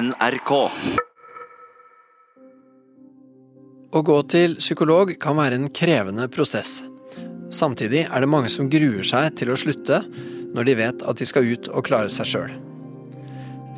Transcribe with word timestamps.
NRK. 0.00 0.50
Å 3.90 4.00
gå 4.06 4.16
til 4.32 4.54
psykolog 4.56 5.12
kan 5.20 5.36
være 5.36 5.58
en 5.58 5.68
krevende 5.76 6.24
prosess. 6.32 6.78
Samtidig 7.52 8.06
er 8.06 8.22
det 8.22 8.30
mange 8.30 8.48
som 8.52 8.70
gruer 8.72 9.04
seg 9.04 9.34
til 9.36 9.52
å 9.52 9.58
slutte 9.60 9.98
når 10.54 10.68
de 10.68 10.76
vet 10.78 11.04
at 11.04 11.20
de 11.20 11.28
skal 11.28 11.50
ut 11.50 11.68
og 11.68 11.84
klare 11.90 12.12
seg 12.12 12.30
sjøl. 12.32 12.56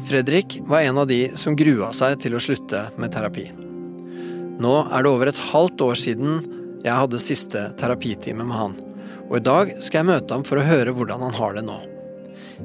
Fredrik 0.07 0.61
var 0.69 0.87
en 0.87 1.03
av 1.03 1.11
de 1.11 1.25
som 1.41 1.59
grua 1.59 1.91
seg 1.97 2.21
til 2.23 2.39
å 2.39 2.45
slutte 2.45 2.85
med 3.03 3.15
terapi. 3.15 3.49
Nå 4.63 4.77
er 4.85 5.03
det 5.03 5.11
over 5.11 5.33
et 5.33 5.45
halvt 5.51 5.87
år 5.89 5.99
siden 6.07 6.43
jeg 6.85 6.99
hadde 7.03 7.23
siste 7.23 7.69
terapitime 7.81 8.47
med 8.47 8.61
han, 8.61 8.81
og 9.27 9.39
i 9.41 9.47
dag 9.51 9.75
skal 9.81 10.03
jeg 10.03 10.13
møte 10.15 10.37
ham 10.37 10.47
for 10.47 10.61
å 10.61 10.71
høre 10.71 10.95
hvordan 10.95 11.25
han 11.31 11.39
har 11.41 11.59
det 11.59 11.67
nå. 11.67 11.83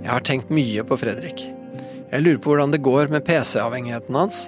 Jeg 0.04 0.12
har 0.14 0.26
tenkt 0.30 0.54
mye 0.54 0.86
på 0.86 1.00
Fredrik. 1.00 1.48
Jeg 2.08 2.24
lurer 2.24 2.40
på 2.40 2.54
hvordan 2.54 2.72
det 2.72 2.84
går 2.86 3.12
med 3.12 3.26
PC-avhengigheten 3.28 4.16
hans, 4.16 4.46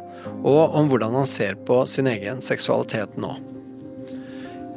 og 0.47 0.75
om 0.79 0.87
hvordan 0.87 1.17
han 1.19 1.27
ser 1.27 1.59
på 1.67 1.81
sin 1.91 2.07
egen 2.07 2.39
seksualitet 2.45 3.19
nå. 3.19 3.35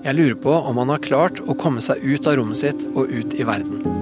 Jeg 0.02 0.18
lurer 0.18 0.38
på 0.42 0.50
om 0.50 0.80
han 0.82 0.90
har 0.90 1.04
klart 1.04 1.38
å 1.46 1.54
komme 1.54 1.82
seg 1.84 2.02
ut 2.02 2.26
av 2.26 2.40
rommet 2.40 2.58
sitt 2.58 2.82
og 2.90 3.06
ut 3.06 3.38
i 3.38 3.46
verden. 3.46 4.01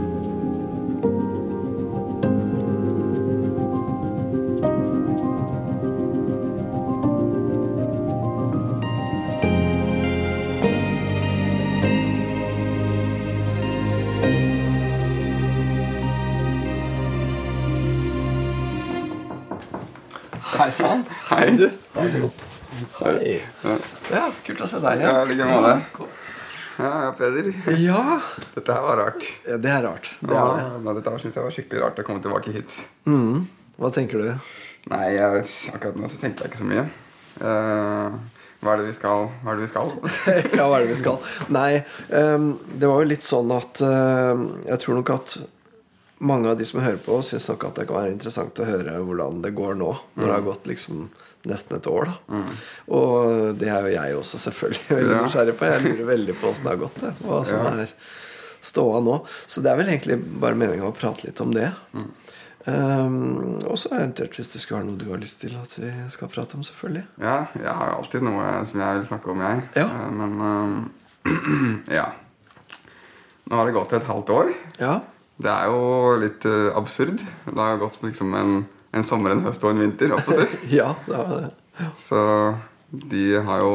Se 24.81 24.87
deg 24.89 25.05
Ja, 25.05 25.13
like 25.29 25.47
måte. 25.51 26.09
Ja, 26.81 26.91
ja, 27.05 27.13
Peder. 27.13 27.51
Ja, 27.77 28.03
Dette 28.55 28.73
her 28.73 28.83
var 28.87 28.97
rart. 29.03 29.27
ja, 29.45 29.57
det 29.61 29.69
er 29.71 29.83
rart. 29.85 30.11
Det 30.21 30.33
Ja, 30.35 30.47
er 30.57 30.79
det. 30.81 30.95
dette 31.03 31.19
syns 31.21 31.37
jeg 31.37 31.45
var 31.45 31.53
skikkelig 31.53 31.83
rart 31.83 31.99
å 32.01 32.07
komme 32.07 32.23
tilbake 32.25 32.55
hit. 32.55 32.77
Mm. 33.05 33.43
Hva 33.77 33.91
tenker 33.93 34.23
du? 34.23 34.31
Nei, 34.89 35.07
jeg 35.13 35.45
akkurat 35.75 35.97
nå 36.01 36.09
så 36.09 36.21
tenker 36.23 36.47
jeg 36.47 36.53
ikke 36.55 36.63
så 36.63 36.69
mye. 36.71 36.87
Uh, 37.41 38.17
hva 38.65 38.73
er 38.75 38.81
det 38.81 38.89
vi 38.91 38.97
skal? 38.97 39.29
Hva 39.45 39.53
er 39.53 39.61
det 39.61 39.67
vi 39.67 39.73
skal? 39.73 39.93
ja, 40.59 40.65
hva 40.69 40.79
er 40.79 40.85
det 40.87 40.93
vi 40.95 40.99
skal? 41.01 41.21
Nei, 41.53 41.71
um, 42.17 42.51
det 42.81 42.89
var 42.89 43.03
jo 43.05 43.11
litt 43.13 43.25
sånn 43.25 43.53
at 43.57 43.81
uh, 43.85 44.37
Jeg 44.69 44.81
tror 44.83 44.99
nok 45.01 45.13
at 45.19 45.37
mange 46.21 46.51
av 46.53 46.59
de 46.61 46.65
som 46.69 46.81
hører 46.85 47.01
på, 47.01 47.17
syns 47.25 47.49
nok 47.49 47.65
at 47.71 47.79
det 47.81 47.87
kan 47.89 47.97
være 48.03 48.13
interessant 48.13 48.59
å 48.61 48.67
høre 48.69 48.99
hvordan 49.05 49.41
det 49.45 49.55
går 49.57 49.77
nå. 49.81 49.93
Når 50.17 50.27
det 50.27 50.35
har 50.35 50.49
gått 50.49 50.67
liksom 50.69 51.07
nesten 51.49 51.77
et 51.79 51.87
år. 51.89 52.11
da 52.29 52.41
Og 52.93 53.57
det 53.59 53.69
er 53.69 53.81
jo 53.87 53.95
jeg 53.95 54.17
også 54.19 54.39
selvfølgelig 54.39 54.89
veldig 54.99 55.15
Ja. 55.17 55.23
nysgjerrig 55.25 55.55
på. 55.57 55.65
Jeg 55.71 55.83
lurer 55.87 56.07
veldig 56.17 56.35
på 56.41 56.51
åssen 56.51 56.65
det 56.65 56.75
har 56.75 56.83
gått. 56.85 57.01
Det, 57.01 57.13
hva 57.25 57.45
som 57.47 57.59
Ja. 57.65 57.71
er 57.85 57.95
ståa 58.61 59.01
nå. 59.01 59.27
Så 59.47 59.63
det 59.63 59.71
er 59.73 59.77
vel 59.81 59.89
egentlig 59.89 60.19
bare 60.41 60.55
meninga 60.55 60.85
å 60.85 60.93
prate 60.97 61.25
litt 61.25 61.41
om 61.41 61.53
det. 61.55 61.73
Ehm, 62.69 63.57
og 63.65 63.79
så 63.81 63.89
eventuelt 63.97 64.35
hvis 64.37 64.53
det 64.53 64.61
skulle 64.61 64.83
være 64.83 64.89
noe 64.91 65.01
du 65.01 65.07
har 65.11 65.21
lyst 65.23 65.41
til 65.41 65.55
at 65.57 65.77
vi 65.81 65.91
skal 66.13 66.29
prate 66.29 66.59
om, 66.59 66.63
selvfølgelig. 66.67 67.07
Ja, 67.23 67.47
jeg 67.57 67.73
har 67.73 67.93
jo 67.93 67.97
alltid 68.03 68.23
noe 68.27 68.67
som 68.69 68.81
jeg 68.85 68.99
vil 68.99 69.07
snakke 69.09 69.31
om, 69.33 69.41
jeg. 69.41 69.63
Ja. 69.81 69.87
Eh, 69.87 70.11
men 70.11 70.35
um, 70.45 70.91
ja. 71.89 72.11
Nå 73.51 73.57
har 73.57 73.67
det 73.67 73.75
gått 73.75 73.93
et 73.97 74.05
halvt 74.07 74.29
år. 74.31 74.53
Ja. 74.79 74.99
Det 75.41 75.49
er 75.51 75.71
jo 75.73 76.19
litt 76.21 76.45
eh, 76.45 76.69
absurd. 76.77 77.25
Det 77.49 77.57
har 77.59 77.81
gått 77.81 77.97
liksom 78.05 78.35
en, 78.37 78.53
en 78.93 79.05
sommer, 79.07 79.31
en 79.37 79.45
høst 79.47 79.63
og 79.65 79.71
en 79.75 79.81
vinter. 79.85 80.11
holdt 80.15 80.27
på 80.27 80.35
å 80.35 80.41
si. 80.41 80.61
ja, 80.79 80.89
det 81.07 81.17
var 81.17 81.45
det. 81.47 81.51
Så 81.97 82.21
de 82.91 83.25
har 83.47 83.63
jo 83.63 83.75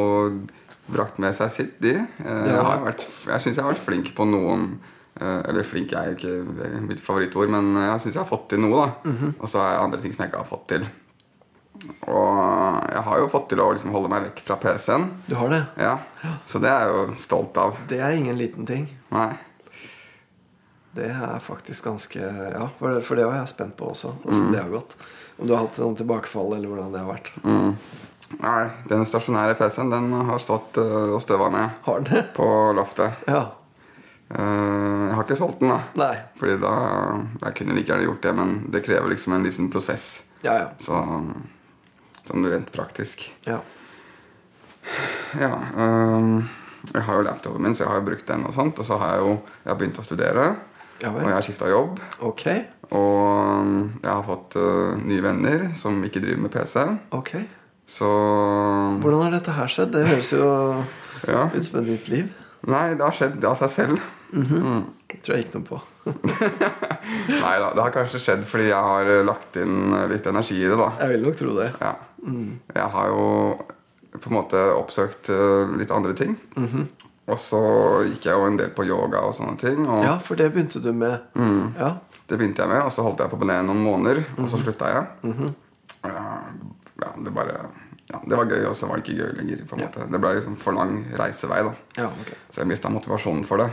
brakt 0.92 1.18
med 1.24 1.34
seg 1.38 1.50
sitt, 1.54 1.78
de. 1.82 1.96
Eh. 1.96 2.44
Jeg, 2.50 2.60
har 2.68 2.84
vært, 2.84 3.06
jeg 3.32 3.42
syns 3.42 3.56
jeg 3.58 3.64
har 3.64 3.72
vært 3.74 3.86
flink 3.86 4.12
på 4.18 4.28
noen 4.30 4.68
eh, 5.20 5.40
Eller 5.50 5.66
flink 5.66 5.96
er 5.98 6.12
jo 6.12 6.18
ikke 6.20 6.82
mitt 6.86 7.02
favorittord, 7.02 7.50
men 7.50 7.72
jeg 7.80 8.04
syns 8.04 8.14
jeg 8.18 8.22
har 8.22 8.30
fått 8.30 8.50
til 8.52 8.62
noe. 8.66 8.84
da 8.84 9.10
Mhm. 9.10 9.34
Og 9.40 9.50
så 9.50 9.64
er 9.64 9.72
det 9.74 9.82
andre 9.88 10.02
ting 10.04 10.14
som 10.14 10.24
jeg 10.26 10.32
ikke 10.34 10.44
har 10.44 10.52
fått 10.52 10.68
til. 10.76 10.86
Og 12.08 12.92
jeg 12.92 13.02
har 13.08 13.20
jo 13.20 13.28
fått 13.32 13.50
til 13.52 13.60
å 13.64 13.72
liksom 13.74 13.92
holde 13.96 14.10
meg 14.12 14.24
vekk 14.30 14.44
fra 14.48 14.56
PC-en. 14.62 15.10
Du 15.28 15.36
har 15.36 15.50
det? 15.52 15.64
Ja. 15.82 15.96
Så 16.48 16.62
det 16.64 16.70
er 16.72 16.86
jeg 16.86 16.94
jo 16.96 17.18
stolt 17.20 17.58
av. 17.62 17.76
Det 17.90 18.00
er 18.02 18.16
ingen 18.16 18.38
liten 18.40 18.66
ting. 18.70 18.88
Nei. 19.12 19.32
Det 20.96 21.10
er 21.12 21.40
faktisk 21.44 21.86
ganske 21.90 22.22
Ja, 22.24 22.70
for 22.80 22.94
det, 22.96 23.02
for 23.04 23.20
det 23.20 23.26
var 23.28 23.36
jeg 23.42 23.52
spent 23.52 23.76
på 23.80 23.90
også. 23.92 24.14
Åssen 24.24 24.52
det 24.54 24.62
har 24.64 24.72
gått. 24.72 24.96
Om 25.38 25.48
du 25.50 25.54
har 25.56 25.66
hatt 25.66 25.78
noen 25.84 25.98
tilbakefall, 26.00 26.54
eller 26.56 26.72
hvordan 26.72 26.94
det 26.94 27.02
har 27.04 27.10
vært. 27.12 27.32
Nei, 28.40 28.64
Den 28.90 29.04
stasjonære 29.06 29.58
PC-en 29.60 29.92
den 29.92 30.08
har 30.30 30.40
stått 30.42 30.80
eh, 30.82 31.12
og 31.14 31.20
støva 31.22 31.50
ned 31.54 31.70
på 32.38 32.48
loftet. 32.78 33.20
Ja. 33.28 33.44
Eh, 34.32 34.40
jeg 34.40 35.14
har 35.18 35.24
ikke 35.28 35.38
solgt 35.38 35.60
den, 35.62 35.70
da. 35.76 35.82
Nei. 36.00 36.16
Fordi 36.40 36.56
da 36.64 36.72
Jeg 37.44 37.58
kunne 37.60 37.76
like 37.78 37.92
gjerne 37.92 38.08
gjort 38.08 38.24
det, 38.26 38.34
men 38.40 38.56
det 38.74 38.82
krever 38.88 39.12
liksom 39.12 39.36
en 39.38 39.46
liten 39.46 39.68
prosess. 39.74 40.24
Ja, 40.42 40.56
ja. 40.64 40.70
Så, 40.80 40.98
sånn 42.26 42.48
rent 42.50 42.72
praktisk. 42.74 43.28
ja. 43.46 43.60
Ja. 45.40 45.50
øhm, 45.82 46.44
jeg 46.94 47.02
har 47.02 47.16
jo 47.18 47.24
laptopen 47.26 47.64
min, 47.66 47.74
så 47.74 47.84
jeg 47.84 47.90
har 47.90 47.98
jo 48.00 48.06
brukt 48.06 48.28
den. 48.30 48.44
Og 48.46 48.54
sånt 48.54 48.78
Og 48.80 48.86
så 48.86 49.00
har 49.02 49.16
jeg 49.16 49.24
jo 49.24 49.32
jeg 49.64 49.72
har 49.72 49.80
begynt 49.80 49.98
å 50.00 50.04
studere. 50.06 50.44
Ja 51.04 51.12
Og 51.12 51.22
jeg 51.26 51.36
har 51.36 51.44
skifta 51.44 51.68
jobb. 51.70 52.00
Ok. 52.24 52.46
Og 52.96 53.72
jeg 54.00 54.12
har 54.12 54.24
fått 54.24 54.56
uh, 54.56 54.96
nye 55.02 55.24
venner 55.26 55.70
som 55.80 55.98
ikke 56.06 56.22
driver 56.24 56.44
med 56.46 56.54
PC. 56.54 56.86
ok 57.18 57.32
Så 57.90 58.10
Hvordan 59.02 59.26
har 59.26 59.36
dette 59.36 59.56
her 59.58 59.68
skjedd? 59.72 59.92
Det 59.96 60.06
høres 60.08 60.32
jo 60.34 60.48
ja. 61.34 61.48
ut 61.52 61.66
som 61.66 61.80
et 61.82 61.90
nytt 61.96 62.12
liv. 62.14 62.30
Nei, 62.66 62.88
det 62.98 63.04
har 63.06 63.14
skjedd 63.14 63.44
av 63.46 63.58
seg 63.60 63.74
selv. 63.74 64.06
Det 64.36 65.20
tror 65.22 65.36
jeg 65.38 65.46
gikk 65.46 65.54
noe 65.60 65.68
på. 65.68 65.78
Nei 67.44 67.54
da, 67.62 67.70
det 67.76 67.84
har 67.84 67.94
kanskje 67.94 68.20
skjedd 68.24 68.44
fordi 68.50 68.68
jeg 68.72 68.90
har 68.90 69.12
øh, 69.14 69.22
lagt 69.28 69.60
inn 69.62 69.94
øh, 69.94 70.08
litt 70.12 70.26
energi 70.28 70.58
i 70.58 70.68
det. 70.68 70.78
da 70.80 70.90
Jeg 71.04 71.14
vil 71.14 71.26
nok 71.28 71.38
tro 71.40 71.54
det. 71.60 71.70
Ja. 71.82 71.94
Jeg 72.74 72.88
har 72.96 73.12
jo 73.14 73.26
på 74.16 74.32
en 74.32 74.38
måte 74.38 74.62
oppsøkt 74.74 75.30
eh, 75.34 75.76
litt 75.78 75.92
andre 75.94 76.16
ting. 76.18 76.36
Og 77.26 77.40
så 77.42 77.60
gikk 78.06 78.28
jeg 78.28 78.38
jo 78.38 78.46
en 78.46 78.58
del 78.60 78.70
på 78.78 78.86
yoga 78.86 79.24
og 79.26 79.34
sånne 79.34 79.58
ting. 79.58 79.86
Og 79.90 80.04
Ja, 80.06 80.18
for 80.22 80.38
det 80.38 80.52
begynte 80.54 80.82
du 80.82 80.92
med. 80.94 81.24
Ja. 81.80 81.96
det 82.28 82.38
begynte 82.38 82.62
jeg 82.62 82.70
med, 82.70 82.84
og 82.86 82.92
så 82.94 83.06
holdt 83.06 83.20
jeg 83.24 83.30
på 83.32 83.40
med 83.42 83.50
det 83.50 83.66
noen 83.66 83.82
måneder, 83.82 84.24
og 84.38 84.50
så 84.50 84.58
slutta 84.62 84.92
jeg. 84.94 85.54
ja, 86.06 86.26
ja, 87.02 87.10
det 87.18 87.34
bare 87.34 87.58
ja, 88.12 88.20
Det 88.30 88.38
var 88.38 88.46
gøy, 88.46 88.66
og 88.70 88.76
så 88.78 88.88
var 88.88 89.00
det 89.02 89.08
ikke 89.08 89.24
gøy 89.24 89.32
lenger. 89.40 89.66
på 89.66 89.76
en 89.76 89.82
Ja. 89.82 89.88
måte 89.88 90.12
Det 90.12 90.22
ble 90.22 90.34
liksom 90.36 90.58
for 90.58 90.72
lang 90.74 91.06
reisevei, 91.18 91.64
da. 91.64 91.74
ja 91.98 92.06
okay. 92.06 92.38
Så 92.52 92.62
jeg 92.62 92.68
mista 92.68 92.90
motivasjonen 92.90 93.44
for 93.46 93.58
det. 93.58 93.72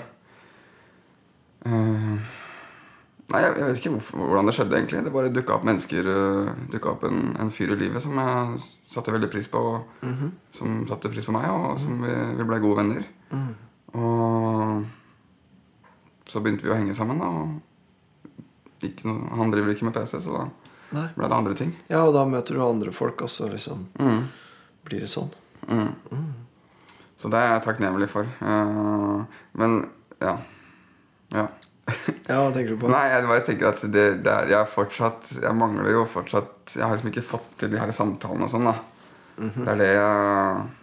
Uh, 1.67 2.19
nei, 3.29 3.41
jeg, 3.43 3.55
jeg 3.59 3.67
vet 3.67 3.77
ikke 3.79 3.91
hvorfor, 3.91 4.19
hvordan 4.19 4.47
det 4.47 4.55
skjedde, 4.55 4.77
egentlig. 4.77 5.05
Det 5.05 5.13
bare 5.13 5.33
dukka 5.33 5.55
opp 5.55 5.65
mennesker 5.65 6.09
uh, 6.09 6.89
opp 6.91 7.05
en, 7.05 7.37
en 7.39 7.51
fyr 7.51 7.75
i 7.77 7.77
livet 7.85 8.03
som 8.03 8.17
jeg 8.19 8.63
satte 8.91 9.13
veldig 9.13 9.31
pris 9.31 9.49
på. 9.49 9.59
og 9.59 9.85
Som 10.51 10.87
satte 10.89 11.13
pris 11.13 11.27
på 11.29 11.33
meg, 11.37 11.49
og 11.51 11.79
som 11.79 12.01
vi, 12.03 12.13
vi 12.39 12.45
ble 12.49 12.59
gode 12.65 12.81
venner. 12.83 13.05
Og 13.93 14.85
så 16.33 16.41
begynte 16.41 16.65
vi 16.65 16.73
å 16.73 16.79
henge 16.79 16.95
sammen, 16.97 17.21
da. 17.21 17.29
Og 17.29 18.87
ikke 18.87 19.09
noe, 19.09 19.31
han 19.39 19.53
driver 19.53 19.75
ikke 19.75 19.89
med 19.89 19.97
PC, 19.97 20.19
så 20.25 20.37
da 20.37 20.45
Nei. 20.93 21.09
ble 21.17 21.29
det 21.29 21.37
andre 21.37 21.57
ting. 21.59 21.75
Ja, 21.91 22.05
og 22.07 22.15
da 22.17 22.25
møter 22.29 22.57
du 22.57 22.63
andre 22.65 22.93
folk 22.95 23.23
også, 23.27 23.51
liksom. 23.53 23.87
Mm. 24.01 24.25
Blir 24.89 25.05
det 25.05 25.11
sånn? 25.13 25.31
Så 27.17 27.31
det 27.31 27.39
er 27.39 27.53
jeg 27.53 27.65
takknemlig 27.69 28.09
for. 28.11 28.27
Uh, 28.43 29.23
men 29.59 29.85
ja. 30.23 30.39
Ja. 31.33 31.47
Ja, 32.27 32.39
hva 32.39 32.51
tenker 32.55 32.75
du 32.75 32.81
på? 32.83 32.91
Nei, 32.95 33.05
jeg 33.13 33.29
bare 33.29 33.45
tenker 33.47 33.71
at 33.71 33.83
det, 33.85 34.07
det 34.25 34.33
er, 34.33 34.51
jeg, 34.55 34.71
fortsatt, 34.73 35.31
jeg 35.43 35.55
mangler 35.59 35.91
jo 35.93 36.05
fortsatt 36.09 36.77
Jeg 36.77 36.85
har 36.87 36.95
liksom 36.95 37.11
ikke 37.11 37.25
fått 37.27 37.49
til 37.61 37.73
de 37.73 37.81
her 37.81 37.91
samtalene 37.95 38.47
og 38.47 38.53
sånn. 38.53 38.69
da 38.71 38.77
Det 39.37 39.69
er 39.75 39.81
det 39.81 39.91
jeg 39.91 40.82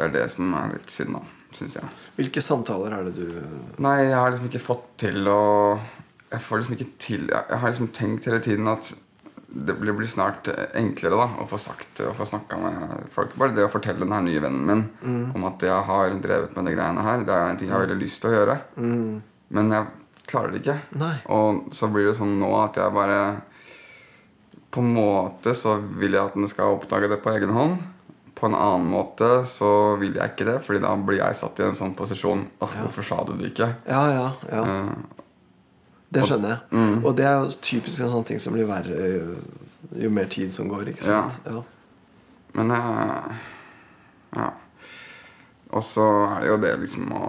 Det 0.00 0.06
er 0.08 0.14
det 0.14 0.26
som 0.32 0.54
er 0.56 0.72
litt 0.72 0.88
synd, 0.88 1.12
da, 1.18 1.20
syns 1.52 1.76
jeg. 1.76 1.92
Hvilke 2.16 2.40
samtaler 2.44 2.94
er 2.96 3.10
det 3.10 3.12
du 3.18 3.82
Nei, 3.84 3.98
jeg 4.06 4.16
har 4.16 4.32
liksom 4.32 4.48
ikke 4.48 4.62
fått 4.64 4.86
til 5.04 5.28
å 5.28 5.40
Jeg 6.30 6.40
får 6.46 6.62
liksom 6.62 6.76
ikke 6.76 6.90
til 7.02 7.26
Jeg, 7.28 7.58
har 7.60 7.72
liksom 7.72 7.90
tenkt 7.96 8.28
hele 8.30 8.40
tiden 8.44 8.70
at 8.70 8.92
det 9.50 9.74
blir, 9.74 9.96
snart 10.06 10.46
enklere 10.78 11.16
da 11.18 11.24
å 11.42 11.44
få 11.50 11.58
sagt 11.58 11.98
og 12.04 12.12
få 12.14 12.22
snakka 12.28 12.54
med 12.62 12.92
folk. 13.10 13.32
Bare 13.34 13.50
det 13.50 13.64
å 13.66 13.72
fortelle 13.72 14.04
den 14.04 14.14
her 14.14 14.22
nye 14.22 14.42
vennen 14.44 14.68
min 14.68 15.32
om 15.34 15.46
at 15.48 15.64
jeg 15.66 15.88
har 15.88 16.14
drevet 16.22 16.54
med 16.54 16.68
de 16.70 16.74
greiene 16.76 17.02
her, 17.02 17.24
det 17.26 17.34
er 17.34 17.50
en 17.50 17.58
ting 17.58 17.66
jeg 17.66 17.74
har 17.74 17.82
veldig 17.82 17.98
lyst 17.98 18.22
til 18.22 18.30
å 18.30 18.36
gjøre. 18.36 18.54
Men 18.78 19.74
jeg 19.74 19.88
klarer 20.30 20.54
det 20.54 20.60
ikke. 20.62 20.76
Nei. 21.02 21.16
Og 21.34 21.74
så 21.74 21.90
blir 21.90 22.06
det 22.06 22.14
sånn 22.20 22.36
nå 22.38 22.52
at 22.60 22.78
jeg 22.78 22.94
bare 22.94 23.18
På 24.70 24.84
en 24.86 24.94
måte 24.94 25.56
så 25.58 25.80
vil 25.82 26.14
jeg 26.14 26.22
at 26.22 26.38
den 26.38 26.46
skal 26.46 26.76
oppdage 26.76 27.10
det 27.10 27.18
på 27.24 27.34
egen 27.34 27.50
hånd. 27.56 27.80
På 28.34 28.46
en 28.46 28.54
annen 28.54 28.86
måte 28.92 29.26
så 29.50 29.96
vil 30.00 30.14
jeg 30.16 30.32
ikke 30.32 30.46
det, 30.48 30.58
Fordi 30.64 30.80
da 30.84 30.92
blir 30.96 31.18
jeg 31.20 31.36
satt 31.36 31.58
i 31.60 31.64
en 31.66 31.74
sånn 31.76 31.94
posisjon 31.98 32.44
Åh, 32.62 32.76
Hvorfor 32.84 33.06
sa 33.06 33.18
du 33.28 33.34
det 33.40 33.50
ikke? 33.52 33.68
Ja, 33.90 34.02
ja, 34.14 34.26
ja. 34.52 34.62
uh, 34.64 35.26
Det 36.10 36.24
skjønner 36.26 36.54
jeg. 36.54 36.84
Og 37.04 37.16
det 37.18 37.26
er 37.28 37.36
jo 37.42 37.50
typisk 37.62 38.00
en 38.04 38.12
sånn 38.14 38.26
ting 38.30 38.40
som 38.42 38.54
blir 38.56 38.68
verre 38.70 39.10
jo, 39.14 39.36
jo 40.04 40.10
mer 40.14 40.30
tid 40.32 40.54
som 40.54 40.68
går, 40.70 40.92
ikke 40.94 41.06
sant? 41.06 41.40
Ja. 41.46 41.62
Men 42.58 42.74
uh, 42.74 43.34
Ja. 44.36 44.48
Og 45.70 45.84
så 45.86 46.02
er 46.32 46.40
det 46.42 46.48
jo 46.50 46.56
det 46.64 46.72
liksom 46.82 47.12
å 47.14 47.26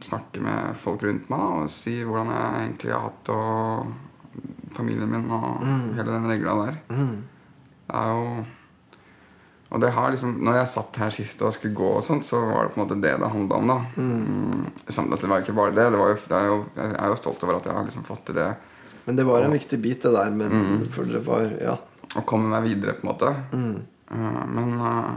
snakke 0.00 0.40
med 0.40 0.76
folk 0.78 1.02
rundt 1.04 1.26
meg 1.28 1.40
da, 1.42 1.48
og 1.64 1.72
si 1.74 1.98
hvordan 2.06 2.30
jeg 2.32 2.60
egentlig 2.62 2.92
har 2.94 3.02
hatt 3.08 3.18
det, 3.28 3.34
og 3.34 4.72
familien 4.76 5.10
min 5.10 5.26
og 5.34 5.64
hele 5.98 6.06
den 6.12 6.28
regla 6.30 6.54
der. 6.62 6.78
Det 6.88 7.98
er 7.98 8.12
jo 8.14 8.44
Og 9.68 9.80
det 9.82 9.90
har 9.92 10.12
liksom 10.12 10.38
Når 10.44 10.62
jeg 10.62 10.70
satt 10.72 10.98
her 11.02 11.12
sist 11.12 11.42
og 11.44 11.52
skulle 11.56 11.76
gå, 11.76 11.90
og 11.98 12.04
sånt, 12.04 12.24
så 12.26 12.40
var 12.40 12.66
det 12.66 12.74
på 12.74 12.80
en 12.80 12.86
måte 12.86 13.00
det 13.02 13.14
det 13.20 13.32
handla 13.34 13.60
om. 13.60 13.68
da 13.68 13.78
mm. 13.96 14.66
Samtidig 14.86 15.20
det 15.20 15.30
var 15.32 15.42
jo 15.42 15.46
ikke 15.46 15.58
bare 15.60 15.76
det. 15.76 15.90
det, 15.92 16.00
var 16.00 16.14
jo, 16.14 16.18
det 16.30 16.38
er 16.38 16.48
jo, 16.48 16.58
jeg 16.78 16.96
er 16.96 17.12
jo 17.12 17.20
stolt 17.20 17.44
over 17.44 17.58
at 17.58 17.68
jeg 17.68 17.76
har 17.76 17.88
liksom 17.90 18.08
fått 18.08 18.24
til 18.30 18.40
det 18.40 18.48
Men 19.04 19.20
det 19.20 19.28
var 19.28 19.44
en 19.44 19.56
viktig 19.56 19.80
bit, 19.80 20.02
det 20.02 20.12
der. 20.12 20.30
Men 20.30 20.84
for 20.92 21.04
det 21.08 21.24
var 21.26 21.52
Ja. 21.60 21.76
å 22.16 22.24
komme 22.24 22.48
meg 22.48 22.64
videre, 22.68 22.96
på 22.96 23.04
en 23.04 23.12
måte. 23.12 23.34
Eh, 24.10 24.44
men 24.56 24.74
uh, 24.80 25.16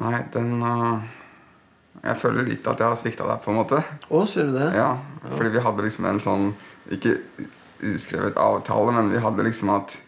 Nei, 0.00 0.18
den 0.32 0.62
uh, 0.64 1.00
Jeg 2.00 2.16
føler 2.16 2.46
litt 2.48 2.68
at 2.68 2.80
jeg 2.80 2.88
har 2.88 2.96
svikta 2.96 3.28
deg, 3.28 3.40
på 3.44 3.52
en 3.52 3.60
måte. 3.60 3.80
Å, 4.08 4.24
sier 4.28 4.48
du 4.48 4.56
det? 4.56 4.70
Ja, 4.76 4.94
fordi 5.34 5.52
vi 5.52 5.64
hadde 5.64 5.84
liksom 5.84 6.06
en 6.08 6.20
sånn 6.22 6.46
Ikke 6.92 7.18
uskrevet 7.84 8.36
avtale, 8.40 8.92
men 8.92 9.12
vi 9.12 9.20
hadde 9.20 9.44
liksom 9.44 9.72
at 9.72 10.00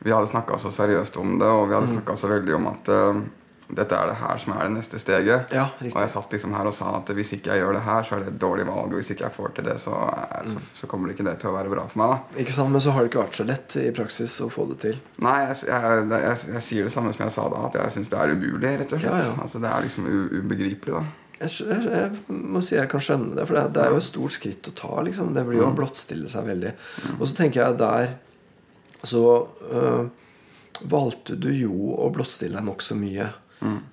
Vi 0.00 0.14
hadde 0.14 0.30
snakka 0.30 0.56
så 0.60 0.72
seriøst 0.72 1.18
om 1.20 1.36
det, 1.40 1.48
og 1.48 1.68
vi 1.68 1.76
hadde 1.76 1.92
snakka 1.92 2.16
så 2.16 2.30
veldig 2.30 2.54
om 2.56 2.70
at 2.70 2.88
uh, 2.88 3.20
dette 3.76 3.94
er 3.94 4.10
det 4.10 4.16
her 4.18 4.38
som 4.42 4.54
er 4.54 4.66
det 4.66 4.72
neste 4.74 4.98
steget. 5.00 5.52
Ja, 5.54 5.66
og 5.78 5.98
jeg 6.02 6.10
satt 6.12 6.32
liksom 6.34 6.54
her 6.56 6.68
og 6.70 6.74
sa 6.74 6.90
at 6.98 7.12
hvis 7.14 7.32
ikke 7.36 7.52
jeg 7.52 7.62
gjør 7.62 7.76
det 7.76 7.82
her, 7.86 8.06
så 8.06 8.16
er 8.16 8.24
det 8.24 8.32
et 8.32 8.40
dårlig 8.42 8.66
valg. 8.68 8.90
Og 8.90 8.98
hvis 8.98 9.12
ikke 9.14 9.26
jeg 9.28 9.36
får 9.36 9.54
til 9.56 9.68
det, 9.68 9.76
så, 9.82 9.94
er, 10.10 10.48
så, 10.50 10.62
så 10.80 10.88
kommer 10.90 11.12
ikke 11.12 11.26
det 11.26 11.36
til 11.42 11.52
å 11.52 11.54
være 11.54 11.72
bra 11.72 11.86
for 11.90 12.02
meg. 12.02 12.16
da 12.16 12.42
Ikke 12.42 12.56
sant? 12.56 12.72
Men 12.74 12.82
så 12.84 12.94
har 12.96 13.04
det 13.04 13.12
ikke 13.12 13.22
vært 13.22 13.38
så 13.38 13.46
lett 13.46 13.78
i 13.80 13.86
praksis 13.96 14.36
å 14.44 14.50
få 14.52 14.66
det 14.72 14.80
til. 14.86 14.98
Nei, 15.22 15.36
jeg, 15.46 15.60
jeg, 15.70 16.04
jeg, 16.10 16.38
jeg, 16.56 16.64
sier 16.66 16.88
det 16.88 16.94
samme 16.96 17.14
som 17.14 17.26
jeg 17.26 17.36
sa 17.36 17.46
da, 17.52 17.64
at 17.70 17.80
jeg 17.80 17.96
syns 17.96 18.12
det 18.12 18.20
er 18.20 18.34
umulig. 18.34 18.76
rett 18.82 18.96
og 18.96 19.04
slett 19.04 19.10
Ja, 19.12 19.24
ja. 19.28 19.36
Altså, 19.44 19.62
Det 19.62 19.70
er 19.70 19.86
liksom 19.86 20.08
ubegripelig. 20.40 20.96
da 20.96 21.04
Jeg, 21.40 22.10
må 22.28 22.64
si 22.64 22.76
jeg 22.76 22.90
kan 22.90 23.04
skjønne 23.04 23.36
det, 23.36 23.46
for 23.46 23.60
det, 23.60 23.68
det 23.76 23.84
er 23.84 23.94
jo 23.94 24.00
et 24.02 24.08
stort 24.08 24.34
skritt 24.34 24.72
å 24.72 24.74
ta. 24.82 24.96
liksom 25.06 25.30
Det 25.36 25.46
blir 25.46 25.62
jo 25.62 25.70
å 25.70 25.76
blottstille 25.76 26.32
seg 26.32 26.50
veldig. 26.50 26.74
Og 27.20 27.24
så 27.28 27.44
tenker 27.44 27.62
jeg 27.62 27.78
der 27.80 28.16
Så 29.02 29.22
øh, 29.72 30.08
valgte 30.90 31.36
du 31.36 31.50
jo 31.52 31.94
å 31.96 32.08
blottstille 32.12 32.58
deg 32.58 32.66
nokså 32.66 32.96
mye 32.98 33.30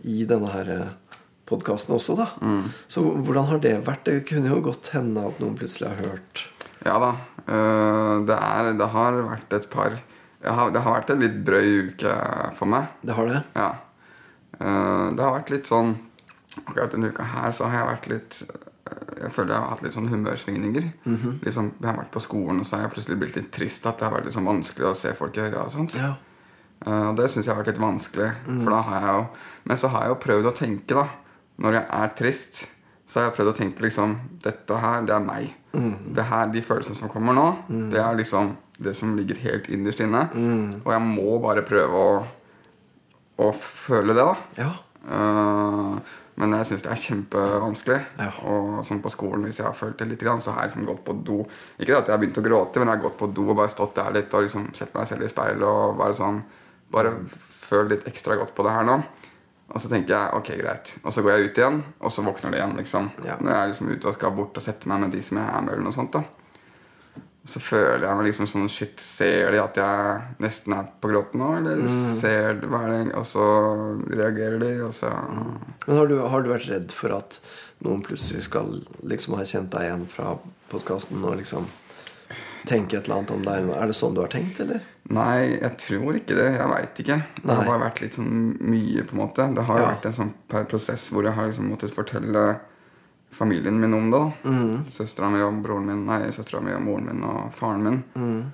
i 0.08 0.22
denne 0.24 0.48
her 0.54 0.70
podkasten 1.48 1.96
også, 1.96 2.16
da. 2.20 2.28
Så 2.88 3.02
hvordan 3.04 3.50
har 3.50 3.60
det 3.64 3.74
vært? 3.88 4.06
Det 4.08 4.22
kunne 4.30 4.52
jo 4.52 4.62
godt 4.64 4.92
hende 4.96 5.26
at 5.28 5.42
noen 5.44 5.58
plutselig 5.60 5.90
har 5.92 6.14
hørt 6.14 6.44
Ja 6.86 6.96
da. 7.04 7.10
øh, 7.48 8.14
det, 8.28 8.38
er, 8.38 8.72
det 8.80 8.88
har 8.94 9.20
vært 9.28 9.56
et 9.58 9.68
par 9.72 9.98
har, 10.44 10.72
Det 10.72 10.84
har 10.86 10.96
vært 11.00 11.12
en 11.12 11.24
litt 11.24 11.38
drøy 11.48 11.92
uke 11.92 12.16
for 12.56 12.70
meg. 12.72 12.92
Det 13.02 13.16
har 13.18 13.32
det? 13.32 13.42
Ja. 13.58 13.70
Uh, 14.58 15.14
det 15.14 15.22
har 15.22 15.36
vært 15.36 15.52
litt 15.54 15.70
sånn 15.70 15.96
Akkurat 16.64 16.94
denne 16.96 17.12
uka 17.14 17.26
her 17.36 17.52
så 17.54 17.68
har 17.70 17.84
jeg 17.84 17.90
vært 17.92 18.08
litt 18.10 18.38
eh, 18.48 18.67
Jeg 19.18 19.32
føler 19.34 19.54
jeg 19.56 19.62
har 19.64 19.70
hatt 19.74 19.82
litt 19.84 19.94
sånn 19.96 20.08
humørsvingninger. 20.12 20.86
liksom, 21.44 21.72
jeg 21.82 21.90
har 21.90 21.98
vært 21.98 22.12
på 22.14 22.22
skolen, 22.22 22.60
og 22.62 22.66
så 22.66 22.76
har 22.78 22.84
jeg 22.88 22.94
plutselig 22.96 23.18
blitt 23.20 23.36
litt 23.40 23.52
trist. 23.52 23.86
At 23.90 23.98
det 24.00 24.06
har 24.08 24.14
vært 24.16 24.26
litt 24.30 24.36
sånn 24.38 24.46
vanskelig 24.50 24.88
å 24.92 24.96
se 24.96 25.14
folk 25.18 25.38
i 25.38 25.42
øya 25.48 25.66
og 25.66 25.72
sånt. 25.74 25.96
Ja. 25.98 26.14
uh, 26.86 27.10
Og 27.10 27.16
det 27.18 27.30
syns 27.34 27.46
jeg 27.48 27.54
har 27.56 27.64
vært 27.64 27.74
litt 27.74 27.82
vanskelig. 27.84 28.32
For 28.46 28.72
da 28.72 28.82
har 28.82 29.02
jeg 29.02 29.16
jo, 29.18 29.24
men 29.66 29.78
så 29.78 29.88
har 29.94 30.02
jeg 30.06 30.14
jo 30.14 30.20
prøvd 30.28 30.46
å 30.52 30.56
tenke, 30.56 30.94
da. 30.96 31.08
Når 31.58 31.74
jeg 31.80 31.86
er 32.02 32.08
trist, 32.22 32.68
så 33.08 33.20
har 33.20 33.30
jeg 33.30 33.36
prøvd 33.40 33.50
å 33.54 33.58
tenke 33.58 33.82
liksom 33.82 34.18
Dette 34.44 34.78
her, 34.78 35.02
det 35.08 35.14
er 35.16 35.24
meg. 35.26 35.54
Det 36.14 36.24
her, 36.30 36.48
De 36.54 36.62
følelsene 36.62 36.96
som 36.98 37.10
kommer 37.10 37.34
nå, 37.34 37.48
det 37.92 38.00
er 38.02 38.16
liksom 38.18 38.56
det 38.80 38.94
som 38.96 39.16
ligger 39.18 39.36
helt 39.42 39.70
innerst 39.74 40.00
inne. 40.06 40.28
Og 40.86 40.92
jeg 40.94 41.02
må 41.02 41.40
bare 41.42 41.64
prøve 41.66 41.98
å, 41.98 42.26
å 43.42 43.52
føle 43.58 44.14
det, 44.14 44.22
da. 44.26 44.36
Ja. 44.62 44.72
Eh, 45.08 45.98
men 46.38 46.54
jeg 46.60 46.68
syns 46.70 46.84
det 46.86 46.92
er 46.94 47.00
kjempevanskelig. 47.02 47.98
Ja. 48.22 48.30
Og 48.52 48.82
sånn 48.86 49.02
på 49.02 49.10
skolen, 49.10 49.48
hvis 49.48 49.58
jeg 49.58 49.66
har 49.66 49.78
følt 49.78 49.98
det 49.98 50.06
litt, 50.12 50.22
så 50.22 50.54
har 50.54 50.64
jeg 50.64 50.72
liksom 50.72 50.86
gått 50.86 51.04
på 51.08 51.16
do. 51.26 51.40
Ikke 51.80 51.92
det 51.92 51.98
at 51.98 52.12
jeg 52.12 52.14
har 52.14 52.22
begynt 52.22 52.38
å 52.38 52.46
gråte, 52.46 52.80
men 52.80 52.92
jeg 52.92 53.00
har 53.00 53.06
gått 53.08 53.18
på 53.18 53.30
do 53.34 53.48
og 53.50 53.58
bare 53.58 53.74
stått 53.74 53.96
der 53.98 54.14
litt 54.14 54.36
og 54.38 54.46
liksom 54.46 54.68
sett 54.78 54.94
meg 54.94 55.10
selv 55.10 55.26
i 55.26 55.32
speilet 55.32 55.66
og 55.68 55.98
bare 56.00 56.18
sånn 56.18 56.42
Bare 56.88 57.10
føl 57.28 57.90
litt 57.92 58.06
ekstra 58.08 58.38
godt 58.40 58.54
på 58.56 58.64
det 58.64 58.72
her 58.72 58.86
nå. 58.88 58.94
Og 59.68 59.82
så 59.84 59.90
tenker 59.92 60.14
jeg 60.14 60.38
ok, 60.38 60.52
greit. 60.62 60.94
Og 61.02 61.12
så 61.12 61.20
går 61.20 61.34
jeg 61.34 61.50
ut 61.50 61.58
igjen, 61.60 61.82
og 62.00 62.14
så 62.16 62.24
våkner 62.24 62.54
det 62.54 62.62
igjen. 62.62 62.78
liksom 62.80 63.10
Ja. 63.26 63.36
Når 63.42 63.52
jeg 63.52 63.60
er 63.60 63.72
liksom 63.74 63.90
ute 63.92 64.08
og 64.08 64.16
skal 64.16 64.38
bort 64.38 64.56
og 64.56 64.64
sette 64.64 64.88
meg 64.88 65.02
med 65.04 65.12
de 65.12 65.20
som 65.20 65.42
jeg 65.42 65.50
er 65.52 65.66
med, 65.66 65.74
eller 65.74 65.84
noe 65.90 65.98
sånt. 65.98 66.16
da 66.16 66.24
så 67.48 67.62
føler 67.64 68.04
jeg 68.04 68.18
meg 68.20 68.28
liksom 68.28 68.48
sånn 68.52 68.68
Shit, 68.70 69.00
ser 69.00 69.52
de 69.56 69.62
at 69.64 69.78
jeg 69.80 70.22
nesten 70.44 70.74
er 70.76 70.90
på 71.02 71.10
gråten 71.14 71.40
nå? 71.42 71.48
Eller 71.62 71.88
ser 72.20 72.60
de 72.60 72.68
hva 72.68 72.82
er 72.86 72.92
det 73.08 73.16
Og 73.16 73.26
så 73.30 73.46
reagerer 74.12 74.60
de, 74.60 74.72
og 74.84 74.92
så 74.94 75.10
Men 75.88 75.96
har 75.98 76.08
du, 76.12 76.18
har 76.28 76.44
du 76.44 76.52
vært 76.52 76.68
redd 76.70 76.92
for 76.96 77.16
at 77.16 77.40
noen 77.86 78.04
plutselig 78.04 78.44
skal 78.50 78.82
liksom 79.08 79.38
ha 79.40 79.46
kjent 79.48 79.72
deg 79.72 79.88
igjen 79.88 80.06
fra 80.12 80.36
podkasten 80.72 81.24
og 81.24 81.38
liksom 81.40 81.68
tenke 82.68 82.98
et 83.00 83.06
eller 83.08 83.22
annet 83.22 83.32
om 83.38 83.44
deg? 83.48 83.70
Er 83.80 83.88
det 83.92 83.96
sånn 83.96 84.16
du 84.18 84.22
har 84.26 84.32
tenkt, 84.34 84.60
eller? 84.64 84.82
Nei, 85.08 85.56
jeg 85.56 85.78
tror 85.80 86.18
ikke 86.20 86.36
det. 86.36 86.48
Jeg 86.58 86.68
veit 86.74 86.98
ikke. 87.06 87.18
Det 87.40 87.54
har 87.56 87.64
bare 87.70 87.84
vært 87.86 88.02
litt 88.04 88.18
sånn 88.18 88.34
mye, 88.60 89.06
på 89.08 89.16
en 89.16 89.22
måte. 89.22 89.46
Det 89.56 89.64
har 89.70 89.80
Ja. 89.80 89.86
vært 89.94 90.06
en 90.10 90.18
sånn 90.18 90.34
prosess 90.68 91.06
hvor 91.14 91.24
jeg 91.24 91.32
har 91.38 91.48
liksom 91.48 91.70
måttet 91.72 91.94
fortelle 91.96 92.60
familien 93.32 93.80
min 93.80 93.94
om 93.94 94.12
det. 94.12 94.20
da 94.44 94.50
Mm. 94.50 94.86
Søstera 94.90 95.30
mi 95.32 95.42
og 95.42 95.62
broren 95.64 95.86
min 95.86 96.06
Nei, 96.06 96.28
søstera 96.32 96.62
mi 96.64 96.72
og 96.74 96.82
moren 96.82 97.06
min 97.06 97.24
og 97.24 97.54
faren 97.54 97.84
min. 97.84 98.04
Mm. 98.16 98.54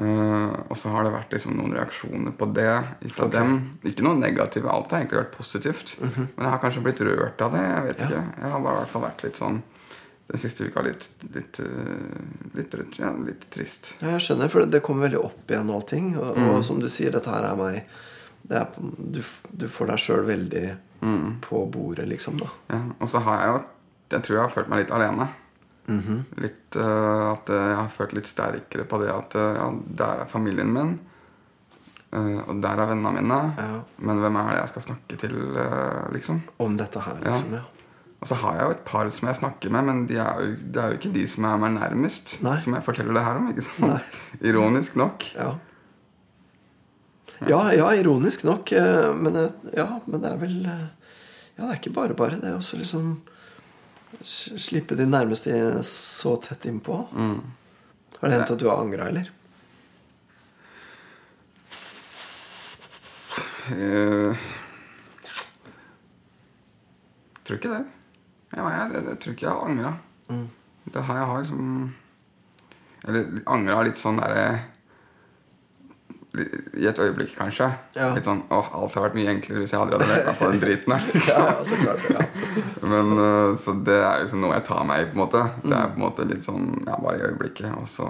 Uh, 0.00 0.52
og 0.70 0.76
så 0.78 0.88
har 0.94 1.04
det 1.04 1.12
vært 1.12 1.32
liksom 1.34 1.56
noen 1.58 1.74
reaksjoner 1.74 2.32
på 2.38 2.46
det 2.54 2.84
fra 3.10 3.24
Ok. 3.26 3.32
Mhm. 3.34 3.40
dem. 3.40 3.70
Ikke 3.84 4.02
noe 4.06 4.14
negative. 4.16 4.68
Alt 4.70 4.90
har 4.92 5.00
egentlig 5.02 5.18
vært 5.24 5.32
positivt. 5.36 5.96
Men 6.00 6.28
jeg 6.38 6.50
har 6.50 6.58
kanskje 6.62 6.82
blitt 6.82 7.00
rørt 7.04 7.40
av 7.42 7.52
det. 7.52 7.60
Jeg 7.60 7.82
vet 7.84 7.98
Ja. 8.00 8.06
ikke. 8.06 8.40
Jeg 8.42 8.50
har 8.50 8.60
bare 8.60 8.74
i 8.74 8.78
hvert 8.78 8.88
fall 8.88 9.02
vært 9.02 9.22
litt 9.24 9.36
sånn 9.36 9.62
den 10.30 10.38
siste 10.38 10.64
uka 10.64 10.80
litt 10.82 11.08
litt, 11.34 11.58
litt, 12.54 12.74
litt, 12.74 12.98
ja, 13.00 13.10
litt 13.12 13.50
trist. 13.50 13.96
Ja, 14.00 14.10
jeg 14.16 14.20
skjønner, 14.20 14.48
for 14.48 14.64
det 14.64 14.80
kommer 14.82 15.08
veldig 15.08 15.24
opp 15.24 15.46
igjen 15.48 15.68
allting. 15.70 16.16
Og, 16.16 16.36
Mm. 16.36 16.50
og 16.54 16.64
som 16.64 16.78
du 16.78 16.86
sier, 16.88 17.10
dette 17.10 17.26
her 17.28 17.42
er 17.44 17.56
meg 17.56 17.84
det 18.48 18.56
er, 18.56 18.66
du, 18.80 19.20
du 19.54 19.66
får 19.66 19.86
deg 19.88 19.96
sjøl 19.98 20.24
veldig 20.24 20.76
Mm. 21.02 21.40
på 21.40 21.70
bordet, 21.70 22.06
liksom. 22.08 22.38
da 22.38 22.46
Ja, 22.70 22.80
og 23.00 23.08
så 23.08 23.20
har 23.22 23.38
jeg 23.40 23.48
jo 23.56 23.64
Jeg 24.10 24.26
tror 24.26 24.36
jeg 24.36 24.42
har 24.42 24.52
følt 24.52 24.70
meg 24.72 24.84
litt 24.84 24.94
alene. 24.94 25.28
Mhm. 25.90 26.18
Litt 26.38 26.76
uh, 26.78 27.32
At 27.32 27.50
eh, 27.50 27.68
jeg 27.72 27.78
har 27.80 27.88
følt 27.90 28.12
litt 28.14 28.28
sterkere 28.30 28.86
på 28.86 29.00
det 29.02 29.10
at 29.10 29.36
uh, 29.38 29.46
ja, 29.56 29.66
der 30.02 30.24
er 30.24 30.30
familien 30.30 30.70
min. 30.74 30.94
Uh, 32.10 32.40
og 32.46 32.60
der 32.62 32.82
er 32.82 32.90
vennene 32.92 33.12
mine. 33.16 33.40
Ja. 33.58 33.80
Men 34.06 34.22
hvem 34.22 34.38
er 34.38 34.52
det 34.52 34.62
jeg 34.62 34.72
skal 34.74 34.86
snakke 34.90 35.18
til, 35.24 35.36
liksom? 36.14 36.42
Om 36.62 36.78
dette 36.78 37.02
her, 37.06 37.20
liksom. 37.24 37.58
Ja. 37.58 37.66
Og 38.20 38.28
så 38.28 38.36
har 38.42 38.58
jeg 38.58 38.66
jo 38.66 38.72
et 38.74 38.84
par 38.84 39.08
som 39.16 39.30
jeg 39.30 39.38
snakker 39.38 39.72
med, 39.72 39.86
men 39.88 40.00
de 40.10 40.18
er 40.20 40.42
jo, 40.42 40.52
det 40.60 40.80
er 40.82 40.92
jo 40.92 40.98
ikke 40.98 41.12
de 41.14 41.22
som 41.32 41.46
er 41.48 41.60
meg 41.62 41.72
nærmest. 41.78 42.34
Nei. 42.44 42.58
Som 42.60 42.76
jeg 42.76 42.84
forteller 42.84 43.16
det 43.16 43.24
her 43.24 43.40
om. 43.40 43.48
ikke 43.48 43.64
sant? 43.64 43.86
Nei. 43.86 44.50
Ironisk 44.50 44.98
nok. 45.00 45.24
Ja. 45.38 45.54
ja, 47.48 47.62
ja, 47.78 47.86
ironisk 47.96 48.44
nok. 48.44 48.74
Men, 49.24 49.40
ja, 49.72 49.88
men 50.04 50.20
det 50.20 50.34
er 50.34 50.42
vel 50.42 50.58
Ja, 50.60 51.62
det 51.62 51.70
er 51.70 51.80
ikke 51.80 51.96
bare 51.96 52.18
bare. 52.18 52.42
Det 52.42 52.50
er 52.50 52.58
også 52.58 52.76
liksom 52.82 53.14
Slippe 54.20 54.96
de 54.98 55.06
nærmeste 55.06 55.52
så 55.86 56.34
tett 56.42 56.66
innpå. 56.68 56.96
Mm. 57.12 57.40
Har 58.18 58.28
det 58.28 58.36
hendt 58.36 58.50
at 58.52 58.60
du 58.60 58.66
har 58.68 58.82
angra, 58.82 59.06
eller? 59.08 59.30
Jeg 63.70 64.36
tror 67.44 67.60
ikke 67.60 67.72
det. 67.72 67.84
Jeg, 68.50 68.64
jeg, 68.66 69.04
jeg, 69.06 69.18
tror 69.22 69.34
ikke 69.36 69.46
jeg 69.46 69.54
har 69.54 69.70
angra. 69.70 69.92
Mm. 70.28 70.48
Det 70.90 71.02
har 71.06 71.16
jeg 71.20 71.26
har 71.30 71.42
liksom 71.44 71.94
Eller 73.08 73.40
angra 73.50 73.82
litt 73.86 73.98
sånn 74.00 74.18
derre 74.20 74.44
I 76.30 76.86
et 76.86 76.98
øyeblikk, 77.02 77.32
kanskje. 77.34 77.66
Ja. 77.96 78.12
Litt 78.14 78.28
sånn 78.28 78.44
åh, 78.54 78.68
alt 78.78 78.94
har 78.94 79.08
vært 79.08 79.16
mye 79.18 79.32
enklere 79.32 79.64
hvis 79.64 79.72
jeg 79.74 79.80
hadde 79.82 79.98
vært 79.98 80.28
meg 80.28 80.38
på 80.38 80.50
den 80.52 80.62
driten 80.62 80.94
her. 80.94 81.08
Liksom. 81.10 81.42
ja, 81.48 81.56
så 81.66 81.78
klart 81.80 82.06
ja. 82.14 82.26
Men 82.92 83.10
uh, 83.18 83.56
Så 83.58 83.74
det 83.86 83.98
er 83.98 84.22
liksom 84.22 84.44
noe 84.44 84.54
jeg 84.54 84.66
tar 84.68 84.86
meg 84.86 85.02
i, 85.02 85.08
på 85.10 85.18
en 85.18 85.22
måte. 85.24 85.42
Det 85.64 85.74
er 85.74 85.90
på 85.90 85.98
en 85.98 86.04
måte 86.06 86.28
litt 86.30 86.46
sånn 86.46 86.70
ja, 86.86 87.00
bare 87.02 87.18
i 87.18 87.26
øyeblikket, 87.32 87.74
og 87.74 87.90
så, 87.90 88.06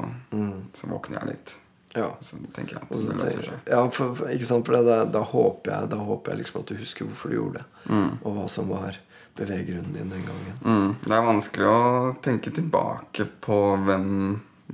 så 0.77 0.91
våkner 0.93 1.23
jeg 1.23 1.33
litt. 1.33 1.57
ja. 1.97 2.11
Så 2.21 2.43
tenker 2.57 2.77
jeg 2.77 2.85
at 2.85 2.93
det 2.93 3.17
løser 3.23 3.47
seg. 3.49 3.73
ja, 3.73 3.81
for, 3.97 4.27
ikke 4.37 4.51
sant? 4.53 4.69
For 4.69 4.91
da, 4.91 5.01
da, 5.09 5.25
håper 5.33 5.77
jeg, 5.77 5.93
da 5.97 6.03
håper 6.11 6.35
jeg 6.35 6.45
liksom 6.45 6.61
at 6.61 6.75
du 6.75 6.77
husker 6.83 7.09
hvorfor 7.09 7.33
du 7.33 7.39
gjorde 7.39 7.63
det. 7.63 7.67
Mm. 7.89 8.13
Og 8.21 8.37
hva 8.37 8.47
som 8.53 8.69
var 8.69 9.01
beveggrunnen 9.41 9.97
din 9.97 10.13
den 10.13 10.29
gangen. 10.29 10.61
Mm. 10.61 10.95
Det 11.07 11.17
er 11.17 11.25
vanskelig 11.25 11.69
å 11.73 12.15
tenke 12.21 12.53
tilbake 12.53 13.25
på 13.41 13.61
hvem 13.87 14.09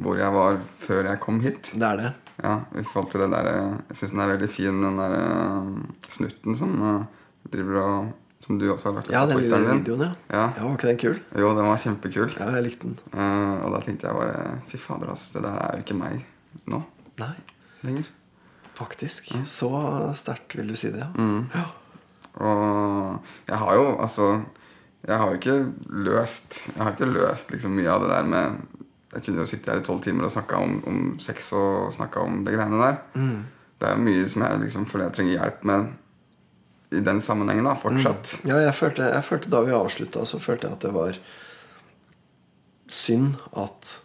hvor 0.02 0.18
jeg 0.20 0.34
var 0.34 0.58
før 0.82 1.12
jeg 1.12 1.20
kom 1.22 1.38
hit. 1.44 1.70
Det 1.72 1.86
er 1.88 2.00
det. 2.02 2.14
Ja, 2.43 2.59
i 2.76 2.85
forhold 2.85 3.11
til 3.12 3.23
det 3.25 3.31
der, 3.33 3.49
eh, 3.49 3.76
Jeg 3.88 3.97
syns 3.97 4.12
den 4.12 4.21
er 4.21 4.33
veldig 4.35 4.49
fin, 4.52 4.83
den 4.83 4.99
der 5.00 5.14
eh, 5.16 5.69
snutten 6.12 6.57
som 6.59 6.75
eh, 6.85 7.07
driver 7.52 7.81
og 7.83 8.12
Som 8.45 8.59
du 8.61 8.66
også 8.71 8.90
har 8.90 8.99
lagt 8.99 9.09
ut 9.09 9.14
Ja, 9.14 9.25
den 9.26 9.40
lille 9.40 9.59
videoen, 9.59 10.05
ja. 10.05 10.11
Ja. 10.31 10.43
ja. 10.57 10.66
Var 10.66 10.76
ikke 10.76 10.90
den 10.90 11.00
kul? 11.00 11.16
Jo, 11.40 11.49
den 11.57 11.66
var 11.66 11.81
kjempekul. 11.83 12.35
Ja, 12.38 12.50
jeg 12.55 12.66
likte 12.69 12.90
den. 12.90 12.99
Uh, 13.11 13.64
og 13.64 13.73
da 13.75 13.81
tenkte 13.83 14.07
jeg 14.07 14.14
bare 14.14 14.61
Fy 14.71 14.78
fader, 14.78 15.11
ass. 15.11 15.31
Det 15.35 15.43
der 15.43 15.57
er 15.57 15.81
jo 15.81 15.87
ikke 15.87 15.97
meg 15.99 16.21
nå 16.71 16.83
Nei. 17.19 17.33
lenger. 17.83 18.12
Faktisk. 18.76 19.33
Så 19.49 19.71
sterkt 20.14 20.55
vil 20.59 20.69
du 20.71 20.76
si 20.78 20.93
det, 20.93 21.00
ja. 21.02 21.11
Mm. 21.16 21.49
ja. 21.57 21.64
Og 22.37 23.49
jeg 23.49 23.57
har 23.57 23.75
jo 23.81 23.85
altså 23.97 24.26
Jeg 25.07 25.16
har 25.16 25.31
jo 25.31 25.38
ikke 25.40 25.73
løst 26.05 26.59
Jeg 26.69 26.83
har 26.83 26.93
ikke 26.93 27.09
løst 27.09 27.50
liksom 27.55 27.73
mye 27.78 27.88
av 27.88 28.05
det 28.05 28.11
der 28.12 28.28
med 28.28 28.59
Jeg 29.16 29.26
kunne 29.26 29.42
jo 29.42 29.50
sittet 29.50 29.73
her 29.73 29.82
i 29.82 29.87
tolv 29.87 30.02
timer 30.04 30.28
og 30.28 30.35
snakka 30.35 30.62
om, 30.62 30.78
om 30.87 31.04
sex 31.23 31.52
og 31.56 31.92
snakka 31.96 32.25
om 32.25 32.42
de 32.46 32.54
greiene 32.54 32.80
der. 32.82 32.99
Det 33.76 33.88
er 33.88 33.96
jo 33.96 34.04
mye 34.06 34.28
som 34.32 34.44
jeg 34.46 34.61
liksom 34.64 34.87
føler 34.88 35.08
jeg 35.08 35.16
trenger 35.18 35.38
hjelp 35.38 35.64
med 35.68 35.94
i 36.94 37.02
den 37.02 37.20
sammenhengen, 37.20 37.66
da, 37.66 37.75
fortsatt. 37.75 38.37
Ja, 38.46 38.61
jeg 38.62 38.75
følte, 38.78 39.11
jeg 39.11 39.26
følte 39.26 39.50
da 39.52 39.61
vi 39.66 39.75
avslutta, 39.75 40.23
så 40.28 40.38
følte 40.40 40.68
jeg 40.68 40.78
at 40.78 40.87
det 40.87 40.92
var 40.94 41.18
synd 42.87 43.35
at 43.58 43.96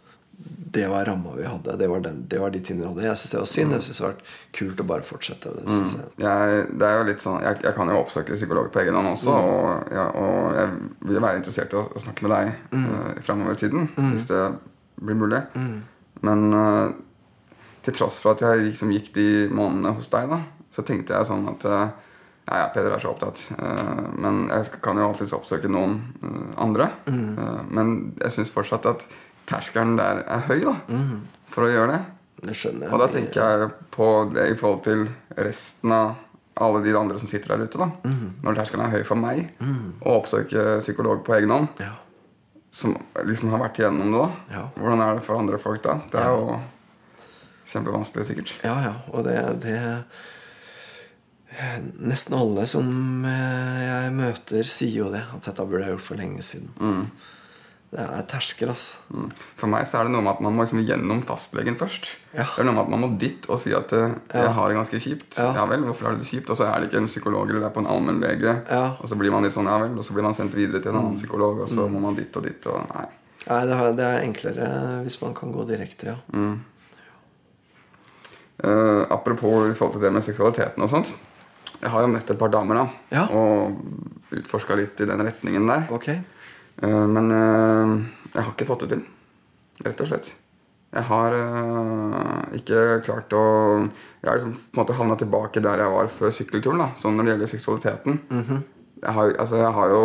det 0.72 0.88
var 0.90 1.06
ramma 1.06 1.36
vi 1.36 1.46
hadde. 1.46 1.76
Det 1.78 1.88
var, 1.88 2.00
den, 2.00 2.24
det 2.28 2.40
var 2.42 2.50
de 2.50 2.60
tingene 2.60 2.88
vi 2.88 2.90
hadde. 2.90 3.04
Jeg 3.06 3.20
syns 3.22 3.34
det 3.36 3.40
var 3.42 3.50
synd. 3.52 3.74
Jeg 3.76 3.86
syns 3.86 4.00
det 4.00 4.06
var 4.08 4.16
kult 4.58 4.82
å 4.82 4.86
bare 4.90 5.06
fortsette. 5.06 5.52
Det 5.54 5.66
synes 5.68 5.94
jeg. 6.00 6.10
jeg, 6.24 6.64
det 6.82 6.88
er 6.88 6.98
jo 6.98 7.08
litt 7.12 7.24
sånn, 7.24 7.38
jeg, 7.46 7.60
jeg 7.68 7.78
kan 7.78 7.92
jo 7.92 8.00
oppsøke 8.00 8.38
psykolog 8.40 8.72
på 8.74 8.82
egen 8.82 8.98
hånd 8.98 9.12
også, 9.12 9.36
og, 9.36 9.94
ja, 9.94 10.08
og 10.18 10.58
jeg 10.58 10.72
vil 11.12 11.22
være 11.22 11.42
interessert 11.42 11.76
i 11.76 11.80
å, 11.82 11.86
å 11.86 12.02
snakke 12.02 12.26
med 12.26 12.34
deg 12.34 12.54
mm. 12.74 12.88
framover 13.28 13.60
i 13.60 13.62
tiden. 13.62 13.90
Hvis 14.16 14.26
det 14.32 14.42
blir 15.02 15.18
mulig. 15.18 15.42
Men 16.26 16.48
uh, 16.54 16.92
til 17.86 17.96
tross 17.98 18.20
for 18.22 18.36
at 18.36 18.44
jeg 18.46 18.68
liksom 18.70 18.94
gikk 18.94 19.12
de 19.16 19.28
månedene 19.50 19.96
hos 19.98 20.10
deg, 20.14 20.30
da, 20.30 20.42
så 20.72 20.86
tenkte 20.86 21.18
jeg 21.18 21.30
sånn 21.30 21.48
at 21.50 21.66
uh, 21.66 21.90
ja, 22.46 22.60
ja, 22.64 22.70
Peder 22.74 22.94
er 22.94 23.02
så 23.02 23.12
opptatt. 23.14 23.44
Uh, 23.58 24.08
men 24.22 24.44
jeg 24.52 24.82
kan 24.84 25.00
jo 25.00 25.08
alltids 25.10 25.34
oppsøke 25.38 25.70
noen 25.72 26.00
andre. 26.62 26.90
Eh, 27.08 27.62
men 27.74 27.94
jeg 28.22 28.36
syns 28.36 28.52
fortsatt 28.54 28.86
at 28.90 29.06
terskelen 29.50 29.96
der 29.98 30.22
er 30.26 30.44
høy 30.50 30.60
da, 30.64 30.76
for 31.52 31.66
å 31.66 31.72
gjøre 31.72 31.96
det. 31.96 32.02
Det 32.42 32.58
skjønner 32.58 32.88
jeg. 32.88 32.94
Og 32.94 33.02
da 33.02 33.08
tenker 33.14 33.42
jeg 33.42 33.72
på 33.94 34.10
det 34.34 34.46
i 34.52 34.58
forhold 34.58 34.84
til 34.86 35.04
resten 35.38 35.94
av 35.94 36.16
alle 36.62 36.82
de 36.86 36.94
andre 36.98 37.18
som 37.22 37.30
sitter 37.30 37.54
der 37.56 37.66
ute. 37.66 37.80
da 37.82 38.14
Når 38.46 38.58
terskelen 38.58 38.86
er 38.86 38.94
høy 38.96 39.04
for 39.08 39.20
meg 39.20 39.52
å 39.62 40.18
oppsøke 40.20 40.80
psykolog 40.82 41.24
på 41.26 41.38
egen 41.40 41.54
hånd, 41.54 41.70
Ja. 41.82 41.94
Som 42.72 42.94
liksom 43.28 43.52
har 43.52 43.60
vært 43.66 43.80
igjennom 43.82 44.12
det, 44.14 44.20
da 44.22 44.56
Ja. 44.58 44.66
hvordan 44.80 45.02
er 45.04 45.16
det 45.18 45.26
for 45.26 45.38
andre 45.38 45.58
folk 45.60 45.82
da? 45.84 45.98
Det 46.12 46.20
er 46.22 46.30
jo 46.32 46.60
kjempevanskelig, 47.72 48.26
sikkert. 48.30 48.54
Ja, 48.64 48.76
ja. 48.84 48.94
Og 49.12 49.24
det, 49.28 49.36
det 49.64 49.78
Nesten 52.00 52.34
alle 52.38 52.64
som 52.70 53.26
eh, 53.28 53.82
jeg 53.84 54.12
møter, 54.16 54.64
sier 54.64 54.94
jo 55.04 55.10
det. 55.12 55.26
At 55.36 55.44
dette 55.50 55.66
burde 55.68 55.84
jeg 55.84 55.98
gjort 55.98 56.06
for 56.06 56.16
lenge 56.20 56.44
siden. 56.48 56.70
Det 57.92 58.00
er 58.00 58.22
terskel, 58.24 58.70
altså. 58.72 58.96
Mm. 59.12 59.32
For 59.60 59.68
meg 59.68 59.84
så 59.90 59.98
er 60.00 60.08
det 60.08 60.14
noe 60.14 60.24
med 60.24 60.32
at 60.32 60.40
man 60.46 60.54
må 60.56 60.64
liksom 60.64 60.80
gjennom 60.88 61.20
fastlegen 61.28 61.76
først. 61.76 62.06
Ja. 62.32 62.46
Det 62.56 62.62
er 62.64 62.68
noe 62.70 62.76
med 62.78 62.86
at 62.86 62.90
Man 62.94 63.02
må 63.04 63.10
dit 63.20 63.50
og 63.52 63.60
si 63.60 63.74
at 63.76 63.92
eh, 63.92 64.14
'jeg 64.32 64.54
har 64.56 64.70
det 64.70 64.78
ganske 64.78 64.96
kjipt'. 65.04 65.36
Ja. 65.38 65.50
Ja. 65.58 65.66
vel, 65.68 65.84
hvorfor 65.84 66.06
har 66.08 66.14
du 66.16 66.20
det 66.24 66.28
kjipt? 66.30 66.50
Og 66.50 66.56
så 66.56 66.64
er 66.72 66.80
det 66.80 66.88
ikke 66.88 67.02
en 67.04 67.08
psykolog 67.12 67.50
eller 67.50 67.60
det 67.60 67.68
er 67.68 67.76
på 67.76 67.84
en 67.84 67.92
allmennlege. 67.92 68.54
Ja. 68.72 68.96
Og 69.02 69.10
så 69.10 69.16
blir 69.20 69.30
man 69.32 69.44
litt 69.44 69.52
sånn, 69.52 69.68
ja 69.68 69.78
vel, 69.84 69.98
og 69.98 70.06
så 70.06 70.14
blir 70.14 70.24
man 70.24 70.34
sendt 70.34 70.54
videre 70.56 70.80
til 70.82 70.92
en 70.92 70.98
annen 71.04 71.18
psykolog, 71.18 71.60
og 71.60 71.68
så 71.68 71.90
må 71.92 72.00
man 72.00 72.16
dit 72.16 72.32
og 72.38 72.44
dit. 72.44 72.66
og 72.68 72.80
nei. 72.96 73.06
Nei, 73.50 73.66
det, 73.66 73.74
er- 73.76 73.96
det 73.98 74.06
er 74.06 74.22
enklere 74.24 75.04
hvis 75.04 75.22
man 75.22 75.34
kan 75.34 75.52
gå 75.52 75.68
direkte, 75.68 76.06
ja. 76.16 76.16
Eh, 78.64 79.06
apropos 79.10 79.68
i 79.72 79.74
forhold 79.74 79.94
til 79.98 80.02
det 80.06 80.14
med 80.14 80.24
seksualiteten 80.24 80.84
og 80.84 80.90
sånt. 80.90 81.16
Jeg 81.82 81.90
har 81.90 82.02
jo 82.02 82.08
møtt 82.14 82.30
et 82.30 82.38
par 82.38 82.50
damer 82.54 82.76
da 82.76 82.84
Ja. 83.12 83.24
og 83.26 83.74
utforska 84.32 84.76
litt 84.78 85.02
i 85.02 85.06
den 85.06 85.18
retningen 85.20 85.66
der. 85.68 85.88
Ok. 85.92 86.10
Eh, 86.82 87.08
men 87.08 87.32
eh, 87.32 87.92
jeg 88.34 88.44
har 88.46 88.54
ikke 88.54 88.70
fått 88.70 88.86
det 88.86 88.96
til. 88.96 89.04
Rett 89.86 90.02
og 90.04 90.10
slett. 90.10 90.32
Jeg 90.92 91.08
har 91.08 91.36
eh, 91.38 92.58
ikke 92.60 92.80
klart 93.06 93.32
å 93.32 93.44
Jeg 93.88 94.28
har 94.28 94.36
liksom 94.40 94.52
på 94.52 94.76
en 94.76 94.82
måte 94.82 94.98
havna 94.98 95.16
tilbake 95.22 95.64
der 95.64 95.86
jeg 95.86 95.94
var 95.94 96.10
før 96.12 96.34
sykkelturen. 96.36 96.82
da 96.84 96.90
Sånn 97.00 97.16
når 97.18 97.28
det 97.28 97.34
gjelder 97.36 97.52
seksualiteten. 97.54 98.20
jeg, 98.30 99.14
har, 99.16 99.32
altså, 99.40 99.62
jeg 99.62 99.72
har 99.78 99.94
jo 99.96 100.02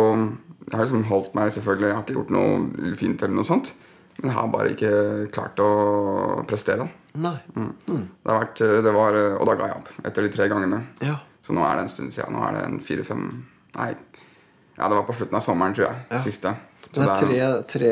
Jeg 0.67 0.75
har 0.75 0.85
liksom 0.85 1.03
holdt 1.09 1.35
meg, 1.35 1.51
selvfølgelig. 1.55 1.87
Jeg 1.89 1.95
har 1.95 2.05
ikke 2.05 2.17
gjort 2.19 2.33
noe 2.35 2.93
ufint 2.93 3.21
eller 3.23 3.35
noe 3.39 3.47
sånt. 3.47 3.73
Men 4.17 4.31
jeg 4.31 4.37
har 4.39 4.47
bare 4.49 4.71
ikke 4.73 4.93
klart 5.31 5.59
å 5.61 6.43
prestere. 6.49 6.87
Nei. 7.17 7.35
Det 7.53 8.31
har 8.31 8.41
vært, 8.41 8.61
det 8.83 8.93
var, 8.93 9.15
og 9.37 9.45
da 9.47 9.53
ga 9.57 9.69
jeg 9.69 9.77
opp 9.77 10.07
etter 10.09 10.25
de 10.25 10.31
tre 10.33 10.47
gangene. 10.49 10.81
Ja. 11.05 11.19
Så 11.45 11.53
nå 11.55 11.61
er 11.63 11.77
det 11.77 11.85
en 11.85 11.93
stund 11.93 12.11
siden. 12.15 12.35
Nå 12.35 12.41
er 12.43 12.57
det 12.57 12.63
en 12.65 12.81
fire-fem 12.83 13.27
Nei, 13.77 13.91
ja, 14.77 14.87
det 14.87 14.95
var 14.95 15.05
på 15.05 15.13
slutten 15.13 15.37
av 15.37 15.43
sommeren, 15.45 15.73
tror 15.77 15.87
jeg. 15.87 16.01
Ja. 16.11 16.19
Siste. 16.21 16.53
Så 16.91 17.01
Det 17.01 17.07
er 17.07 17.21
tre, 17.21 17.47
tre 17.67 17.91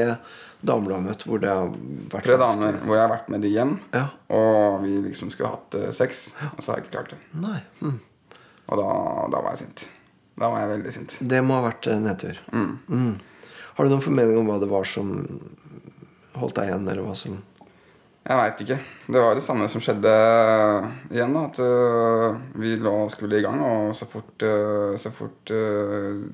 damer 0.66 0.90
du 0.90 0.96
har 0.96 1.04
møtt 1.06 1.26
hvor 1.28 1.42
det 1.44 1.52
har 1.52 1.70
vært 1.70 2.26
tre 2.26 2.38
vanskelig. 2.40 2.72
damer 2.72 2.80
hvor 2.86 2.98
jeg 2.98 3.04
har 3.04 3.14
vært 3.14 3.30
med 3.34 3.46
de 3.46 3.52
hjem. 3.54 3.74
Ja. 3.94 4.06
Og 4.40 4.80
vi 4.86 4.96
liksom 5.10 5.32
skulle 5.34 5.52
hatt 5.54 5.78
eh, 5.80 5.92
sex, 5.96 6.28
og 6.54 6.64
så 6.64 6.72
har 6.72 6.80
jeg 6.80 6.88
ikke 6.88 6.96
klart 6.98 7.14
det. 7.14 7.20
Nei. 7.44 7.60
Mm. 7.82 8.00
Og 8.66 8.82
da, 8.82 8.88
da 9.36 9.44
var 9.46 9.54
jeg 9.54 9.66
sint. 9.66 9.88
Da 10.36 10.50
var 10.52 10.64
jeg 10.64 10.72
veldig 10.74 10.94
sint. 10.96 11.18
Det 11.22 11.42
må 11.46 11.60
ha 11.60 11.68
vært 11.70 11.92
nedtur. 12.02 12.40
Mm. 12.52 13.12
Har 13.76 13.86
du 13.86 13.92
noen 13.92 14.04
formening 14.04 14.40
om 14.40 14.50
hva 14.50 14.58
det 14.60 14.72
var 14.72 14.88
som 14.88 15.12
holdt 16.40 16.58
deg 16.60 16.72
igjen, 16.72 16.88
eller 16.92 17.06
hva 17.06 17.14
som 17.18 17.38
Jeg 18.26 18.40
veit 18.40 18.62
ikke. 18.66 18.78
Det 19.14 19.22
var 19.22 19.38
det 19.38 19.44
samme 19.46 19.68
som 19.72 19.84
skjedde 19.84 20.12
igjen. 21.14 21.36
da 21.36 21.46
At 21.46 21.60
uh, 21.62 22.40
vi 22.60 22.74
lå 22.82 22.94
og 23.06 23.14
skulle 23.14 23.40
i 23.40 23.46
gang, 23.46 23.62
og 23.62 23.94
så 23.96 24.08
fort, 24.10 24.34
uh, 24.42 24.96
så 25.00 25.12
fort 25.14 25.54
øh, 25.54 26.26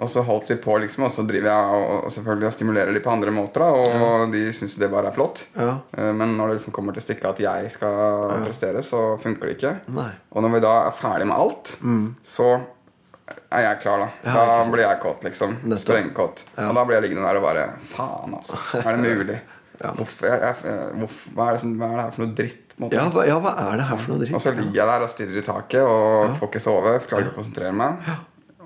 Og 0.00 0.08
så 0.08 0.22
holdt 0.24 0.48
vi 0.48 0.56
på, 0.64 0.78
liksom, 0.80 1.04
og 1.04 1.12
så 1.12 1.22
driver 1.28 1.50
jeg 1.50 1.80
og, 1.84 2.06
selvfølgelig 2.14 2.48
og 2.48 2.54
stimulerer 2.56 2.96
de 2.96 3.02
på 3.04 3.12
andre 3.12 3.34
måter. 3.36 3.64
Og 3.68 3.94
og 4.00 4.32
de 4.32 4.46
syns 4.56 4.78
det 4.80 4.88
bare 4.92 5.10
er 5.12 5.16
flott. 5.16 5.44
Ja. 5.58 5.74
Eh, 5.96 6.12
Men 6.16 6.36
når 6.38 6.48
det 6.54 6.58
liksom 6.60 6.72
kommer 6.76 6.96
til 6.96 7.04
stykket 7.04 7.28
at 7.34 7.40
jeg 7.44 7.70
skal 7.76 8.32
prestere, 8.46 8.82
så 8.86 9.18
funker 9.20 9.50
det 9.50 9.58
ikke. 9.58 9.74
Nei. 9.92 10.08
Og 10.32 10.42
når 10.46 10.54
vi 10.56 10.60
da 10.64 10.74
er 10.88 10.96
ferdig 10.96 11.28
med 11.28 11.36
alt, 11.36 11.74
så 12.24 12.48
er 13.50 13.62
jeg 13.66 13.80
klar, 13.82 13.98
da. 14.06 14.08
Ja, 14.24 14.42
da 14.64 14.70
blir 14.72 14.86
jeg 14.86 15.00
kåt, 15.02 15.24
liksom. 15.26 15.56
Sprengkåt. 15.78 16.44
Ja. 16.56 16.68
Og 16.70 16.74
da 16.80 16.84
blir 16.86 16.96
jeg 17.00 17.08
liggende 17.08 17.26
der 17.28 17.38
og 17.40 17.44
bare 17.46 17.68
Faen, 17.92 18.34
altså. 18.40 18.56
Er 18.80 18.96
det 18.96 19.16
mulig? 19.20 19.40
Ja. 19.80 19.94
Hvorfor, 19.96 20.26
jeg, 20.28 20.56
jeg, 20.60 20.88
hvorfor, 21.00 21.30
hva, 21.32 21.44
er 21.48 21.54
det 21.56 21.60
som, 21.62 21.70
hva 21.80 21.86
er 21.86 21.94
det 21.96 22.02
her 22.02 22.10
for 22.12 22.20
noe 22.20 22.34
dritt? 22.36 22.72
Ja, 22.92 23.04
hva, 23.14 23.22
ja, 23.24 23.36
hva 23.40 23.52
er 23.62 23.78
det 23.80 23.86
her 23.88 23.96
for 24.02 24.12
noe 24.12 24.18
dritt? 24.20 24.34
Og 24.36 24.42
så 24.44 24.50
ligger 24.52 24.76
jeg 24.76 24.88
der 24.90 25.04
og 25.06 25.08
stirrer 25.08 25.38
i 25.40 25.44
taket 25.46 25.88
og 25.88 26.34
får 26.36 26.50
ikke 26.50 26.60
sove. 26.60 26.92
Klarer 27.08 27.24
ikke 27.24 27.32
å 27.32 27.38
konsentrere 27.38 27.72
meg. 27.78 28.10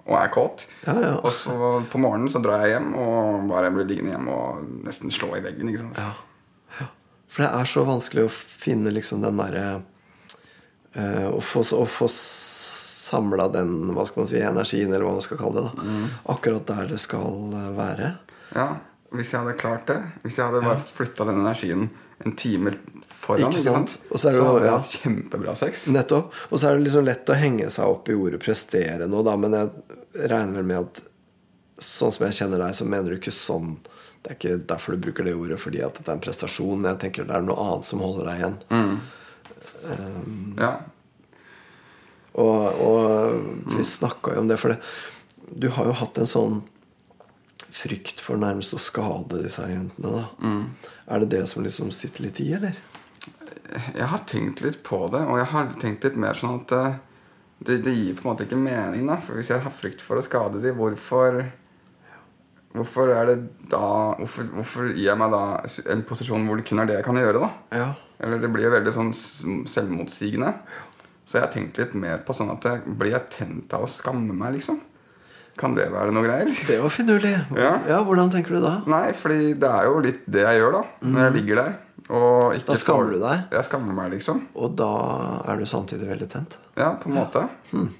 Og 0.04 0.18
er 0.20 0.28
kåt. 0.34 0.66
Ja, 0.84 0.94
ja. 1.00 1.12
Og 1.24 1.32
så 1.32 1.54
på 1.90 2.00
morgenen 2.02 2.28
så 2.28 2.42
drar 2.44 2.60
jeg 2.66 2.74
hjem 2.76 2.90
og 3.00 3.46
bare 3.48 3.70
blir 3.72 3.86
liggende 3.88 4.12
hjemme 4.12 4.34
og 4.36 4.66
nesten 4.84 5.12
slå 5.14 5.30
i 5.38 5.42
veggen. 5.44 5.70
Ikke 5.72 5.80
sant? 5.86 6.00
Ja. 6.02 6.88
For 7.34 7.42
det 7.46 7.50
er 7.56 7.66
så 7.66 7.82
vanskelig 7.88 8.26
å 8.28 8.30
finne 8.30 8.92
liksom 8.94 9.22
den 9.24 9.40
derre 9.40 9.62
eh, 10.94 11.26
Å 11.32 11.40
få, 11.42 11.64
å 11.74 11.86
få 11.88 12.06
samla 12.12 13.48
den 13.50 13.72
hva 13.96 14.04
skal 14.06 14.22
man 14.22 14.28
si, 14.30 14.38
energien, 14.44 14.92
eller 14.92 15.06
hva 15.08 15.16
man 15.16 15.24
skal 15.24 15.40
kalle 15.40 15.64
det. 15.64 15.72
da 15.72 15.88
Mm. 15.88 16.04
Akkurat 16.36 16.66
der 16.68 16.92
det 16.92 17.00
skal 17.02 17.50
være. 17.76 18.12
Ja, 18.54 18.68
Hvis 19.14 19.32
jeg 19.32 19.40
hadde 19.40 19.56
klart 19.58 19.86
det 19.90 19.98
Hvis 20.22 20.38
jeg 20.38 20.46
hadde 20.46 20.62
bare 20.64 20.82
flytta 20.86 21.26
den 21.26 21.40
energien 21.42 21.88
en 22.24 22.36
time 22.36 22.74
foran, 23.08 23.40
Ikke 23.48 23.58
ikke 23.58 23.62
sant? 23.64 23.98
Og 24.10 24.18
så 24.22 24.30
jo- 24.34 24.44
hadde 24.44 24.66
ja. 24.66 24.78
kjempebra 24.82 25.54
sex. 25.56 25.86
Nettopp. 25.88 26.32
Og 26.50 26.60
så 26.60 26.68
er 26.70 26.76
det 26.78 26.84
liksom 26.86 27.04
lett 27.08 27.26
å 27.32 27.34
henge 27.40 27.70
seg 27.70 27.84
opp 27.90 28.08
i 28.08 28.14
ordet 28.14 28.40
'prestere' 28.42 29.08
nå, 29.08 29.22
da, 29.24 29.36
men 29.36 29.52
jeg 29.52 29.70
regner 30.30 30.54
vel 30.60 30.64
med 30.64 30.78
at 30.78 31.02
sånn 31.80 32.12
som 32.12 32.26
jeg 32.26 32.34
kjenner 32.38 32.58
deg, 32.62 32.74
så 32.74 32.84
mener 32.86 33.10
du 33.10 33.16
ikke 33.18 33.32
sånn 33.34 33.78
Det 34.24 34.30
er 34.30 34.36
ikke 34.38 34.66
derfor 34.66 34.92
du 34.94 34.98
bruker 35.04 35.24
det 35.24 35.34
ordet, 35.36 35.58
fordi 35.60 35.82
at 35.84 35.94
det 35.98 36.08
er 36.08 36.12
en 36.14 36.20
prestasjon. 36.20 36.84
Jeg 36.88 36.98
tenker 36.98 37.24
det 37.28 37.34
er 37.36 37.42
noe 37.42 37.60
annet 37.60 37.84
som 37.84 37.98
holder 38.00 38.24
deg 38.24 38.38
igjen. 38.38 38.56
Mm. 38.70 39.00
Ja, 40.58 40.70
Og, 42.34 42.80
og 42.80 43.74
vi 43.76 43.84
snakka 43.84 44.32
jo 44.34 44.40
om 44.40 44.48
det, 44.48 44.56
for 44.58 44.72
det, 44.72 44.78
du 45.60 45.68
har 45.76 45.84
jo 45.86 45.92
hatt 45.92 46.18
en 46.18 46.26
sånn 46.26 46.62
frykt 47.74 48.22
for 48.22 48.38
nærmest 48.40 48.76
å 48.76 48.82
skade 48.82 49.42
disse 49.42 49.64
jentene. 49.66 50.10
da 50.12 50.46
Mm. 50.46 50.68
Er 51.08 51.24
det 51.24 51.30
det 51.34 51.46
som 51.50 51.64
liksom 51.64 51.90
sitter 51.92 52.28
litt 52.28 52.40
i, 52.40 52.52
eller? 52.54 52.76
Jeg 53.94 54.06
har 54.06 54.22
tenkt 54.30 54.62
litt 54.62 54.82
på 54.86 55.08
det, 55.10 55.24
og 55.26 55.38
jeg 55.40 55.50
har 55.50 55.74
tenkt 55.80 56.04
litt 56.06 56.16
mer 56.16 56.38
sånn 56.38 56.60
at 56.60 56.72
eh, 56.72 56.96
det, 57.64 57.78
det 57.82 57.94
gir 57.94 58.14
på 58.14 58.24
en 58.24 58.30
måte 58.32 58.46
ikke 58.46 58.60
mening. 58.60 59.06
da 59.08 59.18
For 59.22 59.38
Hvis 59.38 59.50
jeg 59.50 59.62
har 59.64 59.74
frykt 59.74 60.02
for 60.04 60.20
å 60.20 60.24
skade 60.24 60.62
dem, 60.62 60.76
hvorfor 60.78 61.44
Hvorfor 62.74 63.12
er 63.14 63.28
det 63.28 63.36
da 63.70 64.14
Hvorfor, 64.18 64.48
hvorfor 64.50 64.88
gir 64.90 65.06
jeg 65.06 65.18
meg 65.18 65.30
da 65.30 65.42
en 65.94 66.02
posisjon 66.06 66.46
hvor 66.48 66.58
det 66.58 66.66
kun 66.66 66.82
er 66.82 66.88
det 66.90 66.96
jeg 66.98 67.06
kan 67.06 67.20
gjøre? 67.20 67.44
da 67.44 67.78
Ja. 67.78 67.92
Eller 68.18 68.40
det 68.42 68.50
blir 68.54 68.70
veldig 68.70 68.92
sånn 68.94 69.12
selvmotsigende. 69.66 70.52
Så 71.26 71.38
jeg 71.38 71.44
har 71.44 71.52
tenkt 71.52 71.78
litt 71.80 71.94
mer 71.98 72.20
på 72.24 72.34
sånn 72.36 72.52
at 72.52 72.66
blir 72.86 73.10
jeg 73.14 73.30
tent 73.32 73.74
av 73.74 73.86
å 73.86 73.90
skamme 73.90 74.34
meg, 74.36 74.54
liksom? 74.58 74.78
Kan 75.60 75.76
det 75.76 75.86
være 75.92 76.10
noe 76.14 76.24
greier? 76.26 76.50
Det 76.66 76.76
var 76.82 76.92
finurlig. 76.92 77.32
Ja. 77.54 77.72
ja. 77.88 77.98
Hvordan 78.06 78.32
tenker 78.32 78.56
du 78.56 78.62
da? 78.64 78.76
Nei, 78.90 79.08
fordi 79.16 79.52
det 79.60 79.70
er 79.70 79.88
jo 79.88 79.98
litt 80.04 80.22
det 80.26 80.42
jeg 80.42 80.62
gjør, 80.62 80.78
da. 80.80 80.84
Når 81.06 81.26
jeg 81.26 81.34
ligger 81.38 81.60
der. 81.62 81.74
Og 82.10 82.56
ikke 82.56 82.72
Da 82.72 82.78
skammer 82.80 83.12
du 83.14 83.20
deg? 83.22 83.44
Jeg 83.54 83.68
skammer 83.68 83.96
meg, 83.96 84.10
liksom. 84.16 84.40
Og 84.58 84.74
da 84.76 84.94
er 85.48 85.60
du 85.60 85.68
samtidig 85.70 86.08
veldig 86.10 86.28
tent. 86.32 86.58
Ja, 86.76 86.94
på 87.00 87.10
en 87.10 87.20
måte. 87.20 87.46
Hmm. 87.70 87.92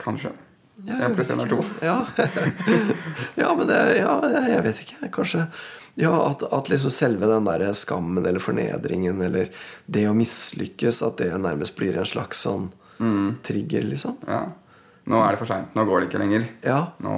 Kanskje. 0.00 0.32
Ja, 0.88 0.96
jeg 1.02 1.12
pluss 1.12 1.28
senere 1.28 1.44
én 1.44 1.52
er 1.52 1.52
to. 1.52 1.84
Ja. 1.84 1.98
ja, 3.42 3.52
men 3.52 3.68
det 3.68 3.78
Ja, 3.98 4.16
jeg 4.48 4.64
vet 4.64 4.82
ikke. 4.86 5.12
Kanskje 5.12 5.44
ja, 6.00 6.30
at, 6.30 6.42
at 6.52 6.68
liksom 6.70 6.90
selve 6.90 7.26
den 7.26 7.44
der 7.44 7.72
skammen 7.76 8.26
eller 8.26 8.40
fornedringen 8.40 9.20
eller 9.20 9.50
det 9.86 10.06
å 10.08 10.14
mislykkes, 10.16 11.02
at 11.04 11.18
det 11.20 11.32
nærmest 11.34 11.76
blir 11.76 11.98
en 11.98 12.08
slags 12.08 12.44
sånn 12.46 12.70
trigger, 13.44 13.86
liksom. 13.88 14.16
Ja. 14.28 14.44
Nå 15.08 15.20
er 15.24 15.32
det 15.32 15.40
for 15.40 15.48
seint. 15.48 15.74
Nå 15.74 15.84
går 15.88 16.02
det 16.02 16.06
ikke 16.10 16.20
lenger. 16.20 16.44
Ja. 16.66 16.80
Nå 17.02 17.14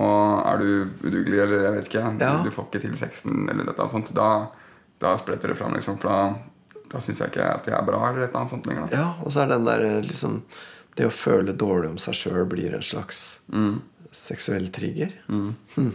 er 0.46 0.60
du 0.62 0.68
udugelig, 1.02 1.38
eller 1.44 1.64
jeg 1.66 1.72
vet 1.76 1.88
ikke. 1.90 2.04
Ja. 2.22 2.32
Du 2.44 2.50
får 2.54 2.68
ikke 2.68 2.82
til 2.84 2.94
sexen, 3.00 3.48
eller 3.50 3.66
noe 3.66 3.88
sånt. 3.90 4.12
Da, 4.16 4.28
da 5.02 5.16
spretter 5.20 5.52
det 5.52 5.58
fram, 5.58 5.74
liksom. 5.76 5.98
For 6.00 6.08
da, 6.08 6.18
da 6.92 7.02
syns 7.02 7.20
jeg 7.24 7.32
ikke 7.32 7.48
at 7.58 7.68
jeg 7.68 7.76
er 7.78 7.88
bra, 7.88 8.00
eller 8.12 8.28
annet 8.30 8.52
sånt 8.54 8.68
lenger. 8.70 8.86
Da. 8.86 9.00
Ja, 9.00 9.08
og 9.24 9.34
så 9.34 9.38
er 9.44 9.48
den 9.54 9.66
der 9.68 9.80
liksom 10.06 10.42
Det 10.92 11.06
å 11.08 11.12
føle 11.14 11.54
dårlig 11.56 11.88
om 11.88 11.98
seg 12.00 12.14
sjøl 12.18 12.44
blir 12.50 12.74
en 12.76 12.84
slags 12.84 13.40
seksuell 14.12 14.66
trigger. 14.68 15.14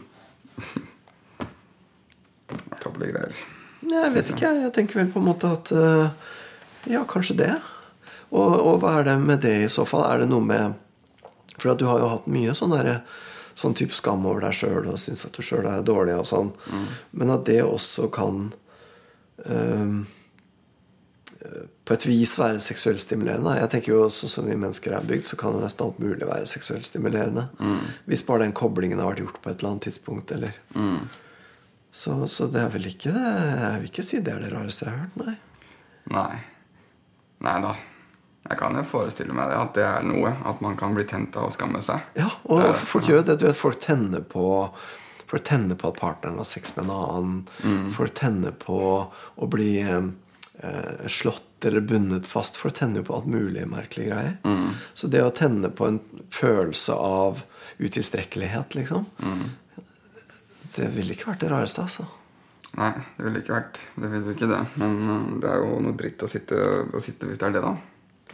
Tåpelige 2.81 3.13
greier. 3.13 3.35
Nei, 3.87 4.01
jeg 4.07 4.13
vet 4.15 4.31
ikke. 4.33 4.51
Jeg 4.63 4.73
tenker 4.75 5.01
vel 5.03 5.11
på 5.13 5.21
en 5.21 5.27
måte 5.27 5.51
at 5.53 5.71
eh, 5.75 6.33
Ja, 6.89 7.03
kanskje 7.09 7.37
det. 7.43 7.53
Og, 8.33 8.53
og 8.57 8.81
hva 8.81 8.97
er 8.99 9.07
det 9.11 9.15
med 9.21 9.43
det 9.45 9.53
i 9.63 9.69
så 9.71 9.85
fall? 9.87 10.05
Er 10.09 10.23
det 10.23 10.29
noe 10.31 10.43
med 10.43 10.75
For 11.57 11.75
du 11.75 11.85
har 11.89 11.99
jo 11.99 12.11
hatt 12.15 12.27
mye 12.31 12.53
sånn 12.57 12.75
derre 12.75 13.01
Sånn 13.57 13.73
type 13.73 13.95
skam 13.97 14.21
over 14.29 14.43
deg 14.45 14.53
sjøl 14.53 14.85
og 14.85 14.99
syns 15.01 15.23
at 15.25 15.33
du 15.33 15.41
sjøl 15.41 15.65
er 15.65 15.79
dårlig 15.81 16.13
og 16.13 16.27
sånn. 16.29 16.51
Men 17.17 17.31
at 17.33 17.47
det 17.47 17.63
også 17.65 18.05
kan 18.13 18.51
eh, 19.49 19.95
på 21.87 21.95
et 21.95 22.05
vis 22.05 22.35
være 22.37 22.59
seksuelt 22.61 23.01
stimulerende. 23.01 23.55
Jeg 23.57 23.71
tenker 23.73 23.93
jo 23.95 24.03
Sånn 24.13 24.29
som 24.29 24.45
vi 24.45 24.53
mennesker 24.59 24.93
er 24.93 25.07
bygd, 25.09 25.25
så 25.25 25.39
kan 25.41 25.55
det 25.57 25.63
nesten 25.65 25.87
alt 25.87 25.97
mulig 26.03 26.27
være 26.29 26.45
seksuelt 26.45 26.85
stimulerende. 26.85 27.47
Hvis 28.05 28.21
bare 28.27 28.43
den 28.45 28.53
koblingen 28.53 29.01
har 29.01 29.09
vært 29.09 29.23
gjort 29.25 29.41
på 29.41 29.49
et 29.49 29.57
eller 29.57 29.71
annet 29.73 29.87
tidspunkt. 29.89 30.31
Eller. 30.37 30.53
Så, 31.89 32.27
så 32.29 32.45
det 32.53 32.61
er 32.61 32.69
vel 32.69 32.85
ikke 32.91 33.09
det 33.15 33.25
Jeg 33.25 33.77
vil 33.81 33.89
ikke 33.89 34.03
si 34.05 34.19
det 34.21 34.33
er 34.35 34.43
det 34.45 34.53
rareste 34.53 34.85
jeg 34.85 34.93
har 34.93 35.05
hørt. 35.07 35.17
Nei. 35.23 35.35
Nei 37.41 37.57
da. 37.65 37.73
Jeg 38.49 38.57
kan 38.59 38.75
jo 38.79 38.83
forestille 38.87 39.33
meg 39.35 39.49
det, 39.51 39.57
at 39.59 39.73
det 39.75 39.83
er 39.83 40.05
noe. 40.07 40.29
At 40.47 40.61
man 40.63 40.77
kan 40.79 40.93
bli 40.95 41.03
tent 41.09 41.35
av 41.35 41.49
å 41.49 41.51
skamme 41.51 41.81
seg. 41.83 41.99
Ja, 42.15 42.29
og 42.47 42.61
Eh, 42.63 42.73
folk 42.73 43.09
gjør 43.09 43.25
det. 43.27 43.39
Du 43.41 43.45
vet, 43.49 43.57
folk 43.59 43.79
tenner 43.83 44.21
på 44.23 44.47
Folk 45.27 45.43
tenner 45.43 45.75
på 45.75 45.89
at 45.89 45.97
partneren 45.99 46.37
har 46.39 46.45
sex 46.47 46.71
med 46.77 46.85
en 46.85 46.91
annen. 46.95 47.91
Folk 47.91 48.13
tenner 48.15 48.53
på 48.55 48.77
å 49.35 49.47
bli 49.51 49.81
eh, 49.83 50.05
slått 51.11 51.65
eller 51.67 51.81
bundet 51.83 52.23
fast. 52.29 52.55
Folk 52.55 52.77
tenner 52.77 53.03
på 53.03 53.11
alt 53.17 53.27
mulig 53.27 53.65
merkelige 53.67 54.13
greier. 54.13 54.37
Så 54.93 55.09
det 55.11 55.19
å 55.25 55.33
tenne 55.35 55.67
på 55.67 55.83
en 55.89 55.99
følelse 56.31 56.95
av 56.95 57.41
utilstrekkelighet, 57.77 58.75
liksom 58.79 59.03
Det 60.77 60.87
ville 60.95 61.11
ikke 61.17 61.31
vært 61.33 61.43
det 61.43 61.51
rareste, 61.51 61.81
altså. 61.83 62.07
Nei, 62.77 62.93
det 63.17 63.25
ville 63.25 63.39
ikke 63.41 63.55
vært 63.57 63.79
Det 63.97 64.09
ville 64.13 64.33
ikke 64.35 64.49
det. 64.51 64.63
Men 64.79 64.97
øh, 65.09 65.27
det 65.41 65.49
er 65.51 65.63
jo 65.63 65.77
noe 65.81 65.95
dritt 65.97 66.23
å 66.23 66.27
sitte, 66.29 66.55
å 66.93 67.01
sitte 67.03 67.27
hvis 67.27 67.39
det 67.41 67.47
er 67.49 67.55
det, 67.57 67.63
da. 67.65 67.75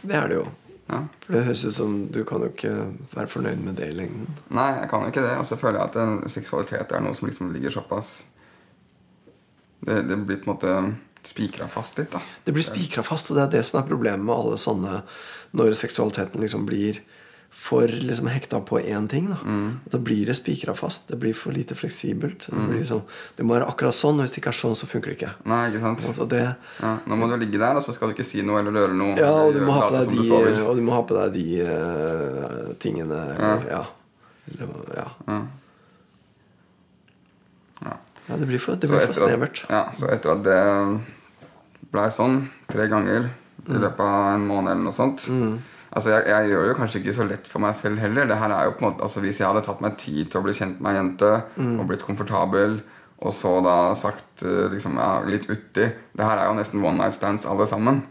Det 0.04 0.18
er 0.18 0.30
det 0.30 0.38
jo. 0.42 0.44
Ja. 0.90 1.00
For 1.24 1.36
det 1.36 1.44
høres 1.46 1.64
ut 1.64 1.76
som 1.76 1.94
du 2.12 2.20
kan 2.28 2.44
jo 2.44 2.50
ikke 2.52 2.74
være 3.14 3.30
fornøyd 3.32 3.62
med 3.64 3.78
det 3.80 3.88
i 3.88 3.96
lengden. 3.96 4.28
Nei, 4.52 4.68
jeg 4.82 4.90
kan 4.90 5.04
jo 5.04 5.12
ikke 5.12 5.24
det. 5.24 5.32
Og 5.40 5.48
så 5.48 5.58
føler 5.60 5.80
jeg 5.80 5.92
at 5.92 5.98
en 6.02 6.18
seksualitet 6.32 6.92
er 6.92 7.04
noe 7.04 7.16
som 7.16 7.28
liksom 7.28 7.52
ligger 7.54 7.74
såpass 7.80 8.14
Det, 9.84 9.98
det 10.08 10.16
blir 10.16 10.38
på 10.40 10.48
en 10.48 10.54
måte 10.54 10.74
spikra 11.24 11.66
fast 11.68 11.98
litt, 11.98 12.12
da. 12.12 12.20
Det 12.44 12.52
blir 12.52 12.64
spikra 12.64 13.02
fast, 13.04 13.30
og 13.30 13.36
det 13.36 13.42
er 13.42 13.50
det 13.56 13.64
som 13.66 13.78
er 13.80 13.88
problemet 13.88 14.24
med 14.24 14.34
alle 14.34 14.60
sånne 14.60 15.02
Når 15.56 15.76
seksualiteten 15.76 16.40
liksom 16.40 16.64
blir 16.68 17.00
for 17.54 17.88
liksom 17.88 18.26
hekta 18.28 18.60
på 18.60 18.80
én 18.82 19.06
ting. 19.08 19.28
Da 19.30 19.38
Da 19.90 19.98
blir 19.98 20.26
det 20.26 20.34
spikra 20.36 20.74
fast. 20.74 21.08
Det 21.08 21.16
blir 21.16 21.34
for 21.34 21.52
lite 21.52 21.74
fleksibelt. 21.74 22.48
Det, 22.50 22.66
blir 22.68 22.84
sånn, 22.84 23.02
det 23.36 23.46
må 23.46 23.54
være 23.54 23.68
akkurat 23.70 23.94
sånn, 23.94 24.18
og 24.18 24.26
hvis 24.26 24.34
det 24.34 24.42
ikke 24.42 24.50
er 24.52 24.58
sånn, 24.58 24.74
så 24.76 24.88
funker 24.90 25.12
det 25.12 25.16
ikke. 25.20 25.30
Nei, 25.48 25.60
ikke 25.70 25.80
sant? 25.84 26.04
Altså 26.10 26.26
det, 26.28 26.42
Ja, 26.82 26.92
nå 27.06 27.16
må 27.16 27.28
du 27.30 27.36
ligge 27.40 27.60
der, 27.62 27.78
og 27.78 27.86
så 27.86 27.94
skal 27.94 28.10
du 28.10 28.16
ikke 28.16 28.26
si 28.26 28.42
noe 28.42 28.58
eller 28.60 28.74
røre 28.74 28.96
noe. 28.98 29.14
ja, 29.16 29.30
og 29.32 29.54
du 29.54 29.62
må 29.64 29.76
ha 29.78 29.88
på 29.88 29.96
deg 29.96 30.12
de, 30.12 30.62
og 30.64 30.76
du 30.76 30.82
må 30.84 30.96
ha 30.96 31.02
på 31.08 31.16
deg 31.20 31.36
de 31.38 31.46
uh, 31.64 32.72
tingene 32.82 33.20
eller, 33.36 33.68
ja. 33.70 33.84
Ja. 34.58 34.66
Ja. 34.98 35.38
Ja. 37.84 38.36
det 38.36 38.46
blir 38.48 38.60
for, 38.60 38.76
det 38.76 38.90
blir 38.90 39.06
for 39.06 39.16
snevert. 39.16 39.62
at-. 39.64 39.70
Ja, 39.72 39.84
så 39.96 40.10
etter 40.12 40.34
at 40.34 40.42
det 40.44 40.58
blei 41.94 42.08
sånn 42.12 42.42
tre 42.68 42.88
ganger 42.92 43.30
i 43.64 43.78
løpet 43.78 44.02
av 44.04 44.34
en 44.34 44.44
måned 44.48 44.74
eller 44.74 44.84
noe 44.90 44.96
sånt 44.96 45.24
Altså, 45.94 46.10
jeg, 46.10 46.24
jeg 46.26 46.50
gjør 46.50 46.64
det 46.64 46.72
jo 46.72 46.76
kanskje 46.80 47.00
ikke 47.00 47.14
så 47.14 47.24
lett 47.28 47.48
for 47.50 47.62
meg 47.62 47.76
selv 47.78 48.02
heller. 48.02 48.26
Det 48.26 48.38
her 48.40 48.50
er 48.50 48.66
jo 48.66 48.74
på 48.74 48.82
en 48.82 48.88
måte, 48.88 49.06
altså 49.06 49.22
Hvis 49.22 49.38
jeg 49.40 49.46
hadde 49.46 49.62
tatt 49.66 49.82
meg 49.84 49.96
tid 50.00 50.26
til 50.26 50.40
å 50.40 50.44
bli 50.46 50.54
kjent 50.58 50.80
med 50.82 50.90
ei 50.90 50.98
jente 50.98 51.30
og 51.62 51.84
blitt 51.90 52.02
komfortabel, 52.06 52.80
og 53.24 53.32
så 53.32 53.52
da 53.64 53.76
sagt 53.96 54.42
eh, 54.44 54.66
liksom, 54.72 54.98
ja, 55.00 55.22
litt 55.24 55.46
uti 55.48 55.84
Det 55.86 56.24
her 56.26 56.40
er 56.42 56.48
jo 56.50 56.56
nesten 56.58 56.82
one 56.82 56.98
night 56.98 57.14
stands 57.16 57.46
alle 57.46 57.66
sammen. 57.70 58.02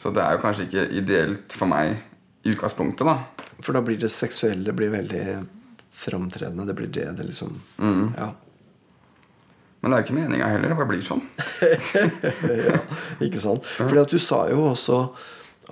Så 0.00 0.10
det 0.16 0.24
er 0.24 0.34
jo 0.38 0.42
kanskje 0.42 0.66
ikke 0.66 0.86
ideelt 0.96 1.54
for 1.54 1.70
meg 1.70 1.92
i 2.46 2.54
utgangspunktet, 2.54 3.06
da. 3.06 3.46
For 3.60 3.76
da 3.76 3.82
blir 3.84 4.00
det 4.00 4.10
seksuelle 4.12 4.72
blir 4.76 4.90
veldig 4.94 5.22
framtredende. 5.96 6.66
Det 6.66 6.74
blir 6.78 6.90
det 6.92 7.12
det 7.20 7.28
liksom 7.30 7.54
Ja. 8.16 8.32
Men 9.80 9.92
det 9.92 9.96
er 9.96 10.00
jo 10.00 10.06
ikke 10.06 10.16
meninga 10.16 10.46
heller. 10.50 10.72
Det 10.72 10.76
bare 10.78 10.88
blir 10.88 11.02
sånn. 11.04 11.20
ja, 12.66 12.78
ikke 13.22 13.38
sant? 13.42 13.66
Fordi 13.76 14.00
at 14.02 14.10
du 14.10 14.18
sa 14.18 14.46
jo 14.50 14.64
også 14.72 15.02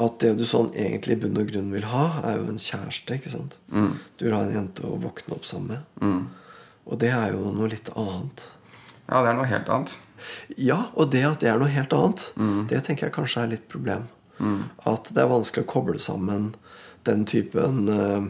at 0.00 0.16
det 0.22 0.32
du 0.38 0.44
sånn 0.48 0.72
egentlig 0.74 1.14
i 1.16 1.20
bunn 1.22 1.36
og 1.38 1.50
grunn 1.52 1.68
vil 1.74 1.84
ha, 1.86 2.06
er 2.26 2.40
jo 2.40 2.48
en 2.50 2.58
kjæreste. 2.58 3.14
ikke 3.14 3.30
sant? 3.30 3.58
Du 4.18 4.24
vil 4.26 4.34
ha 4.34 4.40
en 4.42 4.54
jente 4.56 4.82
å 4.88 4.96
våkne 4.98 5.36
opp 5.36 5.44
sammen 5.46 5.76
med. 5.76 6.26
Og 6.84 6.98
det 7.00 7.12
er 7.14 7.30
jo 7.32 7.52
noe 7.54 7.68
litt 7.70 7.88
annet. 7.96 8.48
Ja, 9.08 9.20
det 9.22 9.30
er 9.30 9.38
noe 9.38 9.46
helt 9.48 9.68
annet. 9.70 9.98
Ja, 10.56 10.78
og 10.96 11.10
det 11.12 11.22
at 11.28 11.40
det 11.44 11.50
er 11.52 11.58
noe 11.60 11.68
helt 11.70 11.92
annet, 11.92 12.30
det 12.70 12.82
tenker 12.86 13.06
jeg 13.06 13.14
kanskje 13.14 13.42
er 13.44 13.52
litt 13.54 13.68
problem. 13.68 14.08
At 14.84 15.12
det 15.14 15.22
er 15.22 15.30
vanskelig 15.30 15.64
å 15.66 15.70
koble 15.70 15.98
sammen 16.02 16.54
den 17.04 17.22
typen 17.28 17.84
uh, 17.92 18.24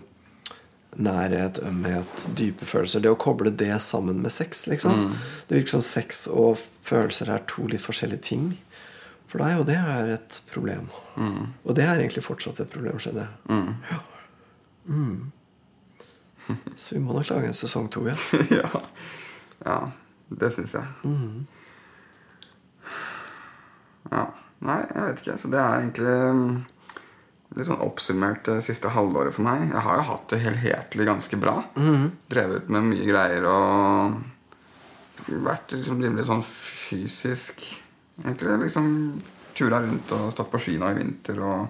nærhet, 0.98 1.58
ømhet, 1.64 2.28
dype 2.38 2.66
følelser. 2.66 3.00
Det 3.02 3.10
å 3.10 3.18
koble 3.18 3.50
det 3.50 3.72
sammen 3.82 4.20
med 4.22 4.30
sex, 4.34 4.66
liksom. 4.70 5.14
Det 5.48 5.56
virker 5.56 5.78
som 5.78 5.82
sex 5.86 6.26
og 6.28 6.58
følelser 6.86 7.30
er 7.34 7.42
to 7.50 7.66
litt 7.70 7.82
forskjellige 7.82 8.22
ting. 8.28 8.44
For 9.34 9.42
deg, 9.42 9.56
og 9.58 9.64
det 9.66 9.74
er 9.74 10.12
et 10.14 10.36
problem. 10.46 10.84
Og 11.18 11.74
det 11.74 11.82
er 11.82 11.98
egentlig 11.98 12.22
fortsatt 12.22 12.60
et 12.62 12.70
problem, 12.70 13.00
skjønner 13.02 13.24
jeg. 13.26 13.72
Ja. 13.90 13.98
Mm. 14.86 15.32
Så 16.78 16.94
vi 16.94 17.00
må 17.02 17.16
nok 17.16 17.32
lage 17.32 17.48
en 17.50 17.56
sesong 17.58 17.88
to, 17.90 18.04
igjen. 18.06 18.46
ja. 18.60 18.70
ja, 19.66 19.76
det 20.30 20.52
syns 20.54 20.76
jeg. 20.78 21.10
Ja. 24.12 24.22
Nei, 24.64 24.78
jeg 24.86 25.02
vet 25.02 25.24
ikke. 25.24 25.36
Så 25.42 25.50
det 25.50 25.58
er 25.58 25.82
egentlig 25.82 26.14
mm, 26.38 26.56
litt 27.58 27.68
sånn 27.72 27.82
oppsummert 27.82 28.46
det 28.46 28.60
siste 28.68 28.94
halvåret 28.94 29.34
for 29.34 29.50
meg. 29.50 29.66
Jeg 29.66 29.82
har 29.88 29.98
jo 29.98 30.08
hatt 30.12 30.30
det 30.30 30.44
helhetlig 30.46 31.10
ganske 31.10 31.42
bra. 31.42 31.58
Drevet 32.30 32.70
med 32.70 32.86
mye 32.92 33.10
greier 33.10 33.50
og 33.50 35.42
vært 35.42 35.74
liksom 35.74 35.98
rimelig 36.06 36.30
sånn 36.30 36.46
fysisk 36.46 37.66
Egentlig 38.22 38.58
liksom 38.68 39.22
tura 39.54 39.80
rundt 39.82 40.12
og 40.14 40.30
stått 40.34 40.50
på 40.52 40.60
ski 40.62 40.76
nå 40.78 40.88
i 40.92 40.98
vinter 41.00 41.38
og 41.42 41.68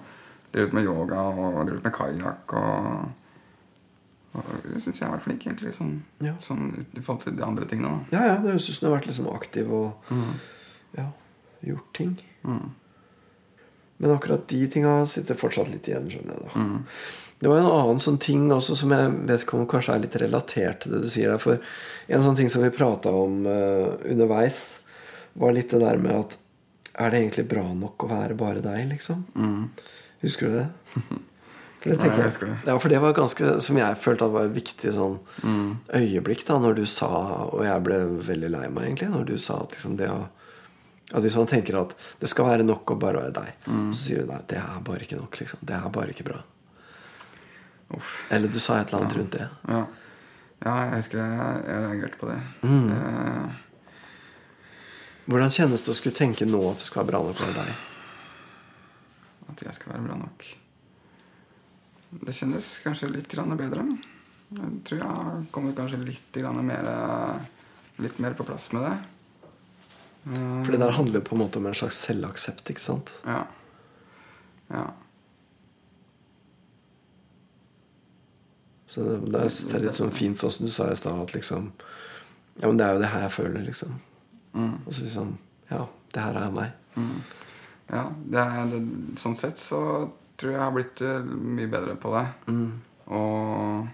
drevet 0.55 0.73
med 0.77 0.85
yoga 0.85 1.23
og 1.33 1.67
drevet 1.69 1.85
med 1.85 1.93
kajakk 1.97 2.53
og 2.61 3.05
og 4.35 4.43
Jeg 4.73 4.81
syns 4.83 4.99
jeg 4.99 5.07
har 5.07 5.13
vært 5.15 5.23
flink, 5.29 5.45
egentlig. 5.47 5.71
Sånn, 5.77 5.93
Ja. 6.21 6.33
sånn 6.43 6.85
i 6.99 7.01
forhold 7.01 7.23
til 7.23 7.37
de 7.37 7.45
andre 7.47 7.65
tingene. 7.71 8.01
da. 8.11 8.17
Ja, 8.19 8.27
ja, 8.27 8.37
det 8.43 8.51
høres 8.51 8.69
ut 8.69 8.75
som 8.75 8.89
du 8.89 8.91
har 8.93 8.99
vært 9.01 9.07
liksom 9.07 9.29
aktiv 9.31 9.71
og 9.71 9.95
ja, 10.99 11.05
gjort 11.63 11.93
ting. 11.95 12.17
Men 12.43 14.11
akkurat 14.11 14.49
de 14.51 14.67
tinga 14.69 15.07
sitter 15.07 15.39
fortsatt 15.39 15.71
litt 15.71 15.87
igjen, 15.87 16.11
skjønner 16.11 16.35
jeg. 16.35 16.51
da 16.51 16.67
Det 17.39 17.49
var 17.49 17.59
en 17.61 17.71
annen 17.71 18.01
sånn 18.03 18.19
ting 18.19 18.51
også 18.51 18.75
som 18.77 18.91
jeg 18.91 19.13
vet 19.31 19.45
ikke 19.47 19.55
om 19.61 19.69
kanskje 19.71 19.95
er 19.95 20.03
litt 20.03 20.17
relatert 20.17 20.81
til 20.83 20.93
det 20.97 21.03
du 21.03 21.09
sier 21.09 21.31
der. 21.31 21.39
For 21.39 21.61
en 22.09 22.21
sånn 22.27 22.37
ting 22.37 22.51
som 22.51 22.63
vi 22.63 22.71
prata 22.75 23.11
om 23.15 23.47
uh, 23.47 23.95
underveis, 24.11 24.81
var 25.35 25.53
litt 25.57 25.70
det 25.75 25.81
der 25.83 25.97
med 25.99 26.14
at 26.16 26.38
Er 26.94 27.11
det 27.11 27.18
egentlig 27.25 27.49
bra 27.51 27.62
nok 27.75 28.05
å 28.07 28.09
være 28.11 28.35
bare 28.38 28.61
deg, 28.62 28.85
liksom? 28.92 29.25
Husker 30.23 30.47
du 30.51 30.59
det? 30.61 30.66
For 31.85 31.90
det 31.90 31.97
Ja, 31.99 32.03
tenker 32.05 32.20
jeg 32.23 32.31
jeg, 32.33 32.40
det. 32.49 32.59
ja, 32.70 32.75
for 32.81 32.88
det 32.88 32.99
var 33.03 33.12
ganske 33.12 33.49
Som 33.61 33.77
jeg 33.77 33.97
følte 34.01 34.25
at 34.25 34.33
var 34.33 34.47
et 34.47 34.55
viktig 34.57 34.92
sånn 34.94 35.18
øyeblikk 35.92 36.47
da 36.49 36.57
Når 36.62 36.79
du 36.79 36.85
sa 36.88 37.09
Og 37.51 37.61
jeg 37.66 37.83
ble 37.85 37.99
veldig 38.31 38.49
lei 38.55 38.68
meg 38.73 38.87
egentlig 38.87 39.11
Når 39.12 39.27
du 39.29 39.35
sa 39.42 39.59
at 39.61 39.75
liksom 39.75 39.99
det 40.01 40.09
å 40.09 40.23
At 41.12 41.20
hvis 41.27 41.37
man 41.37 41.51
tenker 41.51 41.77
at 41.83 41.92
det 42.23 42.31
skal 42.33 42.47
være 42.49 42.64
nok 42.64 42.94
å 42.94 42.97
bare 43.03 43.20
være 43.27 43.35
deg 43.37 43.68
Så 43.92 44.01
sier 44.07 44.23
du 44.25 44.31
nei, 44.33 44.40
det 44.49 44.62
er 44.62 44.81
bare 44.87 45.05
ikke 45.05 45.18
nok 45.20 45.37
liksom 45.42 45.61
Det 45.68 45.77
er 45.77 45.92
bare 45.99 46.14
ikke 46.16 46.25
bra 46.31 46.40
Uff. 47.94 48.14
Eller 48.33 48.49
du 48.49 48.57
sa 48.64 48.79
et 48.81 48.88
eller 48.88 49.03
annet 49.05 49.18
rundt 49.18 49.37
det 49.37 49.44
Ja. 49.68 49.83
ja, 50.64 50.77
jeg 50.88 51.03
husker 51.03 51.20
jeg, 51.20 51.59
jeg 51.68 51.83
reagerte 51.85 52.18
på 52.23 52.31
det. 52.31 52.38
Eh, 52.64 53.59
Hvordan 55.25 55.53
kjennes 55.53 55.85
det 55.85 55.93
å 55.93 55.97
skulle 55.97 56.17
tenke 56.17 56.45
nå 56.45 56.61
At 56.69 56.83
det 56.83 56.89
skal 56.91 57.03
være 57.03 57.13
bra 57.15 57.21
nok 57.25 57.39
for 57.41 57.59
deg 57.63 57.75
at 59.55 59.65
jeg 59.69 59.77
skal 59.79 59.95
være 59.95 60.07
bra 60.09 60.19
nok. 60.19 60.47
Det 62.25 62.35
kjennes 62.35 62.69
kanskje 62.85 63.11
litt 63.13 63.35
bedre. 63.35 63.87
Jeg 64.55 64.71
tror 64.87 65.01
jeg 65.01 65.47
kommer 65.55 65.75
kanskje 65.77 66.03
litt 66.05 66.39
mer, 66.63 66.91
litt 68.03 68.19
mer 68.23 68.35
på 68.39 68.47
plass 68.47 68.71
med 68.75 68.87
det. 68.87 68.97
For 70.25 70.73
det 70.73 70.81
der 70.81 70.97
handler 70.97 71.21
jo 71.21 71.27
på 71.29 71.37
en 71.37 71.43
måte 71.45 71.61
om 71.61 71.67
en 71.69 71.77
slags 71.77 72.01
selvaksept, 72.07 72.71
ikke 72.71 72.81
sant? 72.83 73.17
Ja. 73.27 73.43
Ja. 74.73 74.87
Så 78.89 79.03
det, 79.03 79.19
det, 79.27 79.43
er, 79.43 79.51
det 79.51 79.77
er 79.77 79.85
litt 79.85 79.99
sånn 79.99 80.15
fint 80.15 80.39
sånn 80.39 80.55
som 80.55 80.67
du 80.67 80.73
sa 80.73 80.89
i 80.89 80.97
stad, 80.97 81.19
at 81.19 81.35
liksom 81.35 81.73
Ja, 82.63 82.69
men 82.69 82.79
det 82.79 82.87
er 82.87 82.95
jo 82.95 83.03
det 83.03 83.11
her 83.11 83.27
jeg 83.27 83.35
føler, 83.35 83.65
liksom. 83.67 83.99
Og 84.55 84.90
så 84.95 85.03
liksom 85.07 85.37
Ja, 85.71 85.87
det 86.14 86.23
her 86.23 86.37
er 86.45 86.51
meg. 86.55 86.73
Ja, 87.90 88.05
det 88.31 88.38
er, 88.40 88.64
det, 88.71 88.81
sånn 89.21 89.35
sett 89.37 89.59
så 89.61 89.81
tror 90.38 90.51
jeg 90.51 90.57
jeg 90.59 90.64
har 90.64 90.73
blitt 90.75 91.01
eh, 91.05 91.21
mye 91.27 91.69
bedre 91.71 91.95
på 92.01 92.11
det. 92.14 92.25
Og 93.07 93.87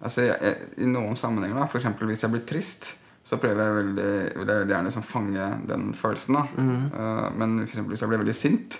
altså, 0.00 0.22
jeg, 0.26 0.36
jeg, 0.42 0.68
I 0.84 0.88
noen 0.90 1.16
sammenhenger, 1.18 1.58
da, 1.60 1.66
f.eks. 1.68 1.86
hvis 2.00 2.22
jeg 2.24 2.32
blir 2.32 2.44
trist, 2.48 2.92
så 3.22 3.36
prøver 3.38 3.60
jeg 3.62 3.74
veldig, 3.76 4.06
vil 4.34 4.48
jeg 4.50 4.58
veldig 4.62 4.72
gjerne 4.74 4.88
liksom 4.88 5.04
fange 5.06 5.48
den 5.70 5.84
følelsen. 5.94 6.34
da 6.34 6.44
Eh, 6.56 7.28
Men 7.38 7.58
for 7.60 7.68
eksempel 7.68 7.92
hvis 7.94 8.00
jeg 8.02 8.10
blir 8.10 8.22
veldig 8.24 8.34
sint, 8.34 8.78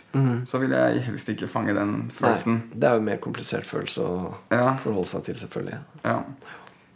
så 0.51 0.59
vil 0.63 0.71
jeg 0.75 1.03
helst 1.07 1.29
ikke 1.35 1.47
fange 1.51 1.75
den 1.77 2.09
følelsen. 2.11 2.57
Nei, 2.65 2.79
det 2.81 2.89
er 2.89 2.97
jo 2.97 3.03
en 3.05 3.11
mer 3.11 3.21
komplisert 3.23 3.67
følelse 3.69 4.03
å 4.03 4.35
Ja. 4.51 4.77
forholde 4.83 5.07
seg 5.13 5.25
til, 5.29 5.39
selvfølgelig. 5.45 5.79
Ja. 6.05 6.23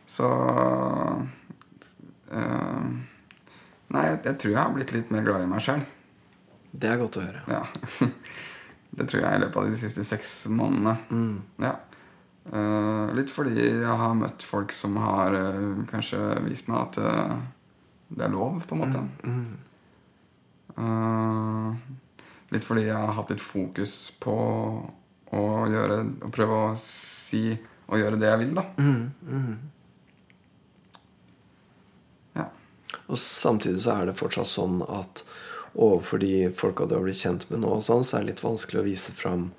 Så 0.06 0.26
eh, 2.32 2.88
Nei, 3.94 4.04
jeg, 4.08 4.20
jeg 4.26 4.38
tror 4.42 4.52
jeg 4.52 4.60
har 4.60 4.74
blitt 4.74 4.94
litt 4.96 5.12
mer 5.14 5.26
glad 5.26 5.44
i 5.44 5.50
meg 5.50 5.62
sjøl. 5.62 5.82
Det 6.76 6.90
er 6.90 7.00
godt 7.00 7.18
å 7.20 7.26
høre. 7.26 7.42
Ja. 7.50 7.64
Det 8.96 9.04
tror 9.10 9.20
jeg 9.20 9.36
i 9.36 9.40
løpet 9.42 9.58
av 9.60 9.66
de 9.68 9.76
siste 9.76 10.04
seks 10.08 10.30
månedene. 10.48 10.94
Ja. 11.60 11.74
Uh, 12.46 13.10
litt 13.18 13.32
fordi 13.34 13.58
jeg 13.58 13.96
har 14.00 14.14
møtt 14.16 14.44
folk 14.46 14.72
som 14.72 14.94
har 15.02 15.34
uh, 15.34 15.82
kanskje 15.90 16.20
vist 16.46 16.70
meg 16.70 16.78
at 16.78 16.98
uh, 17.02 17.34
det 18.08 18.24
er 18.24 18.32
lov, 18.32 18.62
på 18.64 18.76
en 18.76 18.82
måte. 18.84 19.02
Eh, 20.76 21.70
litt 22.52 22.66
fordi 22.66 22.86
jeg 22.86 22.96
har 22.96 23.14
hatt 23.16 23.32
litt 23.32 23.42
fokus 23.42 23.94
på 24.22 24.34
å 25.36 25.44
gjøre 25.72 25.96
Å 26.26 26.28
prøve 26.32 26.58
å 26.68 26.74
si 26.78 27.48
og 27.86 27.98
gjøre 27.98 28.18
det 28.20 28.28
jeg 28.28 28.42
vil, 28.44 28.52
da. 28.58 28.66
Ja. 28.78 29.46
Og 33.06 33.20
samtidig 33.20 33.84
så 33.84 34.00
er 34.00 34.10
det 34.10 34.18
fortsatt 34.18 34.50
sånn 34.50 34.80
at 34.82 35.22
overfor 35.76 36.18
de 36.22 36.48
folka 36.56 36.86
du 36.88 36.96
har 36.96 37.04
blitt 37.04 37.20
kjent 37.20 37.46
med 37.50 37.62
nå, 37.62 37.78
sånn, 37.84 38.04
så 38.04 38.18
er 38.18 38.24
det 38.24 38.34
litt 38.34 38.44
vanskelig 38.44 38.82
å 38.82 38.86
vise 38.86 39.14
fram 39.14 39.50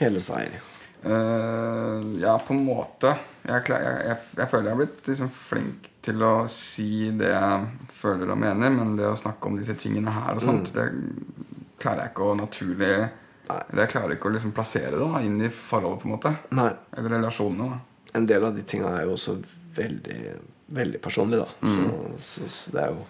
hele 0.00 0.22
seg. 0.24 0.58
Uh, 1.02 2.14
ja, 2.22 2.36
på 2.38 2.54
en 2.54 2.64
måte. 2.64 3.14
Jeg, 3.42 3.64
jeg, 3.68 3.94
jeg, 4.06 4.18
jeg 4.38 4.50
føler 4.50 4.70
jeg 4.70 4.74
har 4.74 4.80
blitt 4.84 5.08
liksom 5.10 5.32
flink 5.34 5.88
til 6.02 6.22
å 6.22 6.34
si 6.50 7.10
det 7.18 7.30
jeg 7.32 7.88
føler 7.90 8.30
og 8.30 8.38
mener, 8.38 8.70
men 8.74 8.94
det 8.98 9.08
å 9.10 9.18
snakke 9.18 9.50
om 9.50 9.58
disse 9.58 9.74
tingene 9.78 10.14
her 10.14 10.38
og 10.38 10.44
sånt, 10.44 10.72
det 10.74 10.88
klarer 11.82 12.06
jeg 12.06 12.14
ikke 12.14 12.28
å 12.30 12.38
naturlig 12.38 12.92
Det 13.74 13.86
klarer 13.90 14.12
jeg 14.12 14.20
ikke 14.20 14.30
å 14.30 14.34
liksom 14.36 14.54
plassere 14.54 14.94
det 14.94 15.02
da, 15.02 15.22
inn 15.26 15.40
i 15.42 15.50
forholdet, 15.52 16.02
på 16.02 16.08
en 16.08 16.14
måte. 16.14 16.32
Nei. 16.54 16.70
Eller 16.96 17.16
relasjonene. 17.18 17.74
da. 17.74 18.08
En 18.18 18.28
del 18.28 18.46
av 18.46 18.54
de 18.56 18.62
tinga 18.66 18.94
er 18.96 19.08
jo 19.08 19.16
også 19.16 19.36
veldig, 19.76 20.20
veldig 20.74 21.00
personlig, 21.04 21.38
da. 21.42 21.48
Så, 21.68 21.90
så, 22.18 22.48
så 22.48 22.72
det 22.76 22.82
er 22.86 22.94
jo 22.94 23.04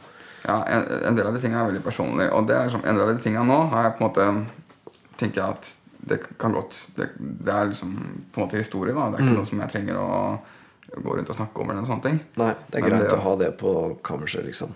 Ja, 0.45 0.57
en, 0.67 0.87
en 1.07 1.15
del 1.17 1.27
av 1.29 1.35
de 1.37 1.41
tingene 1.41 1.61
er 1.63 1.69
veldig 1.71 1.85
personlige. 1.85 2.33
Og 2.35 2.47
det 2.49 2.57
er 2.57 2.65
liksom, 2.67 2.83
en 2.85 2.97
del 2.99 3.09
av 3.09 3.15
de 3.17 3.23
tingene 3.23 3.45
nå 3.47 3.61
har 3.71 3.85
jeg 3.87 3.93
på 3.99 4.03
en 4.03 4.09
måte 4.09 4.27
tenker 5.21 5.41
jeg 5.43 5.49
at 5.57 5.69
det 6.03 6.17
kan 6.43 6.51
godt 6.57 6.75
Det, 6.97 7.07
det 7.47 7.53
er 7.55 7.69
liksom 7.71 7.93
på 8.35 8.41
en 8.41 8.47
måte 8.49 8.59
historie. 8.59 8.93
da 8.97 9.05
Det 9.13 9.21
er 9.21 9.29
ikke 9.29 9.37
noe 9.39 9.47
som 9.47 9.61
jeg 9.63 9.71
trenger 9.71 10.01
å 10.03 10.09
gå 10.99 11.15
rundt 11.17 11.31
og 11.31 11.37
snakke 11.39 11.63
om. 11.63 11.71
eller 11.71 11.79
noen 11.81 11.87
sånne 11.93 12.03
ting 12.09 12.19
Nei, 12.43 12.51
det 12.71 12.81
er 12.81 12.83
Men 12.83 12.91
greit 12.91 13.07
det- 13.09 13.19
å 13.19 13.23
ha 13.23 13.37
det 13.45 13.53
på 13.63 13.71
kammerset, 14.03 14.45
liksom. 14.45 14.75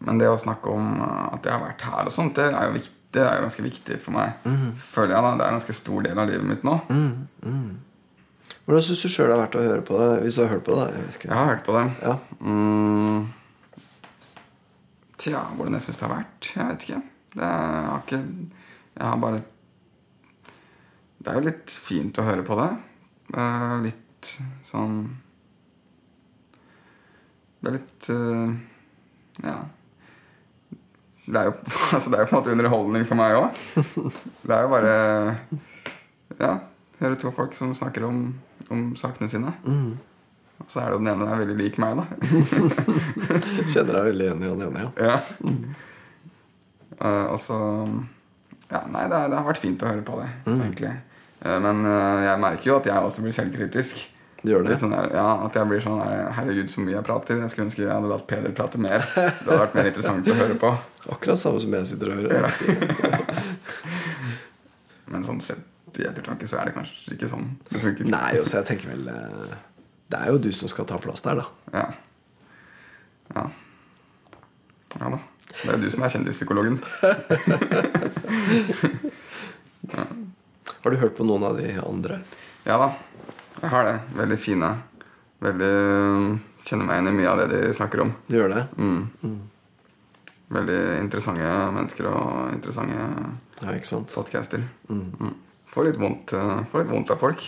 Men 0.00 0.18
det 0.18 0.26
å 0.28 0.36
snakke 0.38 0.70
om 0.74 1.00
at 1.02 1.42
jeg 1.46 1.52
har 1.54 1.62
vært 1.68 1.80
her 1.82 2.04
og 2.10 2.12
sånt, 2.12 2.34
det 2.34 2.44
er 2.54 2.66
jo, 2.68 2.72
viktig, 2.76 2.92
det 3.14 3.22
er 3.22 3.36
jo 3.38 3.46
ganske 3.46 3.62
viktig 3.64 4.00
for 4.02 4.10
meg. 4.18 4.34
Føler 4.78 5.14
jeg 5.14 5.22
da, 5.22 5.30
Det 5.38 5.46
er 5.46 5.48
en 5.54 5.58
ganske 5.60 5.74
stor 5.74 6.02
del 6.02 6.18
av 6.18 6.28
livet 6.28 6.44
mitt 6.46 6.62
nå. 6.66 6.76
Hvordan 8.68 8.84
syns 8.84 9.00
du 9.00 9.08
sjøl 9.08 9.30
det 9.30 9.32
har 9.32 9.46
vært 9.46 9.54
å 9.56 9.60
høre 9.64 9.84
på 9.88 9.96
det? 9.96 10.06
Hvis 10.26 10.34
du 10.36 10.42
har 10.42 10.50
hørt 10.52 10.64
på 10.66 10.74
det? 10.76 10.86
Jeg 10.92 11.04
vet 11.06 11.14
ikke. 11.16 11.28
Jeg 11.30 11.36
har 11.38 11.46
hørt 11.48 11.62
på 11.64 11.72
det. 11.72 11.84
Ja. 12.04 12.16
Mm. 12.44 13.20
Tja, 15.16 15.40
hvordan 15.56 15.76
jeg 15.78 15.84
syns 15.86 16.00
det 16.00 16.04
har 16.04 16.10
vært? 16.12 16.48
Jeg 16.52 16.66
vet 16.68 16.84
ikke. 16.84 16.98
Det 17.32 17.46
er, 17.46 17.86
har 17.88 18.02
ikke 18.02 18.18
Jeg 18.18 19.06
har 19.06 19.16
bare 19.22 19.38
Det 21.18 21.30
er 21.32 21.38
jo 21.38 21.46
litt 21.46 21.76
fint 21.88 22.20
å 22.20 22.26
høre 22.26 22.44
på 22.44 22.58
det. 22.60 22.68
Litt 23.86 24.28
sånn 24.68 24.98
Det 27.60 27.70
er 27.70 27.76
litt 27.78 28.08
eh, 28.12 28.52
Ja. 29.46 29.56
Det 31.24 31.40
er, 31.40 31.48
jo, 31.48 31.54
altså 31.96 32.12
det 32.12 32.20
er 32.20 32.26
jo 32.26 32.28
på 32.28 32.36
en 32.36 32.40
måte 32.42 32.52
underholdning 32.56 33.08
for 33.08 33.20
meg 33.20 33.36
òg. 33.36 33.64
Det 34.44 34.58
er 34.58 34.62
jo 34.66 34.70
bare 34.76 34.92
Ja, 36.38 36.52
høre 37.00 37.18
to 37.20 37.32
folk 37.32 37.56
som 37.56 37.72
snakker 37.76 38.04
om, 38.08 38.22
om 38.74 38.92
sakene 38.98 39.30
sine. 39.30 39.54
Og 40.58 40.70
så 40.72 40.82
er 40.82 40.90
det 40.90 40.98
den 41.00 41.10
ene 41.12 41.26
er 41.30 41.42
veldig 41.42 41.56
lik 41.58 41.78
meg, 41.80 42.00
da. 42.00 42.04
Kjenner 43.72 44.00
deg 44.00 44.08
veldig 44.10 44.26
igjen 44.26 44.42
i 44.42 44.50
han 44.50 44.64
ene, 44.66 44.86
ja. 44.86 45.10
Ja. 45.12 45.18
Uh, 46.98 47.26
og 47.30 47.38
så 47.38 47.58
Ja, 48.68 48.82
nei, 48.90 49.04
det, 49.08 49.20
det 49.30 49.38
har 49.38 49.46
vært 49.46 49.62
fint 49.62 49.82
å 49.84 49.88
høre 49.88 50.02
på 50.04 50.18
det, 50.18 50.28
egentlig. 50.50 50.90
Uh, 51.44 51.56
men 51.62 51.86
uh, 51.86 52.24
jeg 52.26 52.42
merker 52.42 52.72
jo 52.72 52.78
at 52.80 52.90
jeg 52.90 53.10
også 53.10 53.24
blir 53.24 53.36
selvkritisk. 53.36 54.02
Gjør 54.46 54.66
det? 54.66 54.76
Sånn 54.78 54.92
der, 54.94 55.08
ja, 55.16 55.26
At 55.46 55.56
jeg 55.58 55.66
blir 55.66 55.80
sånn 55.82 55.98
der, 55.98 56.28
Herregud, 56.36 56.68
så 56.70 56.82
mye 56.82 56.94
jeg 56.94 57.06
prater. 57.06 57.40
Jeg 57.42 57.50
skulle 57.50 57.66
ønske 57.66 57.82
jeg 57.82 57.90
hadde 57.90 58.10
latt 58.10 58.26
Peder 58.30 58.52
prate 58.54 58.78
mer. 58.82 59.02
Det 59.14 59.24
hadde 59.48 59.62
vært 59.64 59.74
mer 59.78 59.88
interessant 59.90 60.30
å 60.30 60.36
høre 60.38 60.58
på. 60.60 60.70
Akkurat 61.14 61.42
samme 61.42 61.62
som 61.64 61.74
jeg 61.74 61.88
sitter 61.90 62.12
og 62.12 62.20
hører. 62.20 62.38
Ja. 62.38 63.18
Men 65.10 65.26
sånn 65.26 65.42
sett 65.42 65.77
i 65.98 66.04
ettertanke 66.08 66.46
så 66.50 66.58
er 66.60 66.64
det 66.68 66.74
kanskje 66.76 67.14
ikke 67.16 67.30
sånn 67.30 67.48
det 67.70 67.80
funker. 67.82 68.04
Nei, 68.12 68.32
også, 68.42 68.60
jeg 68.60 68.68
tenker 68.72 68.86
vel 68.92 69.04
eh, 69.12 69.54
Det 70.12 70.18
er 70.20 70.28
jo 70.32 70.42
du 70.42 70.50
som 70.56 70.68
skal 70.70 70.86
ta 70.88 70.96
plass 71.02 71.22
der, 71.24 71.36
da. 71.40 71.46
Ja. 71.72 71.86
Ja. 73.34 73.44
Ja 74.98 75.06
da. 75.16 75.18
Det 75.58 75.70
er 75.72 75.80
du 75.82 75.88
som 75.90 76.02
er 76.04 76.12
kjendispsykologen. 76.14 76.76
Har 80.78 80.90
du 80.92 80.96
hørt 81.00 81.16
på 81.18 81.24
noen 81.26 81.44
av 81.48 81.56
de 81.58 81.68
andre? 81.82 82.20
Ja 82.68 82.76
da, 82.80 82.88
jeg 83.62 83.70
har 83.72 83.82
det. 83.88 83.96
Veldig 84.18 84.38
fine. 84.40 84.70
Veldig 85.44 85.74
Kjenner 86.68 86.84
meg 86.84 86.98
igjen 86.98 87.08
i 87.08 87.16
mye 87.16 87.30
av 87.30 87.38
det 87.40 87.46
de 87.52 87.72
snakker 87.72 88.02
om. 88.02 88.10
Du 88.28 88.34
gjør 88.36 88.50
det? 88.52 88.62
Mm. 88.76 89.38
Veldig 90.52 90.80
interessante 90.98 91.48
mennesker 91.72 92.08
og 92.10 92.52
interessante 92.52 92.98
Ja, 93.62 94.00
podcaster. 94.12 94.66
Mm. 94.90 95.32
Får, 95.78 95.86
litt 95.86 95.98
vondt, 96.02 96.32
eh, 96.34 96.64
får 96.72 96.82
litt 96.82 96.90
vondt 96.90 97.10
av 97.14 97.20
folk. 97.22 97.42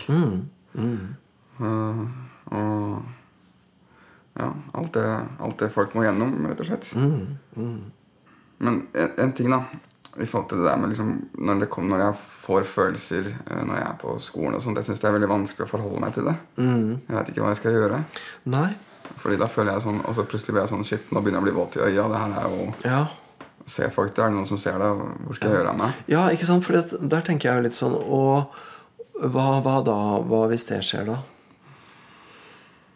Eh, 1.59 2.03
og 2.55 3.01
ja, 4.39 4.47
alt 4.79 4.93
det, 4.95 5.07
alt 5.43 5.59
det 5.59 5.67
folk 5.73 5.91
må 5.97 6.05
gjennom, 6.05 6.37
rett 6.47 6.61
og 6.63 6.69
slett. 6.69 6.93
Men 8.61 8.77
en, 8.95 9.09
en 9.19 9.33
ting, 9.35 9.51
da. 9.51 9.65
I 10.19 10.25
forhold 10.27 10.49
til 10.51 10.59
det 10.59 10.67
der 10.67 10.79
med 10.79 10.89
liksom, 10.91 11.11
når, 11.39 11.59
det 11.63 11.67
kom, 11.71 11.85
når 11.91 12.01
jeg 12.05 12.15
får 12.19 12.65
følelser 12.67 13.27
eh, 13.31 13.61
når 13.67 13.77
jeg 13.77 13.85
er 13.89 13.99
på 14.01 14.15
skolen, 14.23 14.55
og 14.57 14.63
sånt, 14.63 14.79
jeg 14.79 14.87
syns 14.89 14.99
det 15.03 15.07
er 15.11 15.15
veldig 15.15 15.29
vanskelig 15.31 15.67
å 15.67 15.71
forholde 15.71 16.01
meg 16.03 16.15
til 16.17 16.27
det. 16.27 16.33
Jeg 17.07 17.15
vet 17.17 17.31
ikke 17.31 17.43
hva 17.45 17.51
jeg 17.53 17.59
skal 17.61 17.77
gjøre. 17.77 17.99
Nei. 18.51 18.69
Fordi 19.21 19.37
da 19.39 19.47
føler 19.51 19.73
jeg 19.75 19.83
sånn 19.83 19.97
Og 20.07 20.13
så 20.15 20.23
plutselig 20.23 20.53
blir 20.55 20.61
jeg 20.63 20.69
sånn 20.71 20.85
Shit, 20.87 21.09
nå 21.11 21.19
begynner 21.19 21.41
jeg 21.41 21.43
å 21.43 21.47
bli 21.49 21.55
våt 21.57 21.75
i 21.75 21.81
øya. 21.83 22.05
Det 22.07 22.19
her 22.21 22.35
er 22.39 22.53
jo 22.53 22.67
Ja. 22.87 22.99
Ser 23.69 23.91
folk 23.93 24.15
det? 24.15 24.23
Er 24.25 24.33
noen 24.33 24.47
som 24.49 24.59
ser 24.61 24.79
det? 24.81 24.89
Hvor 25.25 25.37
skal 25.37 25.51
jeg 25.51 25.59
gjøre 25.59 25.73
av 25.73 25.79
meg? 25.81 25.99
Ja, 26.11 26.23
ikke 26.33 26.47
sant? 26.49 26.65
For 26.65 26.77
der 26.81 27.25
tenker 27.25 27.49
jeg 27.49 27.59
jo 27.59 27.65
litt 27.67 27.77
sånn 27.77 27.93
Og 27.99 28.55
hva, 29.21 29.45
hva 29.61 29.75
da? 29.85 29.97
Hva 30.25 30.47
hvis 30.49 30.65
det 30.69 30.81
skjer, 30.87 31.11
da? 31.11 31.19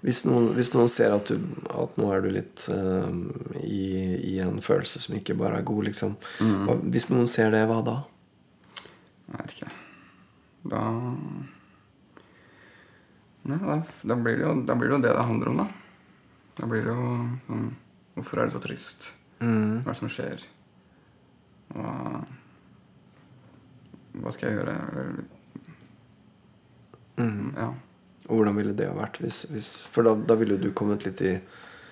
Hvis 0.05 0.21
noen, 0.27 0.51
hvis 0.53 0.69
noen 0.75 0.89
ser 0.91 1.15
at, 1.15 1.29
du, 1.29 1.41
at 1.73 1.95
nå 1.97 2.11
er 2.13 2.21
du 2.21 2.29
litt 2.33 2.67
uh, 2.69 3.09
i, 3.65 3.85
i 4.33 4.35
en 4.43 4.59
følelse 4.61 5.01
som 5.01 5.15
ikke 5.17 5.37
bare 5.37 5.61
er 5.61 5.65
god, 5.65 5.87
liksom. 5.87 6.13
Hva, 6.37 6.77
hvis 6.93 7.09
noen 7.09 7.29
ser 7.29 7.49
det, 7.55 7.63
hva 7.69 7.79
da? 7.85 7.95
Jeg 9.31 9.39
vet 9.39 9.55
ikke. 9.55 9.71
Da 10.69 10.83
Nei, 13.45 13.59
da, 13.61 13.75
da, 14.09 14.15
blir 14.17 14.39
det 14.39 14.45
jo, 14.45 14.53
da 14.65 14.73
blir 14.77 14.89
det 14.89 14.95
jo 14.95 15.01
det 15.03 15.11
det 15.13 15.25
handler 15.29 15.51
om, 15.51 15.59
da. 15.61 15.65
Da 16.57 16.69
blir 16.69 16.85
det 16.85 16.93
jo 16.93 17.09
sånn 17.45 17.67
Hvorfor 18.15 18.39
er 18.39 18.47
det 18.47 18.55
så 18.55 18.61
trist? 18.63 19.09
Hva 19.41 19.81
er 19.81 19.89
det 19.89 19.97
som 19.99 20.11
skjer? 20.11 20.45
Hva 21.73 22.21
Hva 24.15 24.31
skal 24.31 24.49
jeg 24.49 24.59
gjøre? 24.59 24.75
Eller 24.91 25.23
Ja. 27.55 27.69
Og 28.25 28.39
hvordan 28.39 28.55
ville 28.57 28.73
det 28.73 28.87
ha 28.89 28.95
vært? 28.97 29.19
Hvis, 29.21 29.43
hvis, 29.51 29.71
for 29.91 30.07
da, 30.07 30.15
da 30.17 30.35
ville 30.39 30.55
jo 30.55 30.63
du 30.63 30.71
kommet 30.73 31.05
litt 31.05 31.21
i 31.21 31.35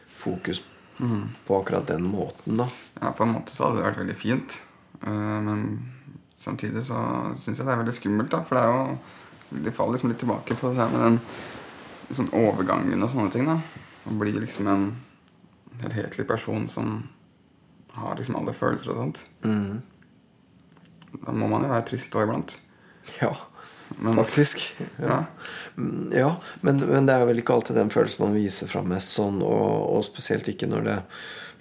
fokus 0.09 0.63
på 0.97 1.57
akkurat 1.57 1.87
den 1.89 2.03
måten, 2.05 2.57
da. 2.57 2.67
ja, 3.01 3.11
på 3.11 3.23
en 3.25 3.33
måte 3.35 3.53
så 3.53 3.67
hadde 3.67 3.79
det 3.81 3.85
vært 3.87 3.99
veldig 4.01 4.15
fint. 4.17 4.57
Eh, 5.01 5.39
men 5.45 5.63
samtidig 6.39 6.83
så 6.87 6.97
syns 7.39 7.59
jeg 7.59 7.67
det 7.67 7.73
er 7.73 7.81
veldig 7.81 7.95
skummelt, 7.97 8.31
da. 8.33 8.41
For 8.47 8.57
det 8.57 8.63
er 8.63 8.71
jo 8.71 8.97
De 9.63 9.71
faller 9.71 9.93
liksom 9.93 10.09
litt 10.09 10.17
tilbake 10.23 10.55
på 10.57 10.71
det 10.71 10.79
der 10.79 10.89
med 10.89 11.01
den 11.05 11.19
sånn 12.17 12.31
overgangen 12.33 13.03
og 13.05 13.11
sånne 13.13 13.29
ting. 13.33 13.45
da 13.45 13.59
Å 14.09 14.15
bli 14.17 14.33
liksom 14.33 14.69
en 14.71 14.87
helhetlig 15.83 16.25
person 16.27 16.65
som 16.69 17.03
har 17.97 18.15
liksom 18.17 18.35
alle 18.39 18.53
følelser 18.57 18.93
og 18.93 18.97
sånt. 19.03 19.23
Mm. 19.45 19.81
Da 21.25 21.31
må 21.35 21.47
man 21.51 21.65
jo 21.65 21.69
være 21.73 21.85
trist 21.91 22.15
òg 22.17 22.25
iblant. 22.27 22.55
Ja, 23.21 23.33
Men- 23.99 24.15
faktisk. 24.17 24.63
Ja. 25.01 25.25
Mm, 25.77 26.09
Ja, 26.13 26.35
men, 26.61 26.79
men 26.89 27.05
det 27.05 27.13
er 27.13 27.25
vel 27.25 27.37
ikke 27.41 27.53
alltid 27.53 27.75
den 27.77 27.89
følelsen 27.93 28.23
man 28.25 28.33
viser 28.37 28.67
fram 28.71 28.87
mest 28.89 29.13
sånn, 29.17 29.41
og, 29.43 29.89
og 29.97 30.03
spesielt 30.07 30.47
ikke 30.49 30.69
når 30.71 30.83
det 30.87 30.99